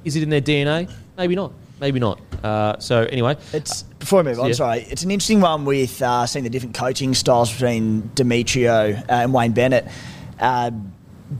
is 0.05 0.17
it 0.17 0.23
in 0.23 0.31
their 0.31 0.41
DNA? 0.41 0.91
Maybe 1.17 1.35
not. 1.35 1.53
Maybe 1.81 1.99
not. 1.99 2.21
Uh, 2.45 2.79
so 2.79 3.03
anyway, 3.03 3.37
It's 3.53 3.83
before 3.83 4.23
we 4.23 4.31
move 4.31 4.41
on. 4.41 4.49
Yeah. 4.49 4.55
Sorry, 4.55 4.87
it's 4.89 5.03
an 5.03 5.11
interesting 5.11 5.41
one 5.41 5.65
with 5.65 6.01
uh, 6.01 6.27
seeing 6.27 6.45
the 6.45 6.51
different 6.51 6.77
coaching 6.77 7.15
styles 7.15 7.53
between 7.53 8.03
Demetriou 8.15 8.99
uh, 8.99 9.03
and 9.09 9.35
Wayne 9.35 9.53
Bennett. 9.53 9.89
Uh, 10.39 10.71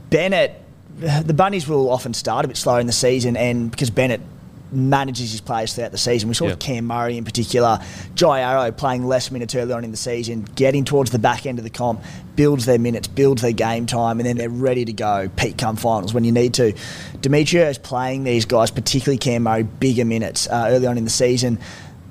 Bennett, 0.09 0.61
the 0.97 1.33
Bunnies 1.33 1.67
will 1.67 1.89
often 1.89 2.13
start 2.13 2.45
a 2.45 2.47
bit 2.47 2.57
slower 2.57 2.79
in 2.79 2.87
the 2.87 2.93
season, 2.93 3.37
and 3.37 3.71
because 3.71 3.89
Bennett 3.89 4.21
manages 4.73 5.31
his 5.31 5.41
players 5.41 5.73
throughout 5.73 5.91
the 5.91 5.97
season, 5.97 6.29
we 6.29 6.35
saw 6.35 6.47
Yeah. 6.47 6.55
Cam 6.55 6.85
Murray 6.85 7.17
in 7.17 7.23
particular, 7.23 7.79
Jai 8.15 8.41
Arrow 8.41 8.71
playing 8.71 9.05
less 9.05 9.31
minutes 9.31 9.55
early 9.55 9.73
on 9.73 9.83
in 9.83 9.91
the 9.91 9.97
season, 9.97 10.47
getting 10.55 10.83
towards 10.85 11.11
the 11.11 11.19
back 11.19 11.45
end 11.45 11.57
of 11.59 11.63
the 11.63 11.69
comp, 11.69 12.01
builds 12.35 12.65
their 12.65 12.79
minutes, 12.79 13.07
builds 13.07 13.41
their 13.41 13.51
game 13.51 13.85
time, 13.85 14.19
and 14.19 14.27
then 14.27 14.37
they're 14.37 14.49
ready 14.49 14.85
to 14.85 14.93
go 14.93 15.29
peak 15.35 15.57
come 15.57 15.75
finals 15.75 16.13
when 16.13 16.23
you 16.23 16.31
need 16.31 16.53
to. 16.55 16.73
Demetriou 17.21 17.69
is 17.69 17.77
playing 17.77 18.23
these 18.23 18.45
guys, 18.45 18.71
particularly 18.71 19.17
Cam 19.17 19.43
Murray, 19.43 19.63
bigger 19.63 20.05
minutes 20.05 20.47
uh, 20.47 20.67
early 20.69 20.87
on 20.87 20.97
in 20.97 21.03
the 21.03 21.09
season 21.09 21.59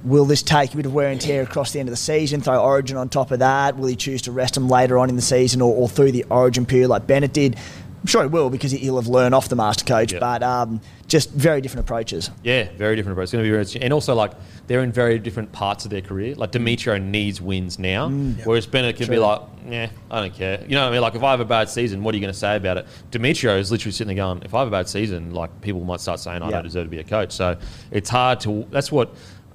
Will 0.04 0.24
this 0.24 0.42
take 0.42 0.74
a 0.74 0.76
bit 0.76 0.84
of 0.84 0.92
wear 0.92 1.10
and 1.10 1.20
tear 1.20 1.42
across 1.44 1.70
the 1.70 1.78
end 1.78 1.88
of 1.88 1.92
the 1.92 1.96
season? 1.96 2.40
Throw 2.40 2.60
Origin 2.60 2.96
on 2.96 3.08
top 3.08 3.30
of 3.30 3.38
that? 3.38 3.76
Will 3.78 3.86
he 3.86 3.94
choose 3.94 4.22
to 4.22 4.32
rest 4.32 4.56
him 4.56 4.68
later 4.68 4.98
on 4.98 5.08
in 5.08 5.14
the 5.14 5.22
season 5.22 5.62
or, 5.62 5.72
or 5.72 5.88
through 5.88 6.10
the 6.10 6.24
Origin 6.28 6.66
period 6.66 6.88
like 6.88 7.06
Bennett 7.06 7.32
did? 7.32 7.54
I'm 8.00 8.06
sure 8.08 8.22
he 8.22 8.28
will 8.28 8.50
because 8.50 8.72
he'll 8.72 8.96
have 8.96 9.06
learned 9.06 9.32
off 9.32 9.48
the 9.48 9.54
master 9.54 9.84
coach, 9.84 10.12
Yeah. 10.12 10.18
but 10.18 10.42
um, 10.42 10.80
just 11.12 11.30
very 11.30 11.60
different 11.60 11.86
approaches. 11.86 12.30
Yeah, 12.42 12.70
very 12.78 12.96
different 12.96 13.12
approaches. 13.12 13.28
It's 13.28 13.32
going 13.32 13.44
to 13.44 13.46
be 13.46 13.50
very 13.50 13.60
interesting. 13.60 13.82
And 13.82 13.92
also, 13.92 14.14
like, 14.14 14.32
they're 14.66 14.82
in 14.82 14.92
very 14.92 15.18
different 15.18 15.52
parts 15.52 15.84
of 15.84 15.90
their 15.90 16.00
career. 16.00 16.34
Like, 16.34 16.52
Demetriou 16.52 17.02
needs 17.02 17.38
wins 17.38 17.78
now, 17.78 18.08
mm. 18.08 18.46
whereas 18.46 18.66
Bennett 18.66 18.96
can 18.96 19.10
be 19.10 19.18
like, 19.18 19.42
yeah, 19.68 19.90
I 20.10 20.20
don't 20.20 20.34
care. 20.34 20.64
You 20.66 20.74
know 20.74 20.84
what 20.84 20.88
I 20.88 20.92
mean? 20.92 21.02
Like, 21.02 21.14
if 21.14 21.22
I 21.22 21.30
have 21.32 21.40
a 21.40 21.44
bad 21.44 21.68
season, 21.68 22.02
what 22.02 22.14
are 22.14 22.16
you 22.16 22.22
going 22.22 22.32
to 22.32 22.38
say 22.38 22.56
about 22.56 22.78
it? 22.78 22.86
Demetriou 23.10 23.58
is 23.58 23.70
literally 23.70 23.92
sitting 23.92 24.16
there 24.16 24.24
going, 24.24 24.42
if 24.42 24.54
I 24.54 24.60
have 24.60 24.68
a 24.68 24.70
bad 24.70 24.88
season, 24.88 25.34
like, 25.34 25.60
people 25.60 25.84
might 25.84 26.00
start 26.00 26.18
saying 26.18 26.40
I 26.40 26.46
Yeah. 26.46 26.52
don't 26.52 26.64
deserve 26.64 26.86
to 26.86 26.90
be 26.90 27.00
a 27.00 27.04
coach. 27.04 27.32
So 27.32 27.58
it's 27.90 28.08
hard 28.08 28.40
to, 28.40 28.66
that's 28.70 28.90
what. 28.90 29.14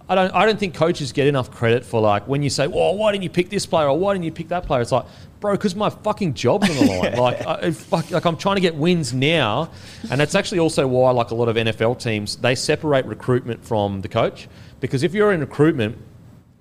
I 0.10 0.16
don't, 0.16 0.34
I 0.34 0.46
don't 0.46 0.58
think 0.58 0.74
coaches 0.74 1.12
get 1.12 1.28
enough 1.28 1.52
credit 1.52 1.84
for 1.84 2.00
like 2.00 2.30
when 2.30 2.42
you 2.42 2.50
say, 2.50 2.66
"Well, 2.66 2.96
why 2.96 3.12
didn't 3.12 3.26
you 3.26 3.30
pick 3.30 3.50
this 3.50 3.66
player?" 3.66 3.90
or 3.90 4.00
"Why 4.00 4.14
didn't 4.14 4.24
you 4.24 4.32
pick 4.32 4.48
that 4.48 4.66
player?" 4.66 4.82
It's 4.82 4.94
like, 4.94 5.04
bro, 5.40 5.54
because 5.54 5.76
my 5.76 5.90
fucking 5.90 6.34
job's 6.34 6.70
on 6.70 6.76
the 6.76 6.86
line. 6.86 7.14
like, 7.18 7.46
I, 7.46 7.72
fuck, 7.72 8.12
like 8.12 8.26
I'm 8.26 8.38
trying 8.38 8.56
to 8.56 8.62
get 8.62 8.76
wins 8.76 9.14
now, 9.14 9.72
and 10.10 10.20
that's 10.20 10.36
actually 10.36 10.60
also 10.60 10.88
why, 10.88 11.12
like 11.12 11.32
a 11.32 11.36
lot 11.36 11.50
of 11.50 11.56
NFL 11.56 12.02
teams, 12.02 12.38
they 12.38 12.56
separate 12.56 13.06
recruitment 13.06 13.64
from 13.64 14.02
the 14.02 14.08
coach 14.08 14.48
because 14.80 15.04
if 15.04 15.14
you're 15.14 15.32
in 15.32 15.40
recruitment, 15.40 15.98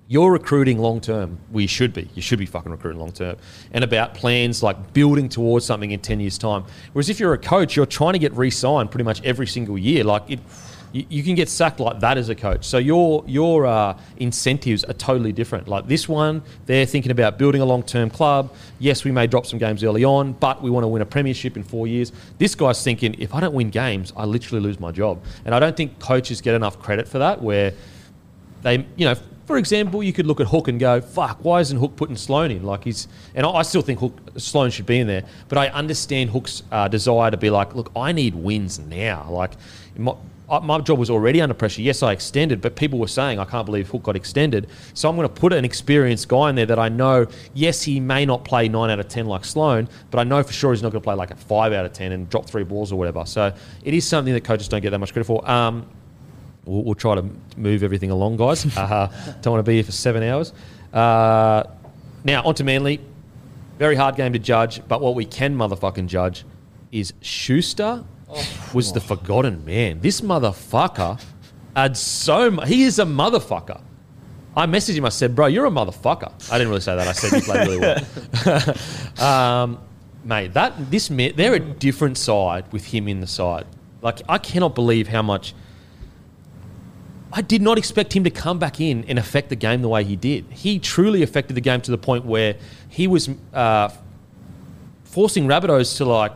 you're 0.07 0.31
recruiting 0.31 0.79
long 0.79 1.01
term. 1.01 1.37
Well, 1.51 1.61
you 1.61 1.67
should 1.67 1.93
be. 1.93 2.09
You 2.15 2.21
should 2.21 2.39
be 2.39 2.45
fucking 2.45 2.71
recruiting 2.71 2.99
long 2.99 3.11
term. 3.11 3.35
And 3.73 3.83
about 3.83 4.13
plans 4.13 4.63
like 4.63 4.93
building 4.93 5.27
towards 5.27 5.65
something 5.65 5.91
in 5.91 5.99
10 5.99 6.19
years' 6.21 6.37
time. 6.37 6.63
Whereas 6.93 7.09
if 7.09 7.19
you're 7.19 7.33
a 7.33 7.37
coach, 7.37 7.75
you're 7.75 7.85
trying 7.85 8.13
to 8.13 8.19
get 8.19 8.33
re 8.33 8.49
signed 8.49 8.89
pretty 8.89 9.03
much 9.03 9.21
every 9.23 9.47
single 9.47 9.77
year. 9.77 10.03
Like 10.03 10.23
it. 10.29 10.39
You 10.91 11.05
you 11.09 11.23
can 11.23 11.35
get 11.35 11.49
sacked 11.49 11.79
like 11.79 11.99
that 11.99 12.17
as 12.17 12.29
a 12.29 12.35
coach. 12.35 12.65
So 12.65 12.77
your 12.77 13.23
your 13.27 13.65
uh, 13.65 13.97
incentives 14.17 14.83
are 14.83 14.93
totally 14.93 15.31
different. 15.31 15.67
Like 15.67 15.87
this 15.87 16.07
one, 16.07 16.41
they're 16.65 16.85
thinking 16.85 17.11
about 17.11 17.37
building 17.37 17.61
a 17.61 17.65
long 17.65 17.83
term 17.83 18.09
club. 18.09 18.53
Yes, 18.79 19.03
we 19.03 19.11
may 19.11 19.27
drop 19.27 19.45
some 19.45 19.59
games 19.59 19.83
early 19.83 20.03
on, 20.03 20.33
but 20.33 20.61
we 20.61 20.69
want 20.69 20.83
to 20.83 20.87
win 20.87 21.01
a 21.01 21.05
premiership 21.05 21.57
in 21.57 21.63
four 21.63 21.87
years. 21.87 22.11
This 22.37 22.55
guy's 22.55 22.83
thinking, 22.83 23.15
if 23.19 23.33
I 23.33 23.39
don't 23.39 23.53
win 23.53 23.69
games, 23.69 24.13
I 24.15 24.25
literally 24.25 24.61
lose 24.61 24.79
my 24.79 24.91
job. 24.91 25.21
And 25.45 25.53
I 25.53 25.59
don't 25.59 25.75
think 25.75 25.99
coaches 25.99 26.41
get 26.41 26.55
enough 26.55 26.79
credit 26.79 27.07
for 27.07 27.19
that. 27.19 27.41
Where 27.41 27.73
they, 28.61 28.85
you 28.95 29.05
know, 29.05 29.15
for 29.47 29.57
example, 29.57 30.03
you 30.03 30.11
could 30.11 30.27
look 30.27 30.41
at 30.41 30.47
Hook 30.47 30.67
and 30.67 30.77
go, 30.77 30.99
"Fuck, 30.99 31.39
why 31.41 31.61
isn't 31.61 31.77
Hook 31.77 31.95
putting 31.95 32.17
Sloan 32.17 32.51
in?" 32.51 32.63
Like 32.63 32.83
he's, 32.83 33.07
and 33.33 33.45
I 33.45 33.61
still 33.61 33.81
think 33.81 33.99
Hook 33.99 34.19
Sloan 34.37 34.71
should 34.71 34.85
be 34.85 34.99
in 34.99 35.07
there, 35.07 35.23
but 35.47 35.57
I 35.57 35.69
understand 35.69 36.31
Hook's 36.31 36.63
uh, 36.71 36.89
desire 36.89 37.31
to 37.31 37.37
be 37.37 37.49
like, 37.49 37.73
"Look, 37.73 37.91
I 37.95 38.11
need 38.11 38.35
wins 38.35 38.77
now." 38.77 39.27
Like 39.29 39.51
my 40.49 40.79
job 40.79 40.97
was 40.97 41.09
already 41.09 41.41
under 41.41 41.53
pressure. 41.53 41.81
Yes, 41.81 42.01
I 42.01 42.13
extended, 42.13 42.61
but 42.61 42.75
people 42.75 42.99
were 42.99 43.07
saying, 43.07 43.37
"I 43.37 43.45
can't 43.45 43.65
believe 43.65 43.89
Hook 43.89 44.03
got 44.03 44.15
extended." 44.15 44.67
So 44.93 45.09
I'm 45.09 45.15
going 45.15 45.27
to 45.27 45.33
put 45.33 45.51
an 45.51 45.65
experienced 45.65 46.27
guy 46.29 46.49
in 46.49 46.55
there 46.55 46.65
that 46.67 46.79
I 46.79 46.87
know. 46.89 47.27
Yes, 47.53 47.83
he 47.83 47.99
may 47.99 48.25
not 48.25 48.45
play 48.45 48.69
nine 48.69 48.89
out 48.89 48.99
of 48.99 49.07
ten 49.09 49.25
like 49.25 49.43
Sloan, 49.43 49.89
but 50.09 50.19
I 50.19 50.23
know 50.23 50.41
for 50.43 50.53
sure 50.53 50.71
he's 50.71 50.81
not 50.81 50.91
going 50.91 51.01
to 51.01 51.05
play 51.05 51.15
like 51.15 51.31
a 51.31 51.35
five 51.35 51.73
out 51.73 51.85
of 51.85 51.91
ten 51.93 52.13
and 52.13 52.29
drop 52.29 52.45
three 52.45 52.63
balls 52.63 52.91
or 52.91 52.95
whatever. 52.97 53.25
So 53.25 53.53
it 53.83 53.93
is 53.93 54.07
something 54.07 54.33
that 54.33 54.43
coaches 54.45 54.67
don't 54.69 54.81
get 54.81 54.91
that 54.91 54.99
much 54.99 55.11
credit 55.13 55.25
for. 55.25 55.49
Um, 55.49 55.87
We'll, 56.67 56.83
we'll 56.83 56.95
try 56.95 57.15
to 57.15 57.25
move 57.55 57.81
everything 57.81 58.11
along, 58.11 58.35
guys. 58.37 58.65
Uh, 58.77 59.07
don't 59.41 59.53
want 59.53 59.65
to 59.65 59.69
be 59.69 59.75
here 59.75 59.83
for 59.85 59.93
seven 59.93 60.21
hours. 60.21 60.51
Uh, 60.93 61.63
now, 62.25 62.43
on 62.43 62.55
to 62.55 62.63
Manly. 62.65 62.99
Very 63.79 63.95
hard 63.95 64.15
game 64.17 64.33
to 64.33 64.39
judge, 64.39 64.85
but 64.87 64.99
what 65.01 65.15
we 65.15 65.23
can 65.23 65.55
motherfucking 65.55 66.07
judge 66.07 66.43
is 66.91 67.13
Schuster 67.21 68.03
was 68.73 68.91
the 68.93 69.01
forgotten 69.01 69.63
man. 69.65 69.99
This 70.01 70.21
motherfucker 70.21 71.21
had 71.75 71.95
so 71.95 72.51
much. 72.51 72.67
He 72.67 72.83
is 72.83 72.99
a 72.99 73.05
motherfucker. 73.05 73.81
I 74.55 74.65
messaged 74.65 74.95
him. 74.95 75.05
I 75.05 75.09
said, 75.09 75.35
"Bro, 75.35 75.47
you're 75.47 75.65
a 75.65 75.71
motherfucker." 75.71 76.31
I 76.51 76.57
didn't 76.57 76.69
really 76.69 76.81
say 76.81 76.95
that. 76.95 77.07
I 77.07 77.11
said 77.11 77.31
you 77.31 77.41
played 77.41 77.67
really 77.67 77.79
well. 79.19 79.23
um, 79.27 79.79
mate, 80.23 80.53
that 80.53 80.89
this 80.89 81.07
they're 81.07 81.53
a 81.53 81.59
different 81.59 82.17
side 82.17 82.65
with 82.71 82.85
him 82.85 83.07
in 83.07 83.21
the 83.21 83.27
side. 83.27 83.65
Like 84.01 84.21
I 84.27 84.37
cannot 84.37 84.75
believe 84.75 85.07
how 85.07 85.21
much. 85.21 85.53
I 87.31 87.41
did 87.41 87.61
not 87.61 87.77
expect 87.77 88.13
him 88.13 88.23
to 88.23 88.29
come 88.29 88.57
back 88.57 88.79
in 88.79 89.03
and 89.07 89.19
affect 89.19 89.49
the 89.49 89.55
game 89.55 89.81
the 89.81 89.89
way 89.89 90.03
he 90.03 90.15
did. 90.15 90.45
He 90.49 90.79
truly 90.79 91.21
affected 91.23 91.55
the 91.55 91.61
game 91.61 91.81
to 91.81 91.91
the 91.91 91.97
point 91.97 92.25
where 92.25 92.55
he 92.89 93.05
was 93.05 93.29
uh, 93.53 93.89
forcing 95.03 95.45
Rabbitohs 95.45 95.97
to 95.97 96.05
like. 96.05 96.31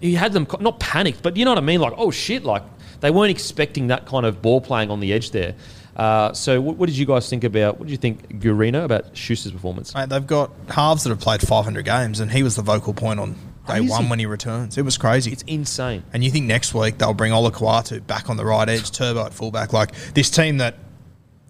He 0.00 0.14
had 0.14 0.32
them 0.32 0.46
not 0.60 0.80
panicked, 0.80 1.22
but 1.22 1.36
you 1.36 1.44
know 1.44 1.50
what 1.52 1.58
I 1.58 1.62
mean. 1.62 1.80
Like, 1.80 1.94
oh 1.96 2.10
shit! 2.10 2.44
Like 2.44 2.62
they 3.00 3.10
weren't 3.10 3.30
expecting 3.30 3.88
that 3.88 4.06
kind 4.06 4.26
of 4.26 4.40
ball 4.42 4.60
playing 4.60 4.90
on 4.90 5.00
the 5.00 5.12
edge 5.12 5.30
there. 5.30 5.54
Uh, 5.96 6.32
so, 6.32 6.60
what, 6.60 6.76
what 6.76 6.86
did 6.86 6.96
you 6.96 7.04
guys 7.04 7.28
think 7.28 7.44
about? 7.44 7.78
What 7.78 7.86
did 7.86 7.90
you 7.92 7.98
think, 7.98 8.40
Gurino, 8.40 8.84
about 8.84 9.14
Schuster's 9.14 9.52
performance? 9.52 9.94
Mate, 9.94 10.08
they've 10.08 10.26
got 10.26 10.50
halves 10.68 11.04
that 11.04 11.10
have 11.10 11.20
played 11.20 11.42
500 11.46 11.84
games, 11.84 12.20
and 12.20 12.30
he 12.30 12.42
was 12.42 12.56
the 12.56 12.62
vocal 12.62 12.94
point 12.94 13.20
on 13.20 13.32
day 13.70 13.78
Crazy. 13.78 13.90
one 13.90 14.08
when 14.08 14.18
he 14.18 14.26
returns. 14.26 14.78
It 14.78 14.84
was 14.84 14.96
crazy. 14.96 15.32
It's 15.32 15.42
insane. 15.42 16.04
And 16.12 16.24
you 16.24 16.30
think 16.30 16.46
next 16.46 16.74
week 16.74 16.98
they'll 16.98 17.14
bring 17.14 17.32
Ola 17.32 17.50
Kawatu 17.50 18.06
back 18.06 18.30
on 18.30 18.36
the 18.36 18.44
right 18.44 18.68
edge, 18.68 18.90
Turbo 18.90 19.26
at 19.26 19.34
fullback. 19.34 19.72
Like 19.72 19.94
this 20.14 20.30
team 20.30 20.58
that 20.58 20.76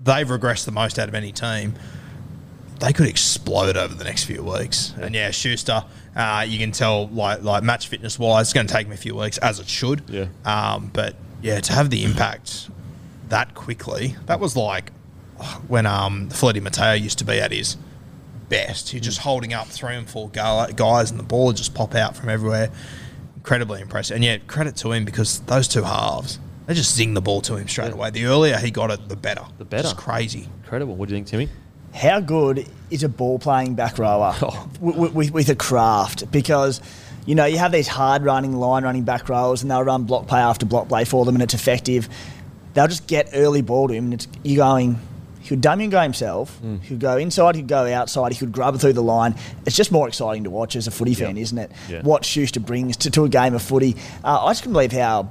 they've 0.03 0.27
regressed 0.27 0.65
the 0.65 0.73
most 0.73 0.99
out 0.99 1.09
of 1.09 1.15
any 1.15 1.33
team, 1.33 1.75
they 2.81 2.93
could 2.93 3.07
explode 3.09 3.77
over 3.77 3.95
the 3.95 4.05
next 4.05 4.25
few 4.25 4.43
weeks. 4.43 4.95
And 5.01 5.14
yeah, 5.14 5.31
Schuster, 5.31 5.85
uh, 6.16 6.45
you 6.49 6.59
can 6.59 6.73
tell 6.73 7.09
like 7.09 7.43
like 7.43 7.62
match 7.62 7.88
fitness 7.88 8.19
wise, 8.19 8.47
it's 8.47 8.53
going 8.53 8.66
to 8.66 8.73
take 8.73 8.87
him 8.87 8.93
a 8.93 8.97
few 8.97 9.14
weeks 9.14 9.38
as 9.38 9.61
it 9.61 9.69
should. 9.69 10.03
Yeah. 10.09 10.27
Um, 10.45 10.90
but 10.93 11.14
yeah, 11.43 11.61
to 11.61 11.73
have 11.73 11.90
the 11.90 12.05
impact 12.05 12.71
that 13.29 13.55
quickly, 13.55 14.16
that 14.27 14.40
was 14.40 14.57
like 14.57 14.93
when 15.69 15.87
um 15.87 16.29
Feleti 16.31 16.61
Mateo 16.61 16.93
used 16.93 17.19
to 17.19 17.25
be 17.25 17.38
at 17.40 17.53
his 17.53 17.77
best. 18.49 18.90
He's 18.90 19.03
just 19.03 19.19
holding 19.19 19.53
up 19.53 19.69
three 19.69 19.95
and 19.95 20.09
four 20.09 20.29
guys, 20.31 21.11
and 21.11 21.21
the 21.21 21.25
ball 21.25 21.47
would 21.47 21.57
just 21.57 21.75
pop 21.75 21.95
out 21.95 22.16
from 22.16 22.29
everywhere. 22.29 22.71
Incredibly 23.37 23.81
impressive. 23.81 24.16
And 24.16 24.25
yet, 24.25 24.47
credit 24.47 24.77
to 24.77 24.93
him 24.93 25.05
because 25.05 25.40
those 25.40 25.69
two 25.69 25.83
halves, 25.83 26.38
they 26.66 26.75
just 26.75 26.95
zing 26.95 27.14
the 27.14 27.23
ball 27.23 27.40
to 27.43 27.57
him 27.57 27.69
straight 27.69 27.93
away. 27.93 28.11
The 28.11 28.27
earlier 28.27 28.59
he 28.59 28.71
got 28.71 28.90
it, 28.90 29.09
the 29.09 29.16
better. 29.16 29.45
The 29.59 29.64
better. 29.64 29.85
Just 29.85 29.97
crazy. 29.97 30.49
Incredible. 30.62 30.97
What 30.97 31.09
do 31.09 31.14
you 31.14 31.16
think, 31.16 31.29
Timmy? 31.29 31.49
How 31.94 32.20
good 32.20 32.66
is 32.90 33.03
a 33.03 33.09
ball 33.09 33.38
playing 33.38 33.74
back 33.74 33.98
rower 33.98 34.35
with, 34.81 35.12
with, 35.12 35.31
with 35.33 35.48
a 35.48 35.55
craft? 35.57 36.31
Because, 36.31 36.81
you 37.26 37.35
know, 37.35 37.44
you 37.44 37.59
have 37.59 37.72
these 37.72 37.88
hard 37.88 38.24
running, 38.24 38.55
line 38.55 38.85
running 38.85 39.03
back 39.05 39.29
rowers 39.29 39.62
and 39.62 39.70
they'll 39.70 39.83
run 39.83 40.05
block 40.05 40.26
play 40.26 40.40
after 40.40 40.66
block 40.66 40.88
play 40.88 41.05
for 41.05 41.24
them 41.24 41.35
and 41.37 41.42
it's 41.42 41.55
effective. 41.55 42.09
They'll 42.74 42.88
just 42.88 43.07
get 43.07 43.31
early 43.35 43.62
ball 43.62 43.88
to 43.88 43.94
him 43.94 44.05
and 44.05 44.14
it's, 44.14 44.29
you're 44.44 44.57
going, 44.64 44.98
he 45.40 45.48
could 45.48 45.61
Damien 45.61 45.90
go 45.90 46.00
himself, 46.00 46.61
he 46.83 46.88
could 46.88 47.00
go 47.00 47.16
inside, 47.16 47.57
he 47.57 47.62
could 47.62 47.68
go 47.68 47.92
outside, 47.92 48.31
he 48.33 48.38
could 48.38 48.53
grub 48.53 48.79
through 48.79 48.92
the 48.92 49.03
line. 49.03 49.35
It's 49.66 49.74
just 49.74 49.90
more 49.90 50.07
exciting 50.07 50.44
to 50.44 50.50
watch 50.50 50.76
as 50.76 50.87
a 50.87 50.90
footy 50.92 51.14
fan, 51.14 51.37
isn't 51.38 51.59
it? 51.59 51.72
Yeah. 51.88 52.03
What 52.03 52.24
Schuster 52.24 52.61
brings 52.61 52.96
to, 52.98 53.11
to 53.11 53.24
a 53.24 53.29
game 53.29 53.55
of 53.55 53.62
footy. 53.62 53.96
Uh, 54.22 54.44
I 54.44 54.50
just 54.53 54.62
can't 54.62 54.72
believe 54.72 54.92
how 54.92 55.31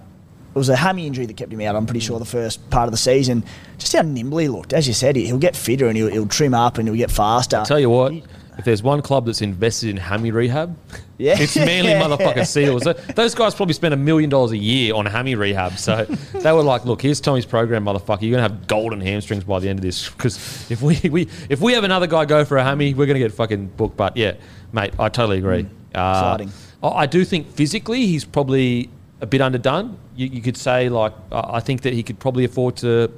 it 0.53 0.57
was 0.57 0.69
a 0.69 0.75
hammy 0.75 1.05
injury 1.07 1.25
that 1.25 1.37
kept 1.37 1.53
him 1.53 1.61
out. 1.61 1.75
I'm 1.75 1.85
pretty 1.85 1.99
sure 1.99 2.19
the 2.19 2.25
first 2.25 2.69
part 2.69 2.87
of 2.87 2.91
the 2.91 2.97
season. 2.97 3.43
Just 3.77 3.93
how 3.93 4.01
nimble 4.01 4.39
he 4.39 4.47
looked. 4.47 4.73
As 4.73 4.87
you 4.87 4.93
said, 4.93 5.15
he- 5.15 5.25
he'll 5.27 5.37
get 5.37 5.55
fitter 5.55 5.87
and 5.87 5.95
he'll, 5.95 6.07
he'll 6.09 6.27
trim 6.27 6.53
up 6.53 6.77
and 6.77 6.87
he'll 6.87 6.97
get 6.97 7.11
faster. 7.11 7.57
I'll 7.57 7.65
tell 7.65 7.79
you 7.79 7.89
what, 7.89 8.13
if 8.57 8.65
there's 8.65 8.83
one 8.83 9.01
club 9.01 9.25
that's 9.25 9.41
invested 9.41 9.89
in 9.91 9.97
hammy 9.97 10.31
rehab, 10.31 10.75
Yeah. 11.17 11.35
it's 11.39 11.55
Manly 11.55 11.91
motherfucking 12.17 12.45
Seals. 12.45 12.83
Those 13.15 13.33
guys 13.35 13.55
probably 13.55 13.73
spend 13.73 13.93
a 13.93 13.97
million 13.97 14.29
dollars 14.29 14.51
a 14.51 14.57
year 14.57 14.95
on 14.95 15.05
hammy 15.05 15.35
rehab. 15.35 15.77
So 15.77 16.03
they 16.33 16.51
were 16.51 16.63
like, 16.63 16.83
"Look, 16.83 17.01
here's 17.01 17.21
Tommy's 17.21 17.45
program, 17.45 17.85
motherfucker. 17.85 18.23
You're 18.23 18.31
gonna 18.31 18.41
have 18.49 18.67
golden 18.67 18.99
hamstrings 18.99 19.43
by 19.45 19.59
the 19.59 19.69
end 19.69 19.79
of 19.79 19.83
this. 19.83 20.09
Because 20.09 20.35
if 20.69 20.81
we, 20.81 20.99
we 21.09 21.29
if 21.47 21.61
we 21.61 21.71
have 21.73 21.83
another 21.85 22.07
guy 22.07 22.25
go 22.25 22.43
for 22.43 22.57
a 22.57 22.63
hammy, 22.63 22.93
we're 22.93 23.05
gonna 23.07 23.19
get 23.19 23.31
fucking 23.31 23.67
booked." 23.77 23.95
But 23.95 24.17
yeah, 24.17 24.33
mate, 24.73 24.93
I 24.99 25.07
totally 25.09 25.37
agree. 25.37 25.65
Uh, 25.95 26.35
Exciting. 26.37 26.51
I 26.83 27.05
do 27.05 27.23
think 27.25 27.51
physically 27.53 28.05
he's 28.07 28.25
probably 28.25 28.89
a 29.21 29.25
bit 29.25 29.41
underdone. 29.41 29.97
You, 30.15 30.27
you 30.27 30.41
could 30.41 30.57
say 30.57 30.89
like 30.89 31.13
uh, 31.31 31.41
I 31.49 31.59
think 31.59 31.81
that 31.81 31.93
he 31.93 32.03
could 32.03 32.19
probably 32.19 32.45
afford 32.45 32.77
to 32.77 33.11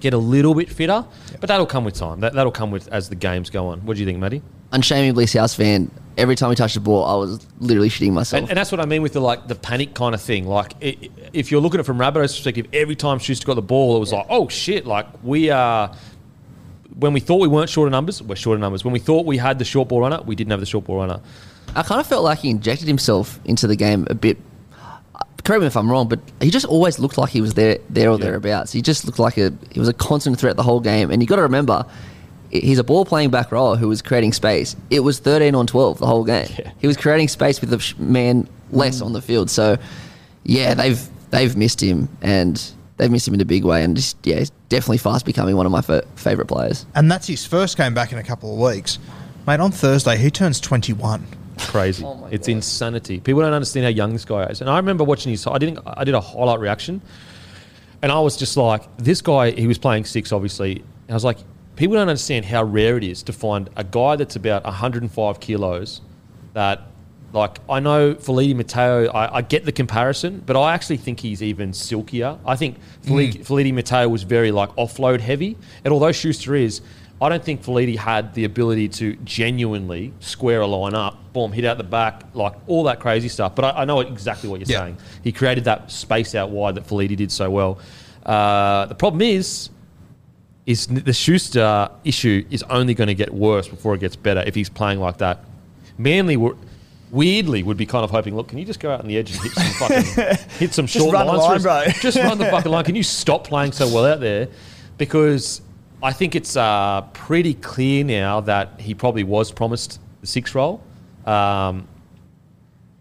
get 0.00 0.14
a 0.14 0.18
little 0.18 0.54
bit 0.54 0.68
fitter, 0.70 1.04
but 1.40 1.48
that'll 1.48 1.66
come 1.66 1.84
with 1.84 1.94
time. 1.94 2.20
That, 2.20 2.32
that'll 2.34 2.52
come 2.52 2.70
with 2.70 2.88
as 2.88 3.08
the 3.08 3.16
games 3.16 3.50
go 3.50 3.68
on. 3.68 3.80
What 3.84 3.94
do 3.94 4.00
you 4.00 4.06
think, 4.06 4.18
Matty? 4.18 4.42
Unshamedly 4.72 5.26
South 5.26 5.54
fan. 5.54 5.90
Every 6.16 6.34
time 6.36 6.50
he 6.50 6.56
touched 6.56 6.74
the 6.74 6.80
ball, 6.80 7.04
I 7.04 7.14
was 7.14 7.46
literally 7.58 7.88
shitting 7.88 8.12
myself. 8.12 8.40
And, 8.42 8.50
and 8.50 8.56
that's 8.58 8.70
what 8.72 8.80
I 8.80 8.86
mean 8.86 9.02
with 9.02 9.12
the 9.12 9.20
like 9.20 9.46
the 9.48 9.54
panic 9.54 9.94
kind 9.94 10.14
of 10.14 10.20
thing. 10.20 10.46
Like 10.46 10.74
i 10.82 10.96
i- 11.02 11.10
if 11.32 11.50
you're 11.50 11.60
looking 11.60 11.78
at 11.78 11.84
it 11.84 11.86
from 11.86 11.98
Rabbitoh's 11.98 12.34
perspective, 12.34 12.66
every 12.72 12.96
time 12.96 13.18
Schuster 13.18 13.46
got 13.46 13.54
the 13.54 13.62
ball, 13.62 13.96
it 13.96 14.00
was 14.00 14.12
like, 14.12 14.26
oh 14.28 14.48
shit! 14.48 14.86
Like 14.86 15.06
we 15.22 15.50
are. 15.50 15.94
When 16.96 17.12
we 17.12 17.20
thought 17.20 17.36
we 17.36 17.46
weren't 17.48 17.70
short 17.70 17.86
of 17.86 17.92
numbers, 17.92 18.20
we're 18.22 18.34
short 18.34 18.54
of 18.56 18.60
numbers. 18.60 18.84
When 18.84 18.92
we 18.92 18.98
thought 18.98 19.24
we 19.24 19.36
had 19.36 19.58
the 19.60 19.64
short 19.64 19.88
ball 19.88 20.00
runner, 20.00 20.20
we 20.24 20.34
didn't 20.34 20.50
have 20.50 20.58
the 20.60 20.66
short 20.66 20.84
ball 20.86 20.96
runner. 20.96 21.20
I 21.76 21.82
kind 21.84 22.00
of 22.00 22.06
felt 22.08 22.24
like 22.24 22.40
he 22.40 22.50
injected 22.50 22.88
himself 22.88 23.38
into 23.44 23.66
the 23.68 23.76
game 23.76 24.06
a 24.10 24.14
bit. 24.14 24.36
Correct 25.44 25.60
me 25.60 25.66
if 25.66 25.76
I'm 25.76 25.90
wrong, 25.90 26.08
but 26.08 26.20
he 26.40 26.50
just 26.50 26.66
always 26.66 26.98
looked 26.98 27.16
like 27.16 27.30
he 27.30 27.40
was 27.40 27.54
there, 27.54 27.78
there 27.88 28.10
or 28.10 28.18
Yeah. 28.18 28.26
thereabouts. 28.26 28.72
He 28.72 28.82
just 28.82 29.06
looked 29.06 29.18
like 29.18 29.38
a 29.38 29.52
he 29.70 29.80
was 29.80 29.88
a 29.88 29.92
constant 29.92 30.38
threat 30.38 30.56
the 30.56 30.62
whole 30.62 30.80
game. 30.80 31.10
And 31.10 31.22
you 31.22 31.28
got 31.28 31.36
to 31.36 31.42
remember, 31.42 31.86
he's 32.50 32.78
a 32.78 32.84
ball 32.84 33.04
playing 33.04 33.30
back 33.30 33.52
rower 33.52 33.76
who 33.76 33.88
was 33.88 34.02
creating 34.02 34.32
space. 34.32 34.76
It 34.90 35.00
was 35.00 35.18
13 35.18 35.54
on 35.54 35.66
12 35.66 35.98
the 35.98 36.06
whole 36.06 36.24
game. 36.24 36.48
Yeah. 36.58 36.72
He 36.78 36.86
was 36.86 36.96
creating 36.96 37.28
space 37.28 37.60
with 37.60 37.72
a 37.72 37.94
man 38.02 38.48
less 38.70 39.00
mm. 39.00 39.06
on 39.06 39.12
the 39.12 39.22
field. 39.22 39.50
So, 39.50 39.78
yeah, 40.44 40.74
they've 40.74 41.00
they've 41.30 41.56
missed 41.56 41.82
him, 41.82 42.08
and 42.20 42.62
they've 42.96 43.10
missed 43.10 43.28
him 43.28 43.34
in 43.34 43.40
a 43.40 43.46
big 43.46 43.64
way, 43.64 43.82
and 43.84 43.96
just 43.96 44.16
yeah, 44.24 44.38
he's 44.38 44.50
definitely 44.68 44.98
fast 44.98 45.24
becoming 45.24 45.56
one 45.56 45.66
of 45.66 45.72
my 45.72 45.80
fa- 45.80 46.04
favorite 46.16 46.46
players. 46.46 46.84
And 46.94 47.10
that's 47.10 47.26
his 47.26 47.46
first 47.46 47.76
game 47.76 47.94
back 47.94 48.12
in 48.12 48.18
a 48.18 48.24
couple 48.24 48.52
of 48.52 48.74
weeks. 48.74 48.98
Mate, 49.46 49.60
on 49.60 49.70
Thursday, 49.72 50.16
he 50.18 50.30
turns 50.30 50.60
21. 50.60 51.26
Crazy. 51.58 52.04
Oh 52.04 52.28
it's 52.30 52.46
God. 52.46 52.54
insanity. 52.54 53.20
People 53.20 53.42
don't 53.42 53.52
understand 53.52 53.84
how 53.84 53.90
young 53.90 54.12
this 54.12 54.24
guy 54.24 54.44
is. 54.46 54.60
And 54.60 54.70
I 54.70 54.76
remember 54.76 55.04
watching 55.04 55.30
his. 55.30 55.46
I 55.46 55.58
didn't. 55.58 55.80
I 55.86 56.04
did 56.04 56.14
a 56.14 56.20
highlight 56.20 56.60
reaction, 56.60 57.00
and 58.02 58.12
I 58.12 58.20
was 58.20 58.36
just 58.36 58.56
like, 58.56 58.84
this 58.96 59.20
guy. 59.20 59.50
He 59.50 59.66
was 59.66 59.78
playing 59.78 60.04
six, 60.04 60.32
obviously. 60.32 60.76
And 60.76 61.10
I 61.10 61.14
was 61.14 61.24
like, 61.24 61.38
people 61.76 61.94
don't 61.94 62.08
understand 62.08 62.44
how 62.44 62.62
rare 62.62 62.96
it 62.96 63.04
is 63.04 63.22
to 63.24 63.32
find 63.32 63.70
a 63.76 63.84
guy 63.84 64.16
that's 64.16 64.36
about 64.36 64.64
105 64.64 65.40
kilos. 65.40 66.00
That, 66.54 66.82
like, 67.32 67.58
I 67.68 67.80
know 67.80 68.14
Feleti 68.14 68.54
Mateo. 68.54 69.10
I, 69.10 69.36
I 69.36 69.42
get 69.42 69.64
the 69.64 69.72
comparison, 69.72 70.42
but 70.44 70.60
I 70.60 70.74
actually 70.74 70.96
think 70.98 71.20
he's 71.20 71.42
even 71.42 71.72
silkier. 71.72 72.38
I 72.46 72.56
think 72.56 72.78
hmm. 73.04 73.12
Feleti, 73.12 73.46
Feleti 73.46 73.72
Mateo 73.72 74.08
was 74.08 74.22
very 74.22 74.50
like 74.50 74.70
offload 74.76 75.20
heavy, 75.20 75.56
and 75.84 75.92
although 75.92 76.12
Schuster 76.12 76.54
is. 76.54 76.80
I 77.20 77.28
don't 77.28 77.42
think 77.42 77.62
Feleti 77.64 77.96
had 77.96 78.32
the 78.34 78.44
ability 78.44 78.88
to 78.90 79.16
genuinely 79.24 80.12
square 80.20 80.60
a 80.60 80.66
line 80.66 80.94
up, 80.94 81.32
boom, 81.32 81.50
hit 81.52 81.64
out 81.64 81.76
the 81.78 81.84
back, 81.84 82.22
like 82.34 82.54
all 82.68 82.84
that 82.84 83.00
crazy 83.00 83.28
stuff. 83.28 83.54
But 83.56 83.64
I, 83.76 83.82
I 83.82 83.84
know 83.84 84.00
exactly 84.00 84.48
what 84.48 84.60
you're 84.60 84.68
Yeah. 84.70 84.84
saying. 84.84 84.98
He 85.24 85.32
created 85.32 85.64
that 85.64 85.90
space 85.90 86.34
out 86.36 86.50
wide 86.50 86.76
that 86.76 86.86
Feleti 86.86 87.16
did 87.16 87.32
so 87.32 87.50
well. 87.50 87.78
Uh, 88.24 88.86
the 88.86 88.94
problem 88.94 89.22
is, 89.22 89.70
is 90.66 90.86
the 90.86 91.12
Schuster 91.12 91.88
issue 92.04 92.44
is 92.50 92.62
only 92.64 92.94
going 92.94 93.08
to 93.08 93.14
get 93.14 93.32
worse 93.34 93.66
before 93.66 93.94
it 93.94 94.00
gets 94.00 94.14
better 94.16 94.42
if 94.46 94.54
he's 94.54 94.68
playing 94.68 95.00
like 95.00 95.18
that. 95.18 95.44
Manly 95.96 96.36
were. 96.36 96.54
Weirdly, 97.10 97.62
would 97.62 97.78
be 97.78 97.86
kind 97.86 98.04
of 98.04 98.10
hoping. 98.10 98.36
Look, 98.36 98.48
can 98.48 98.58
you 98.58 98.66
just 98.66 98.80
go 98.80 98.90
out 98.92 99.00
on 99.00 99.06
the 99.06 99.16
edge 99.16 99.30
and 99.32 99.40
hit 99.40 99.52
some 99.52 99.88
fucking, 99.88 100.36
hit 100.58 100.74
some 100.74 100.86
short 100.98 101.14
lines, 101.14 101.64
line. 101.64 101.90
Just 102.02 102.18
run 102.18 102.36
the 102.36 102.44
fucking 102.44 102.70
line. 102.70 102.84
Can 102.84 102.94
you 102.94 103.02
stop 103.02 103.44
playing 103.46 103.72
so 103.72 103.86
well 103.86 104.04
out 104.04 104.20
there? 104.20 104.48
Because 104.98 105.62
I 106.02 106.12
think 106.12 106.34
it's 106.34 106.56
uh, 106.56 107.02
pretty 107.12 107.54
clear 107.54 108.04
now 108.04 108.40
that 108.42 108.80
he 108.80 108.94
probably 108.94 109.24
was 109.24 109.50
promised 109.50 110.00
the 110.20 110.26
six 110.26 110.54
role. 110.54 110.82
Um, 111.26 111.88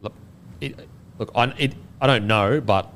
look, 0.01 0.13
it, 0.61 0.75
look, 1.19 1.31
I, 1.35 1.53
it, 1.57 1.73
I 2.01 2.07
don't 2.07 2.25
know, 2.25 2.59
but 2.59 2.91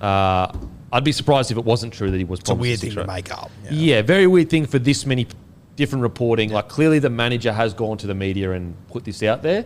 uh, 0.00 0.52
I'd 0.92 1.04
be 1.04 1.12
surprised 1.12 1.50
if 1.50 1.58
it 1.58 1.64
wasn't 1.64 1.92
true 1.92 2.10
that 2.10 2.18
he 2.18 2.24
was 2.24 2.40
It's 2.40 2.50
a 2.50 2.54
promised 2.54 2.62
weird 2.62 2.76
the 2.76 2.80
six 2.80 2.94
thing 2.94 3.04
to 3.04 3.12
make 3.12 3.32
up. 3.32 3.50
Yeah. 3.70 4.02
very 4.02 4.26
weird 4.26 4.48
thing 4.48 4.66
for 4.66 4.78
this 4.78 5.06
many 5.06 5.26
different 5.74 6.02
reporting. 6.02 6.50
Like 6.50 6.68
clearly, 6.68 7.00
the 7.00 7.10
manager 7.10 7.52
has 7.52 7.74
gone 7.74 7.98
to 7.98 8.06
the 8.06 8.14
media 8.14 8.52
and 8.52 8.74
put 8.88 9.04
this 9.04 9.22
out 9.22 9.42
there. 9.42 9.64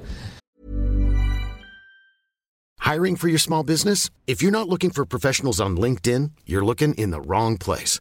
Hiring 2.79 3.17
for 3.17 3.29
your 3.29 3.39
small 3.39 3.65
business? 3.65 4.11
If 4.27 4.43
you're 4.43 4.53
not 4.53 4.69
looking 4.69 4.91
for 4.91 5.05
professionals 5.05 5.61
on 5.61 5.77
LinkedIn, 5.77 6.31
you're 6.47 6.65
looking 6.65 6.95
in 6.95 7.11
the 7.11 7.21
wrong 7.21 7.59
place. 7.59 8.01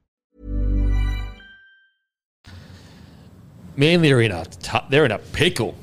Manly 3.75 4.11
are 4.11 4.21
in 4.21 4.31
a 4.31 4.45
t- 4.45 4.77
they're 4.89 5.05
in 5.05 5.11
a 5.11 5.17
pickle. 5.19 5.75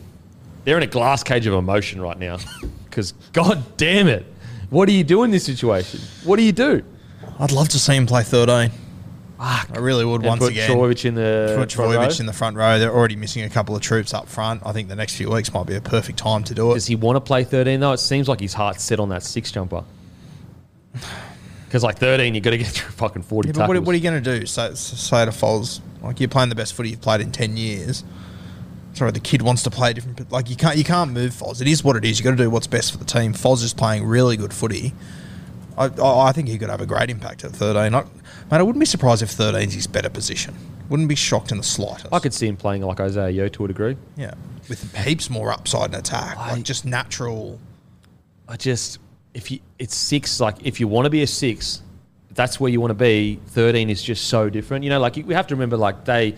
They're 0.64 0.76
in 0.76 0.82
a 0.82 0.86
glass 0.88 1.22
cage 1.22 1.46
of 1.46 1.54
emotion 1.54 2.00
right 2.00 2.18
now. 2.18 2.38
Because 2.88 3.12
god 3.32 3.76
damn 3.76 4.08
it, 4.08 4.26
what 4.70 4.86
do 4.86 4.92
you 4.92 5.04
do 5.04 5.22
in 5.22 5.30
this 5.30 5.44
situation? 5.44 6.00
What 6.24 6.36
do 6.36 6.42
you 6.42 6.50
do? 6.50 6.82
I'd 7.38 7.52
love 7.52 7.68
to 7.68 7.78
see 7.78 7.94
him 7.94 8.06
play 8.06 8.24
13. 8.24 8.72
I 9.38 9.64
really 9.78 10.04
would 10.04 10.22
And 10.22 10.26
once 10.30 10.40
put 10.40 10.50
again. 10.50 10.68
Trbojevic 10.68 11.04
in 11.04 11.14
the 11.14 11.54
Put? 11.56 11.68
Trbojevic 11.68 12.18
in 12.18 12.26
the 12.26 12.32
front 12.32 12.56
row. 12.56 12.76
They're 12.80 12.92
already 12.92 13.14
missing 13.14 13.44
a 13.44 13.48
couple 13.50 13.76
of 13.76 13.82
troops 13.82 14.12
up 14.12 14.26
front. 14.26 14.62
I 14.66 14.72
think 14.72 14.88
the 14.88 14.96
next 14.96 15.14
few 15.14 15.30
weeks 15.30 15.52
might 15.54 15.66
be 15.66 15.76
a 15.76 15.80
perfect 15.80 16.18
time 16.18 16.42
to 16.44 16.54
do 16.54 16.72
it. 16.72 16.74
Does 16.74 16.86
he 16.86 16.96
want 16.96 17.14
to 17.16 17.20
play 17.20 17.44
13 17.44 17.78
though? 17.78 17.92
It 17.92 17.98
seems 17.98 18.26
like 18.26 18.40
his 18.40 18.54
heart's 18.54 18.82
set 18.82 18.98
on 18.98 19.10
that 19.10 19.22
six 19.22 19.52
jumper. 19.52 19.84
Because 21.66 21.84
like 21.84 21.98
13, 21.98 22.34
you 22.34 22.40
got 22.40 22.50
to 22.52 22.58
get 22.58 22.66
through 22.68 22.90
fucking 22.92 23.22
40 23.22 23.48
Yeah, 23.48 23.52
but 23.52 23.58
what, 23.60 23.66
tackles. 23.74 23.86
what 23.86 23.92
are 23.92 23.96
you 23.98 24.02
going 24.02 24.22
to 24.24 24.40
do? 24.40 24.46
Say, 24.46 24.74
say 24.74 25.24
to 25.26 25.30
Foz, 25.30 25.80
like 26.02 26.20
you're 26.20 26.28
playing 26.28 26.48
the 26.48 26.54
best 26.54 26.74
footy 26.74 26.90
you've 26.90 27.00
played 27.00 27.20
in 27.20 27.32
ten 27.32 27.56
years. 27.56 28.04
Sorry, 28.94 29.10
the 29.12 29.20
kid 29.20 29.42
wants 29.42 29.62
to 29.62 29.70
play 29.70 29.92
different. 29.92 30.32
Like 30.32 30.50
you 30.50 30.56
can't, 30.56 30.76
you 30.76 30.84
can't 30.84 31.12
move 31.12 31.32
Foz. 31.32 31.60
It 31.60 31.68
is 31.68 31.84
what 31.84 31.96
it 31.96 32.04
is. 32.04 32.18
You 32.18 32.24
got 32.24 32.32
to 32.32 32.36
do 32.36 32.50
what's 32.50 32.66
best 32.66 32.90
for 32.90 32.98
the 32.98 33.04
team. 33.04 33.32
Foz 33.32 33.62
is 33.62 33.72
playing 33.72 34.04
really 34.04 34.36
good 34.36 34.52
footy. 34.52 34.92
I, 35.76 35.86
I, 35.86 36.28
I 36.28 36.32
think 36.32 36.48
he 36.48 36.58
could 36.58 36.70
have 36.70 36.80
a 36.80 36.86
great 36.86 37.08
impact 37.08 37.44
at 37.44 37.52
13. 37.52 37.94
I, 37.94 38.00
mate, 38.00 38.06
I 38.50 38.62
wouldn't 38.62 38.80
be 38.80 38.86
surprised 38.86 39.22
if 39.22 39.30
13's 39.30 39.74
his 39.74 39.86
better 39.86 40.10
position. 40.10 40.54
Wouldn't 40.88 41.08
be 41.08 41.14
shocked 41.14 41.52
in 41.52 41.58
the 41.58 41.62
slightest. 41.62 42.08
I 42.12 42.18
could 42.18 42.34
see 42.34 42.48
him 42.48 42.56
playing 42.56 42.82
like 42.82 42.98
Isaah 42.98 43.30
Yeo 43.30 43.48
to 43.48 43.64
a 43.66 43.68
degree. 43.68 43.96
yeah, 44.16 44.34
with 44.68 44.96
heaps 44.96 45.30
more 45.30 45.52
upside 45.52 45.86
and 45.86 45.96
attack, 45.96 46.36
like 46.36 46.62
just 46.64 46.84
natural. 46.84 47.60
I 48.48 48.56
just 48.56 48.98
if 49.34 49.50
you 49.50 49.60
it's 49.78 49.94
six 49.94 50.40
like 50.40 50.56
if 50.64 50.80
you 50.80 50.88
want 50.88 51.04
to 51.04 51.10
be 51.10 51.22
a 51.22 51.26
six, 51.26 51.82
that's 52.38 52.60
where 52.60 52.70
you 52.70 52.80
want 52.80 52.92
to 52.92 52.94
be. 52.94 53.40
Thirteen 53.48 53.90
is 53.90 54.00
just 54.00 54.28
so 54.28 54.48
different. 54.48 54.84
You 54.84 54.90
know, 54.90 55.00
like 55.00 55.16
we 55.16 55.34
have 55.34 55.48
to 55.48 55.56
remember 55.56 55.76
like 55.76 56.04
they 56.04 56.36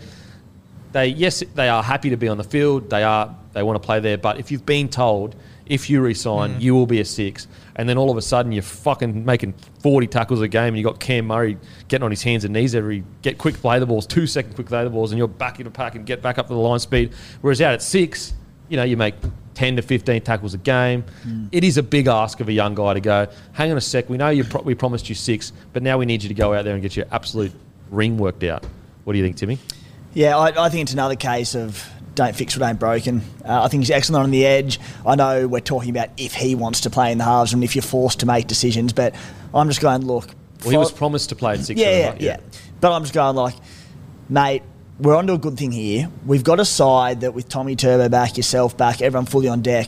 they 0.93 1.07
yes 1.07 1.43
they 1.53 1.69
are 1.69 1.83
happy 1.83 2.09
to 2.09 2.17
be 2.17 2.27
on 2.27 2.39
the 2.39 2.43
field. 2.43 2.89
They 2.89 3.03
are 3.03 3.35
they 3.53 3.61
want 3.61 3.79
to 3.79 3.85
play 3.85 3.99
there. 3.99 4.17
But 4.17 4.39
if 4.39 4.51
you've 4.51 4.65
been 4.65 4.89
told 4.89 5.35
if 5.67 5.91
you 5.91 6.01
resign, 6.01 6.55
mm. 6.55 6.61
you 6.61 6.73
will 6.73 6.87
be 6.87 7.01
a 7.01 7.05
six, 7.05 7.47
and 7.75 7.87
then 7.87 7.99
all 7.99 8.09
of 8.09 8.17
a 8.17 8.21
sudden 8.21 8.51
you're 8.51 8.63
fucking 8.63 9.23
making 9.23 9.53
forty 9.79 10.07
tackles 10.07 10.41
a 10.41 10.47
game, 10.47 10.69
and 10.69 10.77
you 10.77 10.83
got 10.83 10.99
Cam 10.99 11.27
Murray 11.27 11.59
getting 11.87 12.03
on 12.03 12.09
his 12.09 12.23
hands 12.23 12.45
and 12.45 12.53
knees 12.53 12.73
every 12.73 13.03
get 13.21 13.37
quick 13.37 13.53
play 13.55 13.77
the 13.77 13.85
balls, 13.85 14.07
two 14.07 14.25
second 14.25 14.55
quick 14.55 14.67
play 14.67 14.83
the 14.83 14.89
balls, 14.89 15.11
and 15.11 15.19
you're 15.19 15.27
back 15.27 15.59
in 15.59 15.65
the 15.65 15.71
pack 15.71 15.93
and 15.93 16.07
get 16.07 16.23
back 16.23 16.39
up 16.39 16.47
to 16.47 16.53
the 16.53 16.59
line 16.59 16.79
speed. 16.79 17.13
Whereas 17.41 17.61
out 17.61 17.75
at 17.75 17.83
six, 17.83 18.33
you 18.69 18.75
know, 18.75 18.83
you 18.83 18.97
make 18.97 19.13
10 19.61 19.75
to 19.75 19.83
15 19.83 20.21
tackles 20.23 20.55
a 20.55 20.57
game. 20.57 21.03
It 21.51 21.63
is 21.63 21.77
a 21.77 21.83
big 21.83 22.07
ask 22.07 22.39
of 22.39 22.49
a 22.49 22.51
young 22.51 22.73
guy 22.73 22.95
to 22.95 22.99
go, 22.99 23.27
hang 23.51 23.69
on 23.69 23.77
a 23.77 23.81
sec, 23.81 24.09
we 24.09 24.17
know 24.17 24.29
you 24.29 24.43
pro- 24.43 24.63
we 24.63 24.73
promised 24.73 25.07
you 25.07 25.13
six, 25.13 25.53
but 25.71 25.83
now 25.83 25.99
we 25.99 26.07
need 26.07 26.23
you 26.23 26.29
to 26.29 26.33
go 26.33 26.51
out 26.55 26.65
there 26.65 26.73
and 26.73 26.81
get 26.81 26.95
your 26.95 27.05
absolute 27.11 27.51
ring 27.91 28.17
worked 28.17 28.43
out. 28.43 28.65
What 29.03 29.13
do 29.13 29.19
you 29.19 29.23
think, 29.23 29.35
Timmy? 29.35 29.59
Yeah, 30.15 30.35
I, 30.35 30.65
I 30.65 30.69
think 30.69 30.81
it's 30.81 30.93
another 30.93 31.15
case 31.15 31.53
of 31.53 31.87
don't 32.15 32.35
fix 32.35 32.57
what 32.57 32.67
ain't 32.67 32.79
broken. 32.79 33.21
Uh, 33.45 33.61
I 33.61 33.67
think 33.67 33.81
he's 33.81 33.91
excellent 33.91 34.23
on 34.23 34.31
the 34.31 34.47
edge. 34.47 34.79
I 35.05 35.13
know 35.13 35.47
we're 35.47 35.59
talking 35.59 35.91
about 35.91 36.09
if 36.17 36.33
he 36.33 36.55
wants 36.55 36.81
to 36.81 36.89
play 36.89 37.11
in 37.11 37.19
the 37.19 37.23
halves 37.23 37.53
and 37.53 37.63
if 37.63 37.75
you're 37.75 37.83
forced 37.83 38.21
to 38.21 38.25
make 38.25 38.47
decisions, 38.47 38.93
but 38.93 39.13
I'm 39.53 39.67
just 39.67 39.79
going, 39.79 40.07
look. 40.07 40.25
Well, 40.63 40.71
he 40.71 40.77
was 40.77 40.91
promised 40.91 41.29
to 41.29 41.35
play 41.35 41.53
at 41.53 41.59
six. 41.59 41.79
yeah, 41.79 41.99
yeah, 41.99 42.09
right? 42.09 42.21
yeah. 42.21 42.37
But 42.79 42.93
I'm 42.93 43.03
just 43.03 43.13
going 43.13 43.35
like, 43.35 43.53
mate, 44.27 44.63
we're 45.01 45.15
onto 45.15 45.33
a 45.33 45.37
good 45.37 45.57
thing 45.57 45.71
here. 45.71 46.09
We've 46.25 46.43
got 46.43 46.59
a 46.59 46.65
side 46.65 47.21
that 47.21 47.33
with 47.33 47.49
Tommy 47.49 47.75
Turbo 47.75 48.07
back, 48.09 48.37
yourself 48.37 48.77
back, 48.77 49.01
everyone 49.01 49.25
fully 49.25 49.47
on 49.47 49.61
deck, 49.61 49.87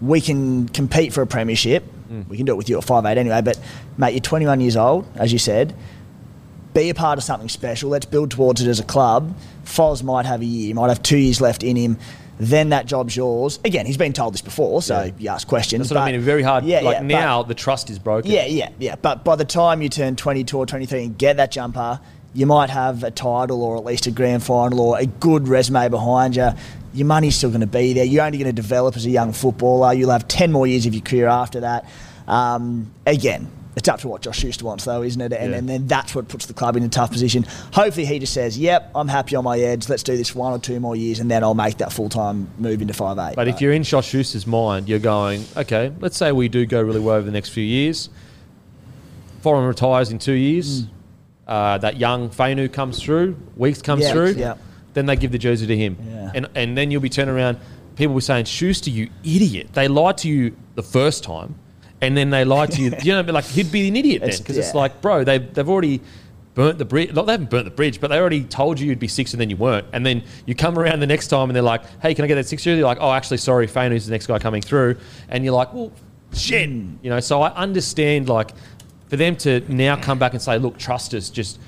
we 0.00 0.20
can 0.20 0.68
compete 0.68 1.12
for 1.12 1.22
a 1.22 1.26
premiership. 1.26 1.84
Mm. 2.10 2.28
We 2.28 2.36
can 2.36 2.46
do 2.46 2.52
it 2.52 2.56
with 2.56 2.68
you 2.68 2.78
at 2.78 2.84
5'8 2.84 3.16
anyway. 3.16 3.40
But, 3.42 3.58
mate, 3.96 4.12
you're 4.12 4.20
21 4.20 4.60
years 4.60 4.76
old, 4.76 5.06
as 5.16 5.32
you 5.32 5.38
said. 5.38 5.74
Be 6.74 6.90
a 6.90 6.94
part 6.94 7.18
of 7.18 7.24
something 7.24 7.48
special. 7.48 7.90
Let's 7.90 8.06
build 8.06 8.30
towards 8.30 8.60
it 8.60 8.68
as 8.68 8.80
a 8.80 8.84
club. 8.84 9.34
Foz 9.64 10.02
might 10.02 10.26
have 10.26 10.40
a 10.40 10.44
year, 10.44 10.74
might 10.74 10.88
have 10.88 11.02
two 11.02 11.16
years 11.18 11.40
left 11.40 11.62
in 11.62 11.76
him. 11.76 11.98
Then 12.38 12.70
that 12.70 12.86
job's 12.86 13.14
yours. 13.16 13.58
Again, 13.64 13.84
he's 13.86 13.98
been 13.98 14.12
told 14.14 14.32
this 14.34 14.40
before, 14.40 14.80
so 14.80 15.02
Yeah. 15.02 15.10
you 15.18 15.28
ask 15.30 15.46
questions. 15.46 15.88
That's 15.88 15.90
what 15.96 16.00
I 16.02 16.06
but- 16.10 16.12
mean. 16.16 16.20
Very 16.22 16.42
hard. 16.42 16.64
Yeah, 16.64 16.80
like 16.80 16.94
yeah, 16.94 17.00
but- 17.00 17.06
now, 17.06 17.42
the 17.42 17.54
trust 17.54 17.90
is 17.90 17.98
broken. 17.98 18.30
yeah, 18.30 18.46
yeah, 18.46 18.70
yeah. 18.78 18.94
But 19.00 19.24
by 19.24 19.36
the 19.36 19.44
time 19.44 19.82
you 19.82 19.88
turn 19.88 20.16
22 20.16 20.56
or 20.58 20.64
23 20.64 21.04
and 21.04 21.18
get 21.18 21.36
that 21.36 21.50
jumper, 21.50 22.00
you 22.34 22.46
might 22.46 22.70
have 22.70 23.02
a 23.02 23.10
title 23.10 23.62
or 23.62 23.76
at 23.76 23.84
least 23.84 24.06
a 24.06 24.10
grand 24.10 24.42
final 24.42 24.80
or 24.80 24.98
a 24.98 25.06
good 25.06 25.48
resume 25.48 25.88
behind 25.88 26.36
you. 26.36 26.50
Your 26.94 27.06
money's 27.06 27.36
still 27.36 27.50
going 27.50 27.60
to 27.60 27.66
be 27.66 27.92
there. 27.92 28.04
You're 28.04 28.24
only 28.24 28.38
going 28.38 28.54
to 28.54 28.62
develop 28.62 28.96
as 28.96 29.06
a 29.06 29.10
young 29.10 29.32
footballer. 29.32 29.92
You'll 29.92 30.10
have 30.10 30.26
10 30.28 30.50
more 30.52 30.66
years 30.66 30.86
of 30.86 30.94
your 30.94 31.02
career 31.02 31.28
after 31.28 31.60
that. 31.60 31.88
Um, 32.26 32.92
again, 33.06 33.48
it's 33.76 33.88
up 33.88 34.00
to 34.00 34.08
what 34.08 34.22
Josh 34.22 34.38
Schuster 34.40 34.64
wants, 34.64 34.84
though, 34.84 35.02
isn't 35.02 35.20
it? 35.20 35.32
And, 35.32 35.52
Yeah. 35.52 35.58
and 35.58 35.68
then 35.68 35.86
that's 35.86 36.14
what 36.14 36.26
puts 36.28 36.46
the 36.46 36.52
club 36.52 36.76
in 36.76 36.82
a 36.82 36.88
tough 36.88 37.12
position. 37.12 37.46
Hopefully, 37.72 38.04
he 38.06 38.18
just 38.18 38.32
says, 38.34 38.58
"Yep, 38.58 38.90
I'm 38.96 39.06
happy 39.06 39.36
on 39.36 39.44
my 39.44 39.58
edge. 39.60 39.88
Let's 39.88 40.02
do 40.02 40.16
this 40.16 40.34
one 40.34 40.52
or 40.52 40.58
two 40.58 40.80
more 40.80 40.96
years, 40.96 41.20
and 41.20 41.30
then 41.30 41.44
I'll 41.44 41.54
make 41.54 41.78
that 41.78 41.92
full 41.92 42.08
time 42.08 42.48
move 42.58 42.82
into 42.82 42.92
five 42.94 43.16
eight. 43.18 43.36
But 43.36 43.46
if 43.46 43.60
you're 43.60 43.72
in 43.72 43.84
Josh 43.84 44.08
Schuster's 44.08 44.46
mind, 44.46 44.88
you're 44.88 44.98
going, 44.98 45.44
okay, 45.56 45.92
let's 46.00 46.16
say 46.16 46.32
we 46.32 46.48
do 46.48 46.66
go 46.66 46.82
really 46.82 46.98
well 47.00 47.16
over 47.16 47.24
the 47.26 47.32
next 47.32 47.50
few 47.50 47.64
years. 47.64 48.08
Foran 49.44 49.66
retires 49.66 50.10
in 50.10 50.18
two 50.18 50.32
years. 50.32 50.84
Uh, 51.50 51.76
that 51.78 51.96
young 51.98 52.30
Fainu 52.30 52.72
comes 52.72 53.02
through. 53.02 53.36
Weeks 53.56 53.82
comes 53.82 54.04
Mm. 54.04 54.06
Yeah, 54.06 54.12
through. 54.12 54.30
yeah. 54.34 54.54
Then 54.94 55.06
they 55.06 55.16
give 55.16 55.32
the 55.32 55.38
jersey 55.38 55.66
to 55.66 55.76
him. 55.76 55.96
Yeah. 56.08 56.30
And, 56.34 56.48
and 56.54 56.78
then 56.78 56.90
you'll 56.92 57.00
be 57.02 57.08
turning 57.08 57.34
around. 57.34 57.58
People 57.96 58.14
will 58.14 58.20
be 58.20 58.24
saying, 58.24 58.44
Schuster, 58.44 58.88
you 58.90 59.10
idiot. 59.24 59.70
They 59.72 59.88
lied 59.88 60.18
to 60.18 60.28
you 60.28 60.54
the 60.76 60.82
first 60.84 61.24
time. 61.24 61.56
And 62.00 62.16
then 62.16 62.30
they 62.30 62.44
lied 62.44 62.70
to 62.72 62.80
you. 62.82 62.92
you 63.02 63.12
know, 63.12 63.22
like 63.32 63.44
he'd 63.46 63.70
be 63.72 63.88
an 63.88 63.96
idiot 63.96 64.20
then. 64.20 64.28
It's- 64.30 64.40
Because 64.40 64.56
it's 64.58 64.72
yeah. 64.74 64.80
like, 64.80 65.00
bro, 65.02 65.24
they, 65.24 65.38
they've 65.38 65.68
already 65.68 66.00
burnt 66.54 66.78
the 66.78 66.84
bridge. 66.84 67.12
Not 67.12 67.26
they 67.26 67.32
haven't 67.32 67.50
burnt 67.50 67.64
the 67.64 67.70
bridge, 67.72 68.00
but 68.00 68.08
they 68.08 68.18
already 68.18 68.44
told 68.44 68.78
you 68.78 68.86
you'd 68.86 68.98
be 69.00 69.08
six 69.08 69.32
and 69.34 69.40
then 69.40 69.50
you 69.50 69.56
weren't. 69.56 69.86
And 69.92 70.06
then 70.06 70.22
you 70.46 70.54
come 70.54 70.78
around 70.78 71.00
the 71.00 71.06
next 71.08 71.26
time 71.28 71.48
and 71.50 71.54
they're 71.56 71.62
like, 71.62 71.82
hey, 72.00 72.14
can 72.14 72.24
I 72.24 72.28
get 72.28 72.36
that 72.36 72.46
six 72.46 72.62
jersey? 72.62 72.78
You're 72.78 72.86
like, 72.86 72.98
oh, 73.00 73.12
actually, 73.12 73.36
sorry, 73.38 73.66
Fainu's 73.66 74.06
the 74.06 74.12
next 74.12 74.26
guy 74.28 74.38
coming 74.38 74.62
through. 74.62 74.96
And 75.28 75.44
you're 75.44 75.54
like, 75.54 75.74
well, 75.74 75.90
shit. 76.32 76.68
You 76.70 77.10
know, 77.10 77.20
so 77.20 77.42
I 77.42 77.52
understand, 77.54 78.28
like, 78.28 78.52
for 79.10 79.16
them 79.16 79.36
to 79.36 79.60
now 79.72 79.96
come 79.96 80.18
back 80.18 80.32
and 80.32 80.40
say, 80.40 80.56
look, 80.58 80.78
trust 80.78 81.12
us, 81.12 81.28
just 81.28 81.58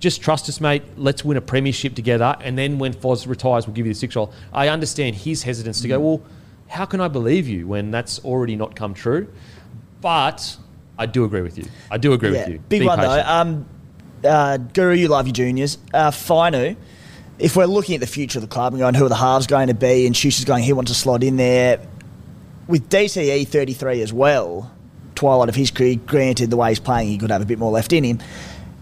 just 0.00 0.20
trust 0.22 0.48
us, 0.48 0.60
mate. 0.60 0.82
Let's 0.96 1.24
win 1.24 1.36
a 1.36 1.40
premiership 1.40 1.94
together. 1.94 2.36
And 2.40 2.56
then 2.56 2.78
when 2.78 2.92
Foz 2.94 3.26
retires, 3.26 3.66
we'll 3.66 3.74
give 3.74 3.86
you 3.86 3.92
the 3.92 3.98
six 3.98 4.14
roll. 4.14 4.32
I 4.52 4.68
understand 4.68 5.16
his 5.16 5.42
hesitance 5.42 5.80
to 5.80 5.88
go, 5.88 5.98
well, 5.98 6.22
how 6.68 6.84
can 6.84 7.00
I 7.00 7.08
believe 7.08 7.48
you 7.48 7.66
when 7.66 7.90
that's 7.90 8.24
already 8.24 8.54
not 8.54 8.76
come 8.76 8.94
true? 8.94 9.26
But 10.00 10.56
I 10.98 11.06
do 11.06 11.24
agree 11.24 11.42
with 11.42 11.58
you. 11.58 11.64
I 11.90 11.98
do 11.98 12.12
agree 12.12 12.32
Yeah, 12.32 12.44
with 12.44 12.48
you. 12.48 12.58
Big 12.68 12.80
Be 12.80 12.86
one 12.86 12.98
patient. 12.98 13.14
though. 13.26 13.32
Um, 13.32 13.66
uh, 14.24 14.56
Guru, 14.58 14.94
you 14.94 15.08
love 15.08 15.26
your 15.26 15.32
juniors. 15.32 15.78
Uh, 15.92 16.10
Fainu, 16.12 16.76
if 17.40 17.56
we're 17.56 17.66
looking 17.66 17.94
at 17.96 18.00
the 18.00 18.06
future 18.06 18.38
of 18.38 18.42
the 18.42 18.48
club 18.48 18.74
and 18.74 18.80
going, 18.80 18.94
who 18.94 19.04
are 19.06 19.08
the 19.08 19.14
halves 19.16 19.46
going 19.48 19.66
to 19.68 19.74
be, 19.74 20.06
and 20.06 20.14
Schuster's 20.14 20.44
going, 20.44 20.62
he 20.62 20.72
wants 20.72 20.90
to 20.92 20.96
slot 20.96 21.24
in 21.24 21.36
there. 21.36 21.80
With 22.68 22.88
DCE 22.88 23.48
33 23.48 24.02
as 24.02 24.12
well, 24.12 24.70
twilight 25.18 25.48
of 25.48 25.56
his 25.56 25.70
career, 25.70 25.96
granted 26.06 26.50
the 26.50 26.56
way 26.56 26.70
he's 26.70 26.78
playing, 26.78 27.08
he 27.08 27.18
could 27.18 27.30
have 27.30 27.42
a 27.42 27.46
bit 27.46 27.58
more 27.58 27.72
left 27.72 27.92
in 27.92 28.04
him. 28.04 28.20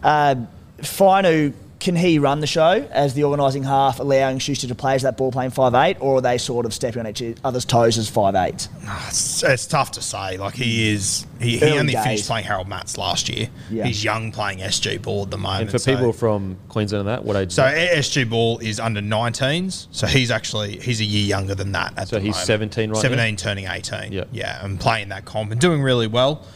Uh, 0.03 0.35
Fainu, 0.79 1.55
can 1.79 1.95
he 1.95 2.19
run 2.19 2.41
the 2.41 2.47
show 2.47 2.89
as 2.91 3.13
the 3.13 3.25
organising 3.25 3.63
half, 3.63 4.01
allowing 4.01 4.39
Schuster 4.39 4.67
to 4.69 4.75
play 4.75 4.95
as 4.95 5.03
that 5.03 5.19
ball 5.19 5.31
playing 5.31 5.51
5'8, 5.51 5.99
or 6.01 6.17
are 6.17 6.21
they 6.23 6.39
sort 6.39 6.65
of 6.65 6.73
stepping 6.73 7.01
on 7.01 7.07
each 7.07 7.23
other's 7.45 7.67
toes 7.67 7.99
as 7.99 8.11
5'8? 8.11 8.69
It's, 9.09 9.43
it's 9.43 9.67
tough 9.67 9.91
to 9.93 10.03
say. 10.03 10.39
Like 10.39 10.55
he 10.55 10.89
is, 10.91 11.27
he, 11.39 11.59
he 11.59 11.79
only 11.79 11.93
days. 11.93 12.03
finished 12.05 12.27
playing 12.27 12.47
Harold 12.47 12.67
Matthews 12.67 12.97
last 12.97 13.29
year. 13.29 13.49
Yeah. 13.71 13.85
He's 13.85 14.03
young 14.03 14.33
playing 14.33 14.61
SG 14.61 15.03
ball 15.03 15.25
at 15.25 15.31
the 15.31 15.37
moment. 15.37 15.63
and 15.63 15.71
for 15.71 15.79
so- 15.79 15.95
people 15.95 16.13
from 16.15 16.57
Queensland 16.71 17.01
and 17.07 17.09
that, 17.09 17.25
what 17.25 17.37
age? 17.37 17.53
So 17.53 17.63
that? 17.63 17.91
SG 17.99 18.29
Ball 18.31 18.59
is 18.61 18.81
under 18.81 19.03
19s, 19.03 19.87
so 19.91 20.07
he's 20.07 20.31
actually 20.31 20.79
he's 20.79 21.01
a 21.01 21.05
year 21.05 21.27
younger 21.27 21.55
than 21.55 21.73
that. 21.73 21.93
At 21.99 22.09
So 22.09 22.17
the 22.17 22.23
he's 22.23 22.35
moment. 22.37 22.47
17 22.47 22.91
right 22.91 22.95
now? 22.97 23.01
17 23.03 23.37
turning 23.37 23.67
18. 23.67 24.13
Yeah. 24.13 24.25
yeah, 24.33 24.65
and 24.65 24.81
playing 24.81 25.11
that 25.11 25.27
comp 25.27 25.53
and 25.53 25.61
doing 25.61 25.83
really 25.83 26.07
well. 26.07 26.47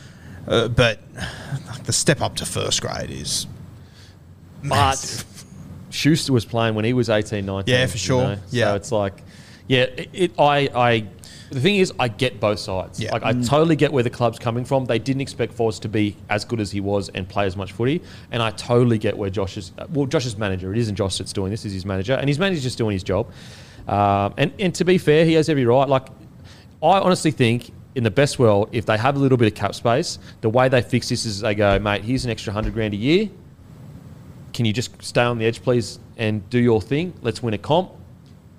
Uh, 0.49 0.69
but 0.69 0.99
like, 1.69 1.85
the 1.85 1.93
step 1.93 2.23
up 2.23 2.37
to 2.37 2.47
first 2.47 2.81
grade 2.81 3.11
is 3.11 3.47
but 4.65 5.25
Schuster 5.91 6.33
was 6.33 6.45
playing 6.45 6.75
when 6.75 6.85
he 6.85 6.93
was 6.93 7.11
18, 7.11 7.45
19. 7.45 7.73
Yeah, 7.73 7.87
for 7.87 7.93
you 7.93 7.99
sure. 7.99 8.23
know? 8.23 8.39
Yeah. 8.51 8.67
So 8.67 8.75
it's 8.77 8.93
like, 8.93 9.23
yeah, 9.67 9.83
it, 9.83 10.11
it, 10.13 10.33
I, 10.39 10.69
I, 10.75 11.07
the 11.51 11.61
thing 11.61 11.77
is, 11.77 11.93
I 11.99 12.09
get 12.09 12.41
both 12.41 12.59
sides. 12.59 13.01
Yeah. 13.01 13.13
Like, 13.13 13.25
I 13.25 13.33
totally 13.33 13.77
get 13.77 13.93
where 13.93 14.03
the 14.03 14.11
club's 14.11 14.39
coming 14.39 14.65
from. 14.65 14.85
They 14.85 14.99
didn't 14.99 15.23
expect 15.23 15.57
Foz 15.57 15.81
to 15.81 15.89
be 15.89 16.17
as 16.29 16.45
good 16.45 16.61
as 16.61 16.71
he 16.71 16.81
was 16.81 17.09
and 17.11 17.29
play 17.29 17.47
as 17.47 17.57
much 17.57 17.73
footy. 17.73 18.03
And 18.31 18.43
I 18.43 18.51
totally 18.51 18.99
get 18.99 19.17
where 19.17 19.31
Josh 19.31 19.57
is, 19.57 19.73
well, 19.91 20.07
Josh's 20.07 20.37
manager, 20.37 20.73
it 20.73 20.79
isn't 20.79 20.95
Josh 20.95 21.19
that's 21.19 21.33
doing 21.33 21.51
this, 21.51 21.65
is 21.65 21.73
his 21.73 21.85
manager. 21.85 22.15
And 22.15 22.29
his 22.29 22.39
manager's 22.39 22.63
just 22.63 22.79
doing 22.79 22.93
his 22.93 23.03
job. 23.03 23.31
Um, 23.89 24.35
and, 24.37 24.53
and 24.59 24.75
to 24.77 24.85
be 24.85 24.99
fair, 24.99 25.25
he 25.25 25.35
has 25.35 25.49
every 25.49 25.67
right. 25.67 25.89
Like, 25.89 26.09
I 26.83 27.01
honestly 27.01 27.33
think 27.33 27.73
in 27.95 28.05
the 28.05 28.11
best 28.11 28.39
world, 28.39 28.69
if 28.73 28.87
they 28.87 28.97
have 28.97 29.17
a 29.17 29.19
little 29.19 29.39
bit 29.39 29.53
of 29.53 29.55
cap 29.55 29.75
space, 29.75 30.19
the 30.43 30.49
way 30.49 30.69
they 30.69 30.83
fix 30.83 31.09
this 31.09 31.27
is 31.27 31.41
they 31.41 31.57
go, 31.57 31.79
mate, 31.81 32.05
here's 32.05 32.25
an 32.25 32.31
extra 32.31 32.53
100 32.53 32.73
grand 32.73 32.95
a 32.95 32.97
year 32.97 33.29
can 34.53 34.65
you 34.65 34.73
just 34.73 35.03
stay 35.03 35.23
on 35.23 35.39
the 35.39 35.47
edge, 35.47 35.63
please, 35.63 35.99
and 36.17 36.49
do 36.51 36.59
your 36.59 36.81
thing? 36.81 37.15
Let's 37.23 37.43
win 37.43 37.55
a 37.55 37.59
comp. 37.59 37.93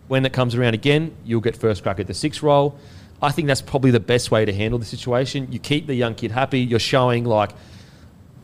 When 0.07 0.25
it 0.25 0.33
comes 0.33 0.55
around 0.55 0.73
again, 0.73 1.15
you'll 1.23 1.41
get 1.41 1.55
first 1.55 1.83
crack 1.83 1.99
at 1.99 2.07
the 2.07 2.13
six 2.13 2.43
roll. 2.43 2.77
I 3.21 3.31
think 3.31 3.47
that's 3.47 3.61
probably 3.61 3.91
the 3.91 3.99
best 3.99 4.31
way 4.31 4.45
to 4.45 4.53
handle 4.53 4.79
the 4.79 4.85
situation. 4.85 5.47
You 5.51 5.59
keep 5.59 5.87
the 5.87 5.93
young 5.93 6.15
kid 6.15 6.31
happy. 6.31 6.59
You're 6.59 6.79
showing 6.79 7.23
like 7.23 7.51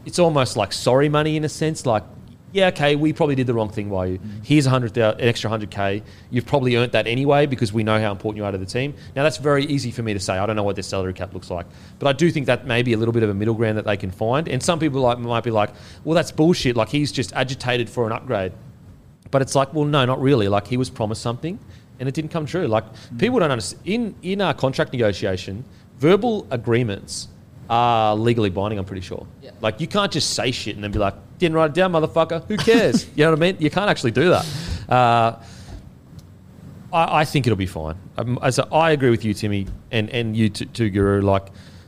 it's 0.05 0.19
almost 0.19 0.55
like 0.55 0.71
sorry 0.71 1.09
money 1.09 1.35
in 1.35 1.43
a 1.43 1.49
sense. 1.49 1.85
Like, 1.85 2.03
yeah, 2.57 2.69
okay, 2.69 2.95
we 2.95 3.13
probably 3.13 3.35
did 3.35 3.45
the 3.45 3.53
wrong 3.53 3.69
thing 3.69 3.87
by 3.87 4.07
you. 4.07 4.19
Here's 4.43 4.65
a 4.65 4.71
hundred, 4.71 4.97
an 4.97 5.21
extra 5.21 5.47
hundred 5.47 5.69
k. 5.69 6.01
You've 6.31 6.47
probably 6.47 6.75
earned 6.75 6.91
that 6.93 7.05
anyway 7.05 7.45
because 7.45 7.71
we 7.71 7.83
know 7.83 7.99
how 8.01 8.11
important 8.11 8.37
you 8.37 8.45
are 8.45 8.51
to 8.51 8.57
the 8.57 8.65
team. 8.65 8.95
Now 9.15 9.21
that's 9.21 9.37
very 9.37 9.63
easy 9.65 9.91
for 9.91 10.01
me 10.01 10.11
to 10.13 10.19
say. 10.19 10.39
I 10.39 10.47
don't 10.47 10.55
know 10.55 10.63
what 10.63 10.75
their 10.75 10.81
salary 10.81 11.13
cap 11.13 11.35
looks 11.35 11.51
like, 11.51 11.67
but 11.99 12.07
I 12.07 12.13
do 12.13 12.31
think 12.31 12.47
that 12.47 12.65
may 12.65 12.81
be 12.81 12.93
a 12.93 12.97
little 12.97 13.11
bit 13.11 13.21
of 13.21 13.29
a 13.29 13.33
middle 13.35 13.53
ground 13.53 13.77
that 13.77 13.85
they 13.85 13.95
can 13.95 14.09
find. 14.09 14.49
And 14.49 14.63
some 14.63 14.79
people 14.79 15.01
like 15.01 15.19
might 15.19 15.43
be 15.43 15.51
like, 15.51 15.69
well, 16.03 16.15
that's 16.15 16.31
bullshit. 16.31 16.75
Like 16.75 16.89
he's 16.89 17.11
just 17.11 17.31
agitated 17.33 17.91
for 17.91 18.07
an 18.07 18.11
upgrade. 18.11 18.53
But 19.29 19.43
it's 19.43 19.53
like, 19.53 19.71
well, 19.71 19.85
no, 19.85 20.03
not 20.05 20.19
really. 20.19 20.47
Like 20.47 20.65
he 20.65 20.77
was 20.77 20.89
promised 20.89 21.21
something, 21.21 21.59
and 21.99 22.09
it 22.09 22.15
didn't 22.15 22.31
come 22.31 22.47
true. 22.47 22.65
Like 22.65 22.85
people 23.19 23.37
don't 23.39 23.51
understand. 23.51 23.83
In 23.85 24.15
in 24.23 24.41
our 24.41 24.55
contract 24.55 24.93
negotiation, 24.93 25.63
verbal 25.99 26.47
agreements 26.49 27.27
are 27.69 28.15
legally 28.15 28.49
binding. 28.49 28.79
I'm 28.79 28.85
pretty 28.85 29.01
sure. 29.01 29.27
Yeah. 29.43 29.51
Like 29.61 29.79
you 29.79 29.85
can't 29.85 30.11
just 30.11 30.33
say 30.33 30.49
shit 30.49 30.73
and 30.73 30.83
then 30.83 30.91
be 30.91 30.97
like, 30.97 31.13
didn't 31.39 31.55
write 31.55 31.71
it 31.71 31.73
down, 31.73 31.91
motherfucker. 31.91 32.43
Who 32.47 32.57
cares? 32.57 33.05
you 33.15 33.23
know 33.23 33.31
what 33.31 33.39
I 33.39 33.41
mean? 33.41 33.57
You 33.59 33.69
can't 33.69 33.89
actually 33.89 34.11
do 34.11 34.29
that. 34.29 34.45
Uh, 34.89 35.39
I, 36.91 37.19
I 37.21 37.25
think 37.25 37.47
it'll 37.47 37.57
be 37.57 37.65
fine. 37.65 37.95
Um, 38.17 38.39
as 38.41 38.59
a, 38.59 38.67
I 38.73 38.91
agree 38.91 39.09
with 39.09 39.25
you, 39.25 39.33
Timmy, 39.33 39.67
and 39.91 40.09
and 40.09 40.35
you 40.35 40.49
t- 40.49 40.65
too, 40.65 40.89
Guru. 40.89 41.21
Like 41.21 41.47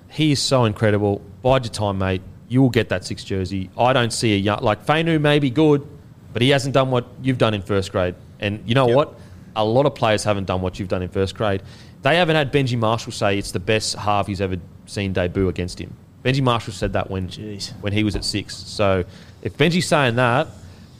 he 0.09 0.31
is 0.31 0.41
so 0.41 0.65
incredible. 0.65 1.21
Bide 1.41 1.65
your 1.65 1.73
time, 1.73 1.97
mate. 1.97 2.21
You 2.47 2.61
will 2.61 2.69
get 2.69 2.89
that 2.89 3.05
six 3.05 3.23
jersey. 3.23 3.69
I 3.77 3.93
don't 3.93 4.11
see 4.11 4.33
a 4.33 4.37
young 4.37 4.61
like 4.61 4.85
Fainu 4.85 5.19
may 5.21 5.39
be 5.39 5.49
good, 5.49 5.87
but 6.33 6.41
he 6.41 6.49
hasn't 6.49 6.73
done 6.73 6.91
what 6.91 7.07
you've 7.21 7.37
done 7.37 7.53
in 7.53 7.61
first 7.61 7.91
grade. 7.91 8.15
And 8.39 8.63
you 8.67 8.75
know 8.75 8.87
what? 8.87 9.15
A 9.55 9.65
lot 9.65 9.85
of 9.85 9.95
players 9.95 10.23
haven't 10.23 10.45
done 10.45 10.61
what 10.61 10.79
you've 10.79 10.87
done 10.87 11.01
in 11.01 11.09
first 11.09 11.35
grade. 11.35 11.61
They 12.01 12.15
haven't 12.15 12.35
had 12.35 12.53
Benji 12.53 12.77
Marshall 12.77 13.11
say 13.11 13.37
it's 13.37 13.51
the 13.51 13.59
best 13.59 13.95
half 13.95 14.27
he's 14.27 14.39
ever 14.41 14.55
seen 14.85 15.11
debut 15.11 15.49
against 15.49 15.79
him. 15.79 15.93
Benji 16.23 16.41
Marshall 16.41 16.73
said 16.73 16.93
that 16.93 17.09
when 17.09 17.29
Jeez. 17.29 17.71
when 17.81 17.93
he 17.93 18.03
was 18.03 18.15
at 18.15 18.25
six. 18.25 18.55
So 18.55 19.05
if 19.41 19.57
Benji's 19.57 19.87
saying 19.87 20.15
that, 20.15 20.47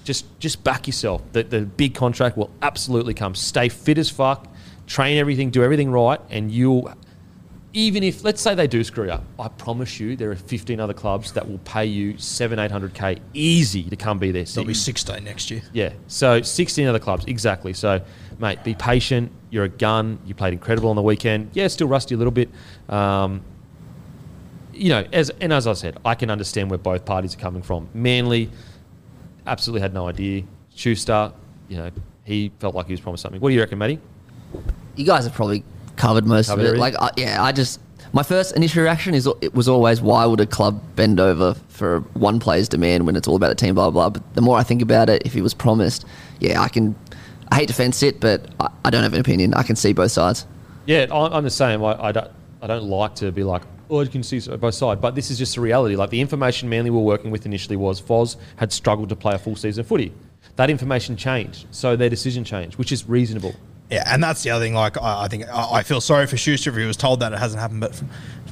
just 0.04 0.26
just 0.40 0.64
back 0.64 0.88
yourself. 0.88 1.22
The, 1.34 1.44
the 1.44 1.62
big 1.62 1.94
contract 1.94 2.38
will 2.38 2.50
absolutely 2.62 3.14
come. 3.14 3.36
Stay 3.36 3.70
fit 3.70 3.98
as 3.98 4.10
fuck, 4.10 4.48
train 4.88 5.18
everything, 5.18 5.50
do 5.50 5.64
everything 5.64 5.92
right, 5.92 6.20
and 6.30 6.52
you'll. 6.52 6.92
Even 7.72 8.02
if 8.02 8.24
let's 8.24 8.42
say 8.42 8.56
they 8.56 8.66
do 8.66 8.84
screw 8.84 9.12
up, 9.12 9.24
I 9.38 9.48
promise 9.48 10.00
you 10.00 10.16
there 10.16 10.32
are 10.32 10.36
15 10.36 10.80
other 10.80 10.96
clubs 10.96 11.34
that 11.34 11.48
will 11.48 11.60
pay 11.60 11.86
you 11.86 12.18
seven, 12.18 12.58
eight 12.58 12.72
hundred 12.72 12.96
k 12.96 13.20
easy 13.36 13.84
to 13.84 13.96
come 13.96 14.18
be 14.18 14.32
there. 14.32 14.44
There'll 14.44 14.66
be 14.66 14.74
16 14.74 15.24
next 15.24 15.52
year. 15.52 15.62
Yeah. 15.72 15.94
So 16.08 16.42
16 16.42 16.88
other 16.88 16.98
clubs, 16.98 17.26
exactly. 17.26 17.74
So, 17.74 18.02
mate, 18.40 18.64
be 18.64 18.74
patient. 18.74 19.32
You're 19.52 19.66
a 19.66 19.70
gun. 19.70 20.18
You 20.26 20.34
played 20.34 20.54
incredible 20.54 20.90
on 20.90 20.96
the 20.96 21.04
weekend. 21.04 21.52
Yeah, 21.54 21.68
still 21.68 21.88
rusty 21.88 22.16
a 22.16 22.18
little 22.18 22.32
bit. 22.32 22.50
Um, 22.90 23.42
you 24.80 24.90
know, 24.90 25.06
as 25.14 25.30
and 25.42 25.52
as 25.54 25.68
I 25.68 25.74
said, 25.74 25.98
I 26.06 26.16
can 26.16 26.30
understand 26.30 26.70
where 26.70 26.78
both 26.80 27.06
parties 27.06 27.36
are 27.36 27.40
coming 27.40 27.62
from. 27.62 27.90
Manly 27.94 28.50
absolutely 29.48 29.82
had 29.82 29.94
no 29.94 30.08
idea. 30.08 30.44
Schuster, 30.76 31.32
you 31.68 31.78
know, 31.78 31.92
he 32.24 32.52
felt 32.60 32.76
like 32.76 32.86
he 32.88 32.94
was 32.94 33.02
promised 33.02 33.24
something. 33.24 33.42
What 33.42 33.50
do 33.50 33.56
you 33.56 33.62
reckon, 33.62 33.78
Matty? 33.78 34.00
You 34.96 35.06
guys 35.06 35.24
have 35.26 35.34
probably 35.34 35.64
covered 35.96 36.26
most 36.26 36.48
Covered 36.48 36.62
of 36.62 36.66
it. 36.66 36.70
everything? 36.80 36.94
Like, 37.00 37.14
I, 37.18 37.22
yeah, 37.22 37.44
I 37.44 37.52
just 37.52 37.80
my 38.14 38.24
first 38.24 38.56
initial 38.56 38.82
reaction 38.84 39.14
is 39.14 39.28
it 39.42 39.54
was 39.54 39.68
always 39.68 40.02
why 40.02 40.26
would 40.26 40.40
a 40.40 40.46
club 40.46 40.82
bend 40.96 41.20
over 41.20 41.54
for 41.68 42.00
one 42.14 42.40
player's 42.40 42.68
demand 42.70 43.06
when 43.06 43.16
it's 43.16 43.28
all 43.28 43.36
about 43.36 43.50
the 43.50 43.56
team, 43.56 43.76
blah 43.76 43.90
blah. 43.90 44.10
blah. 44.10 44.20
But 44.22 44.36
the 44.36 44.42
more 44.42 44.58
I 44.58 44.64
think 44.64 44.82
about 44.82 45.10
it, 45.10 45.24
if 45.26 45.34
he 45.34 45.42
was 45.42 45.54
promised, 45.54 46.06
yeah, 46.40 46.62
I 46.62 46.70
can. 46.70 46.96
I 47.52 47.56
hate 47.56 47.68
to 47.70 47.74
fence 47.74 48.04
it, 48.04 48.20
but 48.20 48.46
I, 48.60 48.70
I 48.86 48.90
don't 48.92 49.02
have 49.02 49.14
an 49.16 49.20
opinion. 49.22 49.56
I 49.56 49.64
can 49.64 49.76
see 49.76 49.92
both 49.92 50.12
sides. 50.12 50.46
Yeah, 50.86 51.08
I- 51.12 51.36
I'm 51.36 51.44
the 51.44 51.50
same. 51.50 51.84
I, 51.84 52.00
I 52.02 52.12
don't, 52.12 52.30
I 52.62 52.68
don't 52.68 52.84
like 52.84 53.16
to 53.16 53.32
be 53.32 53.44
like, 53.44 53.64
oh, 53.90 54.02
you 54.02 54.08
can 54.10 54.24
see 54.24 54.40
both 54.58 54.76
sides. 54.76 55.02
But 55.02 55.16
this 55.16 55.32
is 55.32 55.38
just 55.38 55.56
the 55.56 55.62
reality. 55.62 55.96
Like 55.96 56.10
the 56.10 56.22
information 56.22 56.70
Manly 56.70 56.90
were 56.90 57.00
working 57.00 57.32
with 57.32 57.46
initially 57.46 57.76
was 57.76 58.02
Foz 58.02 58.36
had 58.58 58.72
struggled 58.72 59.10
to 59.10 59.16
play 59.16 59.36
a 59.36 59.40
full 59.40 59.56
season 59.56 59.82
of 59.82 59.88
footy. 59.88 60.14
That 60.56 60.70
information 60.70 61.16
changed, 61.16 61.68
so 61.72 61.96
their 61.96 62.10
decision 62.10 62.44
changed, 62.44 62.78
which 62.78 62.92
is 62.92 63.08
reasonable. 63.08 63.56
Yeah, 63.90 64.04
and 64.06 64.22
that's 64.24 64.44
the 64.44 64.52
other 64.52 64.64
thing. 64.64 64.74
Like, 64.76 64.98
I, 65.02 65.24
I 65.24 65.28
think 65.28 65.48
I, 65.50 65.76
I 65.80 65.84
feel 65.84 66.00
sorry 66.02 66.28
for 66.28 66.38
Schuster 66.38 66.70
if 66.70 66.76
he 66.76 66.86
was 66.86 66.98
told 66.98 67.22
that 67.22 67.34
it 67.34 67.40
hasn't 67.40 67.60
happened. 67.60 67.82
But 67.82 68.02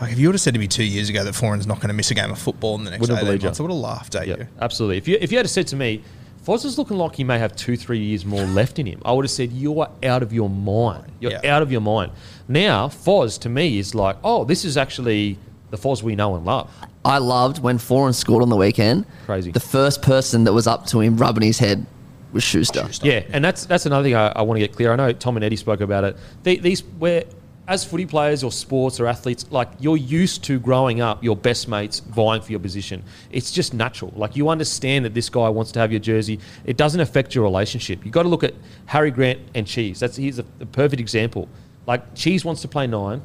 like, 0.01 0.11
if 0.13 0.17
you 0.19 0.27
would 0.29 0.33
have 0.35 0.41
said 0.41 0.53
to 0.55 0.59
me 0.59 0.67
two 0.67 0.83
years 0.83 1.09
ago 1.09 1.23
that 1.23 1.33
Foran's 1.35 1.67
not 1.67 1.77
going 1.77 1.89
to 1.89 1.93
miss 1.93 2.09
a 2.09 2.15
game 2.15 2.31
of 2.31 2.39
football 2.39 2.75
in 2.75 2.85
the 2.85 2.89
next 2.91 3.01
Wouldn't 3.01 3.19
18 3.19 3.25
believe 3.27 3.41
you. 3.41 3.47
months, 3.47 3.59
I 3.59 3.63
would 3.63 3.71
have 3.71 3.79
laughed 3.79 4.15
at 4.15 4.27
Yeah, 4.27 4.37
you. 4.37 4.47
absolutely. 4.61 4.97
If 4.97 5.07
you 5.07 5.17
if 5.21 5.31
you 5.31 5.37
had 5.37 5.49
said 5.49 5.67
to 5.67 5.75
me, 5.75 6.01
Foz 6.45 6.63
is 6.65 6.77
looking 6.77 6.97
like 6.97 7.15
he 7.15 7.23
may 7.23 7.39
have 7.39 7.55
two, 7.55 7.75
three 7.75 7.99
years 7.99 8.25
more 8.25 8.43
left 8.45 8.79
in 8.79 8.85
him, 8.85 9.01
I 9.03 9.11
would 9.11 9.25
have 9.25 9.31
said, 9.31 9.51
You 9.51 9.81
are 9.81 9.89
out 10.03 10.23
of 10.23 10.31
your 10.31 10.49
mind. 10.49 11.11
You're 11.19 11.31
Yeah. 11.31 11.55
out 11.55 11.61
of 11.61 11.71
your 11.71 11.81
mind. 11.81 12.11
Now, 12.47 12.87
Foz 12.87 13.37
to 13.41 13.49
me 13.49 13.79
is 13.79 13.93
like, 13.93 14.15
oh, 14.23 14.45
this 14.45 14.63
is 14.63 14.77
actually 14.77 15.37
the 15.71 15.77
Foz 15.77 16.01
we 16.01 16.15
know 16.15 16.35
and 16.35 16.45
love. 16.45 16.69
I 17.03 17.17
loved 17.17 17.59
when 17.61 17.77
Foran 17.77 18.13
scored 18.15 18.41
on 18.43 18.49
the 18.49 18.55
weekend. 18.55 19.05
Crazy. 19.25 19.51
The 19.51 19.59
first 19.59 20.01
person 20.01 20.45
that 20.45 20.53
was 20.53 20.67
up 20.67 20.85
to 20.87 20.99
him 21.01 21.17
rubbing 21.17 21.43
his 21.43 21.59
head 21.59 21.85
was 22.33 22.43
Schuster. 22.43 22.87
Yeah, 23.01 23.23
and 23.31 23.43
that's 23.43 23.65
that's 23.65 23.85
another 23.85 24.03
thing 24.03 24.15
I, 24.15 24.27
I 24.29 24.41
want 24.43 24.57
to 24.57 24.59
get 24.59 24.75
clear. 24.75 24.91
I 24.91 24.95
know 24.97 25.11
Tom 25.13 25.37
and 25.37 25.43
Eddie 25.45 25.55
spoke 25.55 25.79
about 25.81 26.03
it. 26.03 26.17
The- 26.43 26.59
these 26.59 26.81
where 26.99 27.23
as 27.67 27.83
footy 27.83 28.05
players 28.05 28.43
or 28.43 28.51
sports 28.51 28.99
or 28.99 29.07
athletes, 29.07 29.45
like 29.51 29.69
you're 29.79 29.97
used 29.97 30.43
to 30.45 30.57
growing 30.57 31.01
up, 31.01 31.21
your 31.21 31.35
best 31.35 31.67
mates 31.67 31.99
vying 31.99 32.41
for 32.41 32.51
your 32.51 32.61
position. 32.61 33.03
It's 33.29 33.51
just 33.51 33.73
natural. 33.73 34.13
Like 34.15 34.37
you 34.37 34.47
understand 34.47 35.03
that 35.03 35.13
this 35.13 35.29
guy 35.29 35.49
wants 35.49 35.73
to 35.73 35.79
have 35.79 35.91
your 35.91 35.99
jersey. 35.99 36.39
It 36.65 36.77
doesn't 36.77 37.01
affect 37.01 37.35
your 37.35 37.43
relationship. 37.43 38.05
You've 38.05 38.13
got 38.13 38.23
to 38.23 38.29
look 38.29 38.45
at 38.45 38.53
Harry 38.85 39.11
Grant 39.11 39.39
and 39.53 39.67
Cheese. 39.67 39.99
That's 39.99 40.15
he's 40.15 40.39
a, 40.39 40.45
a 40.61 40.65
perfect 40.65 41.01
example. 41.01 41.49
Like 41.85 42.15
Cheese 42.15 42.45
wants 42.45 42.61
to 42.61 42.69
play 42.69 42.87
nine. 42.87 43.21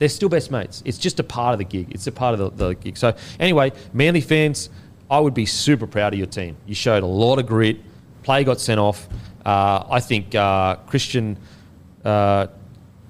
They're 0.00 0.08
still 0.08 0.28
best 0.28 0.50
mates. 0.50 0.82
It's 0.84 0.98
just 0.98 1.20
a 1.20 1.24
part 1.24 1.52
of 1.52 1.58
the 1.58 1.64
gig. 1.64 1.88
It's 1.90 2.06
a 2.08 2.12
part 2.12 2.38
of 2.38 2.56
the, 2.56 2.66
the 2.66 2.74
gig. 2.74 2.96
So 2.96 3.14
anyway, 3.38 3.72
Manly 3.92 4.20
fans, 4.20 4.70
I 5.08 5.20
would 5.20 5.34
be 5.34 5.46
super 5.46 5.86
proud 5.86 6.14
of 6.14 6.18
your 6.18 6.28
team. 6.28 6.56
You 6.66 6.74
showed 6.74 7.04
a 7.04 7.06
lot 7.06 7.38
of 7.38 7.46
grit. 7.46 7.78
Play 8.24 8.42
got 8.42 8.60
sent 8.60 8.80
off. 8.80 9.08
Uh, 9.46 9.84
I 9.88 10.00
think 10.00 10.34
uh, 10.34 10.76
Christian 10.86 11.38
uh, 12.04 12.48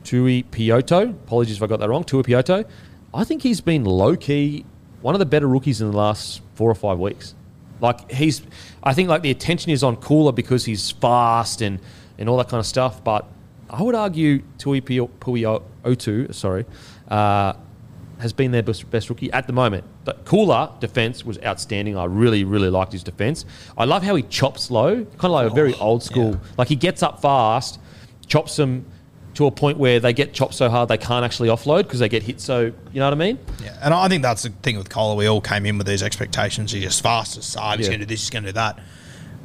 Tui 0.09 0.43
Pioto, 0.43 1.11
apologies 1.11 1.59
if 1.59 1.63
I 1.63 1.67
got 1.67 1.81
that 1.81 1.91
wrong, 1.91 2.03
Tui 2.03 2.23
Pioto, 2.23 2.65
I 3.13 3.25
think 3.25 3.43
he's 3.43 3.61
been 3.61 3.85
low 3.85 4.17
key 4.17 4.65
one 5.03 5.15
of 5.15 5.19
the 5.19 5.27
better 5.27 5.47
rookies 5.47 5.83
in 5.83 5.91
the 5.91 5.97
last 5.97 6.41
four 6.55 6.71
or 6.71 6.75
five 6.75 6.99
weeks. 6.99 7.35
Like 7.83 8.11
he's, 8.11 8.41
I 8.83 8.95
think 8.95 9.11
like 9.11 9.21
the 9.21 9.31
attention 9.31 9.71
is 9.71 9.83
on 9.83 9.97
Koula 9.97 10.33
because 10.33 10.65
he's 10.65 10.91
fast 10.93 11.61
and, 11.61 11.79
and 12.17 12.27
all 12.27 12.39
that 12.39 12.49
kind 12.49 12.59
of 12.59 12.65
stuff. 12.65 13.05
But 13.05 13.27
I 13.69 13.83
would 13.83 13.95
argue 13.95 14.43
Tui 14.57 14.81
Pui 14.81 15.61
Otu, 15.85 16.35
sorry, 16.35 16.65
uh, 17.09 17.53
has 18.19 18.33
been 18.33 18.51
their 18.51 18.63
best, 18.63 18.91
best 18.91 19.11
rookie 19.11 19.31
at 19.33 19.47
the 19.47 19.53
moment. 19.53 19.85
But 20.07 20.25
Koula 20.25 20.75
defense 20.81 21.23
was 21.23 21.39
outstanding. 21.45 21.99
I 21.99 22.07
really, 22.07 22.45
really 22.45 22.71
liked 22.71 22.93
his 22.93 23.03
defense. 23.05 23.45
I 23.77 23.85
love 23.85 24.03
how 24.03 24.15
he 24.15 24.23
chops 24.23 24.71
low, 24.71 25.05
kind 25.05 25.25
of 25.25 25.31
like 25.33 25.53
a 25.53 25.55
very 25.55 25.75
old 25.75 26.03
school. 26.03 26.41
Like 26.57 26.69
he 26.69 26.77
gets 26.77 27.03
up 27.03 27.21
fast, 27.21 27.79
chops 28.27 28.57
them 28.57 28.87
to 29.39 29.47
a 29.47 29.51
point 29.53 29.79
where 29.79 30.01
they 30.01 30.13
get 30.13 30.33
chopped 30.33 30.53
so 30.55 30.69
hard 30.69 30.89
they 30.89 30.99
can't 30.99 31.25
actually 31.25 31.49
offload 31.49 31.85
because 31.85 32.01
they 32.01 32.09
get 32.09 32.23
hit 32.25 32.41
so, 32.41 32.61
you 32.65 32.73
know 33.01 33.07
what 33.07 33.13
I 33.13 33.17
mean? 33.17 33.39
Yeah, 33.63 33.77
and 33.83 33.95
I 33.95 34.09
think 34.09 34.23
that's 34.23 34.43
the 34.43 34.51
thing 34.51 34.77
with 34.77 34.89
Koula. 34.91 35.15
We 35.15 35.27
all 35.29 35.41
came 35.41 35.65
in 35.65 35.79
with 35.79 35.87
these 35.87 36.03
expectations. 36.03 36.73
He's 36.73 36.83
just 36.83 37.03
fast 37.03 37.37
as 37.39 37.55
hard. 37.55 37.79
He's 37.79 37.87
Yeah. 37.87 37.93
going 37.93 38.01
to 38.01 38.07
do 38.07 38.15
this. 38.15 38.21
He's 38.23 38.31
going 38.31 38.43
to 38.43 38.49
do 38.51 38.55
that. 38.55 38.81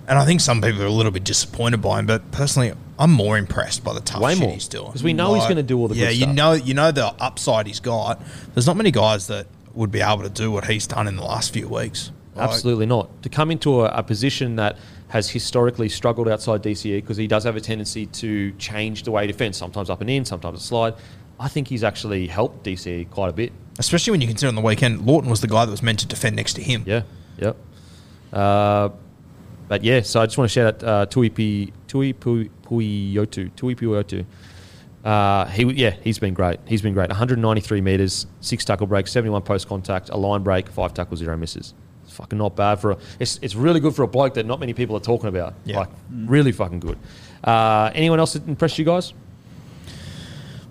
And 0.08 0.18
I 0.20 0.26
think 0.26 0.42
some 0.42 0.62
people 0.62 0.82
are 0.82 0.88
a 0.88 0.92
little 0.92 1.12
bit 1.12 1.24
disappointed 1.24 1.82
by 1.82 2.00
him. 2.00 2.08
But 2.08 2.32
personally, 2.32 2.74
I'm 3.00 3.12
more 3.12 3.38
impressed 3.38 3.84
by 3.84 3.94
the 3.94 4.02
tough 4.02 4.20
Way 4.22 4.34
shit 4.34 4.42
more. 4.42 4.52
he's 4.54 4.68
doing 4.68 4.92
'Cause 4.92 5.04
we 5.04 5.14
know 5.14 5.36
he's 5.36 5.46
gonna 5.48 5.62
do 5.64 5.78
all 5.78 5.88
the 5.88 5.94
good. 5.96 6.02
yeah. 6.02 6.10
you 6.10 6.26
know, 6.26 6.54
you 6.54 6.74
know 6.74 6.92
the 6.92 7.14
upside 7.20 7.68
he's 7.68 7.80
got. 7.80 8.20
There's 8.56 8.66
not 8.68 8.76
many 8.76 8.90
guys 8.92 9.28
that 9.28 9.46
would 9.76 9.92
be 9.92 10.02
able 10.02 10.24
to 10.24 10.30
do 10.30 10.52
what 10.52 10.66
he's 10.66 10.88
done 10.88 11.08
in 11.08 11.16
the 11.18 11.24
last 11.24 11.54
few 11.54 11.68
weeks. 11.68 12.10
Absolutely 12.38 12.86
not. 12.86 13.22
To 13.24 13.30
come 13.30 13.52
into 13.52 13.82
a, 13.82 13.86
a 13.90 14.04
position 14.04 14.56
that 14.56 14.78
has 15.10 15.30
historically 15.30 15.90
struggled 15.90 16.28
outside 16.28 16.64
DCE 16.64 17.02
because 17.02 17.18
he 17.18 17.28
does 17.28 17.44
have 17.44 17.56
a 17.56 17.62
tendency 17.62 18.08
to 18.08 18.52
change 18.54 19.04
the 19.04 19.12
way 19.12 19.24
he 19.24 19.28
defends, 19.28 19.58
sometimes 19.58 19.90
up 19.90 20.02
and 20.02 20.10
in, 20.10 20.26
sometimes 20.26 20.60
a 20.60 20.64
slide. 20.64 20.96
I 21.40 21.48
think 21.48 21.68
he's 21.68 21.84
actually 21.84 22.28
helped 22.28 22.64
DCE 22.66 23.10
quite 23.10 23.30
a 23.30 23.34
bit. 23.34 23.52
especially 23.80 24.12
when 24.12 24.22
you 24.22 24.28
consider 24.28 24.50
on 24.50 24.56
the 24.56 24.62
weekend, 24.62 25.06
Lawton 25.06 25.30
was 25.30 25.42
the 25.42 25.48
guy 25.48 25.66
that 25.66 25.72
was 25.72 25.84
meant 25.84 26.00
to 26.00 26.08
defend 26.08 26.36
next 26.36 26.54
to 26.54 26.62
him. 26.62 26.84
Yeah, 26.86 27.04
yep. 27.38 27.58
Uh, 28.32 28.90
but 29.68 29.84
yeah, 29.84 30.02
so 30.02 30.22
I 30.22 30.26
just 30.26 30.38
want 30.38 30.50
to 30.50 30.54
shout 30.54 30.84
out 30.84 30.84
uh, 30.84 31.06
Tui 31.06 31.30
Pi, 31.30 31.72
Tui 31.88 32.14
Puiotu, 32.14 33.56
Tui 33.56 33.76
Puiotu. 33.76 34.26
Uh, 35.04 35.46
he 35.46 35.64
yeah, 35.74 35.92
he's 36.04 36.18
been 36.20 36.34
great. 36.34 36.60
He's 36.66 36.82
been 36.82 36.94
great. 36.94 37.10
193 37.10 37.82
meters, 37.82 38.26
six 38.40 38.64
tackle 38.64 38.88
breaks, 38.88 39.12
71 39.12 39.42
post 39.42 39.68
contact, 39.68 40.10
a 40.10 40.18
line 40.18 40.44
break, 40.44 40.70
five 40.70 40.94
tackles, 40.94 41.20
zero 41.20 41.36
misses. 41.36 41.74
It's 42.04 42.14
fucking 42.16 42.38
not 42.38 42.56
bad 42.56 42.76
for 42.80 42.92
a. 42.92 42.98
It's, 43.20 43.40
it's 43.42 43.56
really 43.56 43.80
good 43.80 43.96
for 43.96 44.04
a 44.04 44.08
bloke 44.08 44.36
that 44.36 44.46
not 44.46 44.60
many 44.60 44.74
people 44.74 44.96
are 44.96 45.02
talking 45.02 45.30
about. 45.30 45.54
Yeah. 45.66 45.80
Like 45.80 45.90
really 46.12 46.52
fucking 46.52 46.80
good. 46.80 46.98
Uh, 47.44 47.92
anyone 47.94 48.20
else 48.20 48.34
that 48.34 48.48
impressed 48.48 48.78
you 48.78 48.86
guys? 48.86 49.14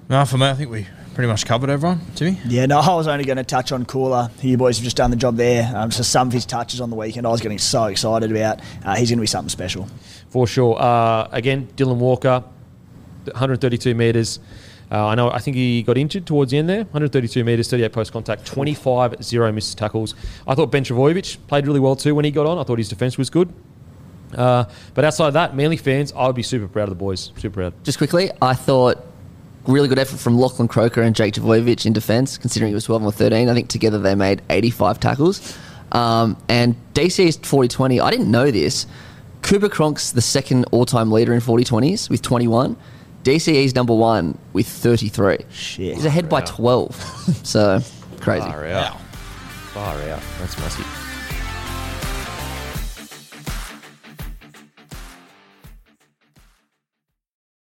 No, 0.09 0.25
for 0.25 0.39
me, 0.39 0.47
I 0.47 0.55
think 0.55 0.71
we 0.71 0.87
pretty 1.15 1.29
much 1.29 1.47
covered 1.47 1.71
everyone. 1.71 2.01
Timmy? 2.15 2.39
Yeah, 2.47 2.67
no, 2.67 2.81
I 2.81 2.95
was 2.95 3.07
only 3.07 3.25
going 3.25 3.37
to 3.37 3.45
touch 3.45 3.73
on 3.73 3.85
Koula. 3.85 4.31
You 4.41 4.57
boys 4.57 4.79
have 4.79 4.85
just 4.85 4.97
done 4.97 5.11
the 5.11 5.17
job 5.17 5.37
there. 5.37 5.71
Um, 5.75 5.91
so 5.91 6.03
some 6.03 6.29
of 6.29 6.33
his 6.33 6.47
touches 6.47 6.81
on 6.81 6.91
the 6.91 6.97
weekend, 6.97 7.27
I 7.27 7.31
was 7.31 7.41
getting 7.41 7.59
so 7.59 7.85
excited 7.85 8.31
about. 8.31 8.61
Uh, 8.85 8.97
he's 8.97 9.11
going 9.11 9.19
to 9.19 9.23
be 9.23 9.27
something 9.27 9.51
special. 9.51 9.89
For 10.31 10.47
sure. 10.47 10.81
Uh, 10.81 11.29
again, 11.31 11.69
Dylan 11.77 11.97
Walker, 11.97 12.43
132 13.25 13.95
metres. 13.95 14.41
Uh, 14.93 15.07
I 15.07 15.15
know. 15.15 15.31
I 15.31 15.39
think 15.39 15.57
he 15.57 15.83
got 15.83 15.97
injured 15.97 16.27
towards 16.27 16.51
the 16.51 16.59
end 16.59 16.69
there. 16.69 16.85
132 16.85 17.43
metres, 17.45 17.71
38 17.71 17.93
post 17.93 18.13
contact, 18.13 18.45
25 18.45 19.25
zero 19.25 19.51
missed 19.51 19.79
tackles. 19.79 20.15
I 20.47 20.55
thought 20.55 20.71
Ben 20.71 20.85
Trbojevic 20.85 21.39
played 21.47 21.67
really 21.67 21.81
well 21.81 21.97
too 21.97 22.15
when 22.15 22.27
he 22.27 22.31
got 22.31 22.47
on. 22.47 22.59
I 22.59 22.65
thought 22.65 22.79
his 22.79 22.91
defence 22.91 23.17
was 23.17 23.31
good. 23.31 23.53
Uh, 24.37 24.65
but 24.95 25.05
outside 25.05 25.31
that, 25.31 25.57
Manly 25.57 25.79
fans, 25.79 26.13
I 26.13 26.27
would 26.27 26.37
be 26.37 26.43
super 26.43 26.69
proud 26.69 26.85
of 26.85 26.91
the 26.91 26.97
boys. 26.97 27.33
Super 27.37 27.55
proud. 27.55 27.85
Just 27.85 27.97
quickly, 27.99 28.31
I 28.43 28.55
thought 28.55 29.03
really 29.67 29.89
good 29.89 29.99
effort 29.99 30.19
from 30.19 30.37
Lachlan 30.39 30.69
Croker 30.69 31.03
and 31.03 31.15
Jake 31.15 31.35
Trbojevic 31.35 31.87
in 31.87 31.93
defence, 31.93 32.37
considering 32.37 32.69
he 32.69 32.75
was 32.75 32.85
12 32.85 33.05
or 33.05 33.13
13. 33.13 33.49
I 33.49 33.55
think 33.55 33.69
together 33.69 33.99
they 33.99 34.15
made 34.15 34.43
85 34.51 35.01
tackles. 35.01 35.59
Um, 35.93 36.37
and 36.49 36.75
DC's 36.95 37.37
40 37.37 37.69
20, 37.69 38.01
I 38.01 38.11
didn't 38.11 38.31
know 38.31 38.51
this. 38.51 38.87
Cooper 39.43 39.69
Cronk's 39.69 40.13
the 40.13 40.21
second 40.21 40.67
all 40.71 40.85
time 40.85 41.11
leader 41.11 41.33
in 41.33 41.41
40 41.41 41.65
20s 41.65 42.11
with 42.11 42.23
21. 42.23 42.77
DCE's 43.25 43.75
number 43.75 43.95
one 43.95 44.39
with 44.53 44.67
33. 44.67 45.39
Shit. 45.51 45.95
He's 45.95 46.05
ahead 46.05 46.29
by 46.29 46.41
12. 46.43 46.95
so, 47.47 47.81
crazy. 48.21 48.47
Far 48.47 48.67
out. 48.67 49.01
Far 49.73 49.95
out. 49.95 50.21
That's 50.39 50.59
massive. 50.59 51.02